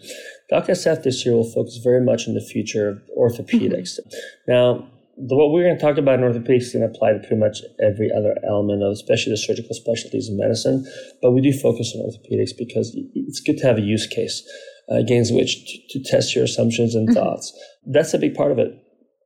Dr. 0.49 0.71
DocSF 0.71 1.03
this 1.03 1.25
year 1.25 1.35
will 1.35 1.51
focus 1.51 1.81
very 1.83 2.01
much 2.01 2.29
on 2.29 2.33
the 2.33 2.39
future 2.39 2.87
of 2.87 3.01
orthopedics. 3.19 3.99
Mm-hmm. 3.99 4.51
Now, 4.51 4.89
the, 5.17 5.35
what 5.35 5.51
we're 5.51 5.63
going 5.63 5.75
to 5.75 5.81
talk 5.81 5.97
about 5.97 6.19
in 6.19 6.25
orthopedics 6.25 6.61
is 6.61 6.73
going 6.73 6.87
to 6.87 6.95
apply 6.95 7.13
to 7.13 7.19
pretty 7.19 7.37
much 7.37 7.61
every 7.81 8.11
other 8.11 8.35
element 8.47 8.83
of, 8.83 8.91
especially 8.91 9.31
the 9.31 9.37
surgical 9.37 9.73
specialties 9.73 10.29
in 10.29 10.37
medicine. 10.37 10.85
But 11.21 11.31
we 11.31 11.41
do 11.41 11.51
focus 11.51 11.93
on 11.95 12.05
orthopedics 12.05 12.55
because 12.57 12.95
it's 13.15 13.41
good 13.41 13.57
to 13.57 13.65
have 13.65 13.77
a 13.77 13.81
use 13.81 14.05
case 14.05 14.47
uh, 14.91 14.95
against 14.95 15.33
which 15.33 15.65
to, 15.65 15.99
to, 15.99 16.09
test 16.09 16.35
your 16.35 16.45
assumptions 16.45 16.93
and 16.93 17.09
mm-hmm. 17.09 17.17
thoughts. 17.17 17.51
That's 17.85 18.13
a 18.13 18.19
big 18.19 18.35
part 18.35 18.51
of 18.51 18.59
it. 18.59 18.71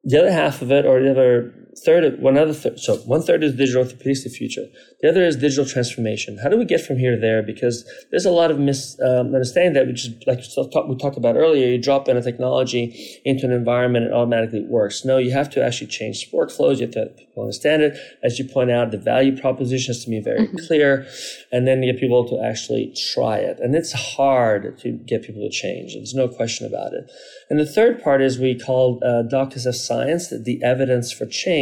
The 0.04 0.20
other 0.20 0.32
half 0.32 0.62
of 0.62 0.72
it, 0.72 0.86
or 0.86 1.02
the 1.02 1.12
other 1.12 1.54
third, 1.86 2.22
one 2.22 2.38
other 2.38 2.54
third, 2.54 2.80
so 2.80 2.98
one 2.98 3.22
third 3.22 3.44
is 3.44 3.56
digital 3.56 3.84
orthopedics, 3.84 4.24
the 4.24 4.30
future. 4.30 4.66
The 5.02 5.10
other 5.10 5.24
is 5.24 5.36
digital 5.36 5.66
transformation. 5.66 6.38
How 6.42 6.50
do 6.50 6.58
we 6.58 6.66
get 6.66 6.82
from 6.82 6.98
here 6.98 7.16
to 7.16 7.22
there? 7.22 7.42
Because 7.42 7.90
there's 8.12 8.26
a 8.26 8.32
lot 8.32 8.52
of 8.52 8.60
misunderstanding 8.60 9.70
um, 9.70 9.74
that 9.74 9.88
we 9.88 9.94
just, 9.94 10.28
like 10.28 10.40
we 10.88 10.96
talked 10.96 11.18
about 11.18 11.36
earlier, 11.36 11.68
you 11.68 11.78
drop 11.82 12.08
in 12.08 12.18
a 12.18 12.22
technology 12.22 13.20
into 13.26 13.46
an 13.46 13.52
environment, 13.52 14.06
it 14.06 14.14
automatically 14.14 14.62
works. 14.62 15.04
No, 15.06 15.18
you 15.18 15.32
have 15.32 15.50
to 15.52 15.64
actually 15.64 15.88
change 15.88 16.30
workflows. 16.32 16.76
You 16.78 16.86
have 16.86 16.92
to 16.92 17.00
have 17.00 17.18
people 17.18 17.44
understand 17.44 17.82
it. 17.82 17.98
As 18.24 18.38
you 18.38 18.46
point 18.46 18.72
out, 18.72 18.92
the 18.92 18.98
value 18.98 19.40
proposition 19.40 19.94
has 19.94 20.04
to 20.04 20.10
be 20.10 20.20
very 20.20 20.48
mm-hmm. 20.48 20.58
clear, 20.68 21.08
and 21.52 21.68
then 21.68 21.82
get 21.82 22.00
people 22.00 22.28
to 22.30 22.44
actually 22.44 22.94
try 23.14 23.38
it. 23.38 23.60
And 23.60 23.76
it's 23.76 23.94
hard 23.94 24.78
to 24.80 24.92
get 24.92 25.24
people 25.24 25.42
to 25.42 25.50
change. 25.50 25.94
There's 25.94 26.14
no 26.14 26.28
question 26.28 26.68
about 26.68 26.94
it. 26.94 27.12
And 27.50 27.60
the 27.60 27.66
third 27.66 28.02
part 28.02 28.22
is 28.22 28.40
we 28.40 28.58
call 28.58 29.00
uh, 29.04 29.24
of 29.32 29.76
Science, 29.76 30.30
the 30.30 30.62
evidence 30.64 31.12
for 31.12 31.26
change, 31.26 31.61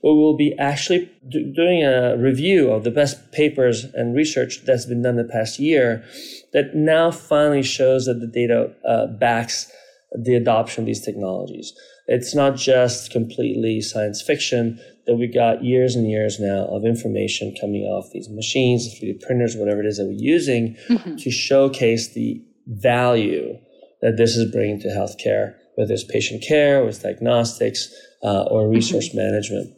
where 0.00 0.14
we'll 0.14 0.36
be 0.36 0.54
actually 0.58 1.10
do- 1.28 1.52
doing 1.52 1.82
a 1.82 2.16
review 2.16 2.70
of 2.70 2.84
the 2.84 2.90
best 2.90 3.32
papers 3.32 3.84
and 3.94 4.14
research 4.14 4.60
that's 4.64 4.86
been 4.86 5.02
done 5.02 5.16
the 5.16 5.24
past 5.24 5.58
year 5.58 6.04
that 6.52 6.74
now 6.74 7.10
finally 7.10 7.62
shows 7.62 8.06
that 8.06 8.20
the 8.20 8.26
data 8.26 8.72
uh, 8.86 9.06
backs 9.06 9.70
the 10.12 10.34
adoption 10.34 10.82
of 10.82 10.86
these 10.86 11.04
technologies. 11.04 11.72
It's 12.06 12.34
not 12.34 12.56
just 12.56 13.10
completely 13.10 13.80
science 13.80 14.22
fiction 14.22 14.80
that 15.06 15.14
we 15.14 15.26
got 15.26 15.64
years 15.64 15.94
and 15.96 16.08
years 16.08 16.38
now 16.38 16.66
of 16.66 16.84
information 16.84 17.54
coming 17.60 17.82
off 17.82 18.10
these 18.12 18.28
machines, 18.28 18.88
3D 19.00 19.20
printers, 19.20 19.56
whatever 19.56 19.80
it 19.80 19.86
is 19.86 19.98
that 19.98 20.06
we're 20.06 20.12
using 20.12 20.76
mm-hmm. 20.88 21.16
to 21.16 21.30
showcase 21.30 22.12
the 22.14 22.42
value 22.66 23.58
that 24.02 24.16
this 24.16 24.36
is 24.36 24.50
bringing 24.52 24.80
to 24.80 24.88
healthcare, 24.88 25.54
whether 25.76 25.94
it's 25.94 26.04
patient 26.04 26.42
care, 26.46 26.84
with 26.84 27.02
diagnostics, 27.02 27.94
uh, 28.22 28.42
or 28.44 28.68
resource 28.68 29.08
mm-hmm. 29.08 29.18
management. 29.18 29.74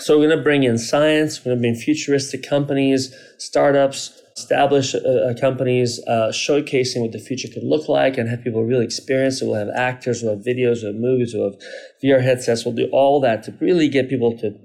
So 0.00 0.18
we're 0.18 0.26
going 0.26 0.38
to 0.38 0.44
bring 0.44 0.64
in 0.64 0.76
science. 0.76 1.40
We're 1.40 1.50
going 1.50 1.58
to 1.58 1.60
bring 1.62 1.74
futuristic 1.76 2.48
companies, 2.48 3.14
startups, 3.38 4.20
established 4.36 4.96
uh, 4.96 4.98
uh, 4.98 5.34
companies, 5.34 6.00
uh, 6.08 6.30
showcasing 6.32 7.00
what 7.00 7.12
the 7.12 7.20
future 7.20 7.48
could 7.48 7.62
look 7.62 7.88
like, 7.88 8.18
and 8.18 8.28
have 8.28 8.42
people 8.42 8.64
really 8.64 8.84
experience 8.84 9.40
it. 9.40 9.46
We'll 9.46 9.54
have 9.54 9.68
actors, 9.74 10.22
we'll 10.22 10.36
have 10.36 10.44
videos, 10.44 10.82
we'll 10.82 10.92
have 10.92 11.00
movies, 11.00 11.32
we'll 11.34 11.52
have 11.52 11.60
VR 12.02 12.22
headsets. 12.22 12.64
We'll 12.64 12.74
do 12.74 12.88
all 12.92 13.20
that 13.20 13.44
to 13.44 13.54
really 13.60 13.88
get 13.88 14.08
people 14.08 14.36
to 14.38 14.58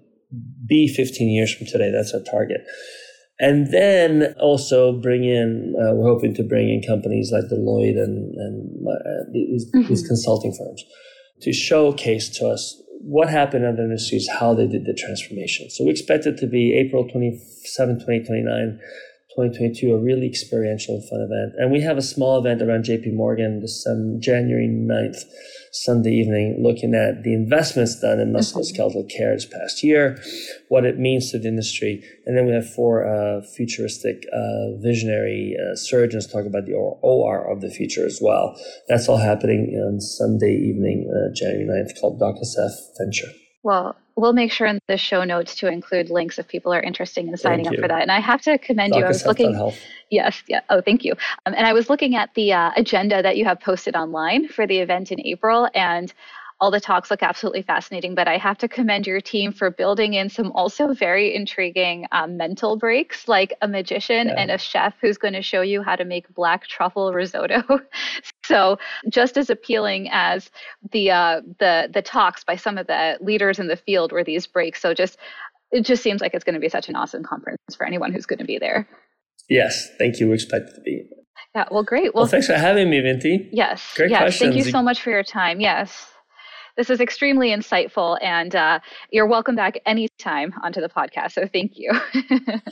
be 0.65 0.87
15 0.87 1.29
years 1.29 1.53
from 1.53 1.67
today. 1.67 1.91
That's 1.91 2.13
our 2.13 2.21
target. 2.21 2.61
And 3.39 3.71
then 3.71 4.35
also 4.39 4.91
bring 4.91 5.23
in, 5.23 5.73
uh, 5.79 5.93
we're 5.93 6.09
hoping 6.09 6.33
to 6.35 6.43
bring 6.43 6.69
in 6.69 6.81
companies 6.85 7.31
like 7.31 7.45
Deloitte 7.45 7.97
and, 7.97 8.35
and 8.35 8.87
uh, 8.87 9.31
these, 9.31 9.65
mm-hmm. 9.71 9.87
these, 9.87 10.05
consulting 10.05 10.53
firms 10.53 10.83
to 11.41 11.53
showcase 11.53 12.27
to 12.37 12.47
us 12.47 12.81
what 12.99 13.29
happened 13.29 13.63
in 13.63 13.77
the 13.77 13.83
industries, 13.83 14.27
how 14.27 14.53
they 14.53 14.67
did 14.67 14.83
the 14.85 14.93
transformation. 14.93 15.69
So 15.69 15.85
we 15.85 15.91
expect 15.91 16.25
it 16.25 16.37
to 16.39 16.47
be 16.47 16.73
April 16.77 17.07
27, 17.07 17.95
2029 17.99 18.79
2022, 19.35 19.93
a 19.93 19.97
really 19.97 20.27
experiential 20.27 20.95
and 20.95 21.07
fun 21.07 21.21
event. 21.21 21.53
And 21.57 21.71
we 21.71 21.81
have 21.81 21.97
a 21.97 22.01
small 22.01 22.39
event 22.39 22.61
around 22.61 22.85
JP 22.85 23.13
Morgan 23.13 23.61
this 23.61 23.85
um, 23.87 24.19
January 24.19 24.67
9th, 24.67 25.23
Sunday 25.71 26.11
evening, 26.11 26.57
looking 26.61 26.93
at 26.95 27.23
the 27.23 27.33
investments 27.33 27.99
done 27.99 28.19
in 28.19 28.33
musculoskeletal 28.33 29.09
care 29.09 29.33
this 29.33 29.45
past 29.45 29.83
year, 29.83 30.21
what 30.69 30.85
it 30.85 30.97
means 30.97 31.31
to 31.31 31.39
the 31.39 31.47
industry. 31.47 32.03
And 32.25 32.37
then 32.37 32.45
we 32.45 32.53
have 32.53 32.71
four 32.73 33.05
uh, 33.05 33.41
futuristic, 33.55 34.25
uh, 34.33 34.77
visionary 34.81 35.55
uh, 35.59 35.75
surgeons 35.75 36.27
talk 36.27 36.45
about 36.45 36.65
the 36.65 36.73
OR 36.73 37.51
of 37.51 37.61
the 37.61 37.69
future 37.69 38.05
as 38.05 38.19
well. 38.21 38.59
That's 38.87 39.07
all 39.07 39.17
happening 39.17 39.75
on 39.75 40.01
Sunday 40.01 40.55
evening, 40.55 41.09
uh, 41.09 41.33
January 41.33 41.65
9th, 41.65 41.99
called 41.99 42.19
DocSF 42.19 42.71
Venture. 42.97 43.31
Well, 43.63 43.95
we'll 44.19 44.33
make 44.33 44.51
sure 44.51 44.67
in 44.67 44.79
the 44.87 44.97
show 44.97 45.23
notes 45.23 45.55
to 45.55 45.67
include 45.67 46.09
links 46.09 46.37
if 46.37 46.47
people 46.47 46.73
are 46.73 46.81
interested 46.81 47.25
in 47.25 47.37
signing 47.37 47.67
up 47.67 47.75
for 47.75 47.87
that. 47.87 48.01
And 48.01 48.11
I 48.11 48.19
have 48.19 48.41
to 48.43 48.57
commend 48.57 48.93
you. 48.93 49.05
I 49.05 49.07
was 49.07 49.25
looking. 49.25 49.71
Yes. 50.09 50.43
Yeah. 50.47 50.61
Oh, 50.69 50.81
thank 50.81 51.05
you. 51.05 51.13
Um, 51.45 51.53
and 51.53 51.65
I 51.65 51.73
was 51.73 51.89
looking 51.89 52.15
at 52.15 52.33
the 52.33 52.51
uh, 52.51 52.71
agenda 52.75 53.21
that 53.21 53.37
you 53.37 53.45
have 53.45 53.59
posted 53.59 53.95
online 53.95 54.47
for 54.47 54.67
the 54.67 54.79
event 54.79 55.11
in 55.11 55.19
April, 55.25 55.69
and 55.73 56.13
all 56.61 56.71
the 56.71 56.79
talks 56.79 57.09
look 57.09 57.23
absolutely 57.23 57.61
fascinating, 57.61 58.15
but 58.15 58.27
I 58.27 58.37
have 58.37 58.57
to 58.59 58.67
commend 58.67 59.07
your 59.07 59.21
team 59.21 59.53
for 59.53 59.69
building 59.69 60.13
in 60.15 60.29
some 60.29 60.51
also 60.51 60.93
very 60.93 61.33
intriguing 61.33 62.05
um, 62.11 62.35
mental 62.35 62.75
breaks, 62.75 63.27
like 63.27 63.53
a 63.61 63.67
magician 63.67 64.27
yeah. 64.27 64.35
and 64.37 64.51
a 64.51 64.57
chef 64.57 64.93
who's 64.99 65.17
going 65.17 65.33
to 65.33 65.41
show 65.41 65.61
you 65.61 65.81
how 65.81 65.95
to 65.95 66.03
make 66.03 66.27
black 66.33 66.67
truffle 66.67 67.13
risotto. 67.13 67.63
so, 68.45 68.77
just 69.07 69.37
as 69.37 69.49
appealing 69.49 70.09
as 70.11 70.51
the 70.91 71.11
uh, 71.11 71.41
the 71.59 71.89
the 71.93 72.01
talks 72.01 72.43
by 72.43 72.57
some 72.57 72.77
of 72.77 72.87
the 72.87 73.17
leaders 73.21 73.57
in 73.57 73.67
the 73.67 73.77
field 73.77 74.11
were 74.11 74.23
these 74.23 74.45
breaks. 74.45 74.81
So, 74.81 74.93
just 74.93 75.17
it 75.71 75.85
just 75.85 76.03
seems 76.03 76.19
like 76.19 76.33
it's 76.33 76.43
going 76.43 76.55
to 76.55 76.59
be 76.59 76.69
such 76.69 76.89
an 76.89 76.95
awesome 76.95 77.23
conference 77.23 77.59
for 77.77 77.85
anyone 77.85 78.11
who's 78.11 78.25
going 78.25 78.39
to 78.39 78.45
be 78.45 78.57
there. 78.57 78.87
Yes, 79.49 79.87
thank 79.97 80.19
you. 80.19 80.27
We 80.27 80.33
expect 80.33 80.75
to 80.75 80.81
be. 80.81 81.03
Yeah, 81.55 81.65
well, 81.71 81.83
great. 81.83 82.13
Well, 82.13 82.23
well 82.23 82.27
thanks 82.27 82.47
for 82.47 82.53
having 82.53 82.89
me, 82.89 82.99
Vinti. 82.99 83.49
Yes. 83.51 83.93
Great 83.95 84.11
yes, 84.11 84.19
questions. 84.19 84.53
Thank 84.53 84.65
you 84.65 84.71
so 84.71 84.83
much 84.83 85.01
for 85.01 85.09
your 85.09 85.23
time. 85.23 85.59
Yes. 85.59 86.05
This 86.79 86.89
is 86.89 87.01
extremely 87.01 87.49
insightful, 87.49 88.17
and 88.21 88.55
uh, 88.55 88.79
you're 89.11 89.25
welcome 89.25 89.53
back 89.53 89.77
anytime 89.85 90.53
onto 90.63 90.79
the 90.79 90.87
podcast. 90.87 91.33
So 91.33 91.45
thank 91.45 91.73
you. 91.75 91.91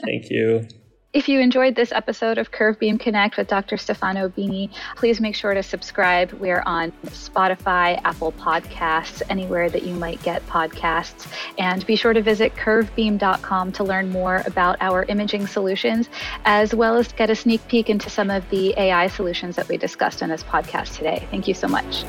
thank 0.02 0.30
you. 0.30 0.66
If 1.12 1.28
you 1.28 1.40
enjoyed 1.40 1.74
this 1.74 1.92
episode 1.92 2.38
of 2.38 2.50
Curvebeam 2.50 2.98
Connect 2.98 3.36
with 3.36 3.48
Dr. 3.48 3.76
Stefano 3.76 4.30
Bini, 4.30 4.70
please 4.96 5.20
make 5.20 5.34
sure 5.34 5.52
to 5.52 5.62
subscribe. 5.62 6.32
We're 6.32 6.62
on 6.64 6.92
Spotify, 7.08 8.00
Apple 8.02 8.32
Podcasts, 8.32 9.20
anywhere 9.28 9.68
that 9.68 9.82
you 9.82 9.94
might 9.94 10.22
get 10.22 10.46
podcasts. 10.46 11.30
And 11.58 11.84
be 11.84 11.94
sure 11.94 12.14
to 12.14 12.22
visit 12.22 12.54
curvebeam.com 12.54 13.72
to 13.72 13.84
learn 13.84 14.08
more 14.08 14.42
about 14.46 14.78
our 14.80 15.04
imaging 15.04 15.48
solutions, 15.48 16.08
as 16.46 16.74
well 16.74 16.96
as 16.96 17.12
get 17.12 17.28
a 17.28 17.36
sneak 17.36 17.60
peek 17.68 17.90
into 17.90 18.08
some 18.08 18.30
of 18.30 18.48
the 18.48 18.72
AI 18.78 19.08
solutions 19.08 19.54
that 19.56 19.68
we 19.68 19.76
discussed 19.76 20.22
in 20.22 20.30
this 20.30 20.44
podcast 20.44 20.96
today. 20.96 21.28
Thank 21.30 21.46
you 21.46 21.52
so 21.52 21.68
much. 21.68 22.06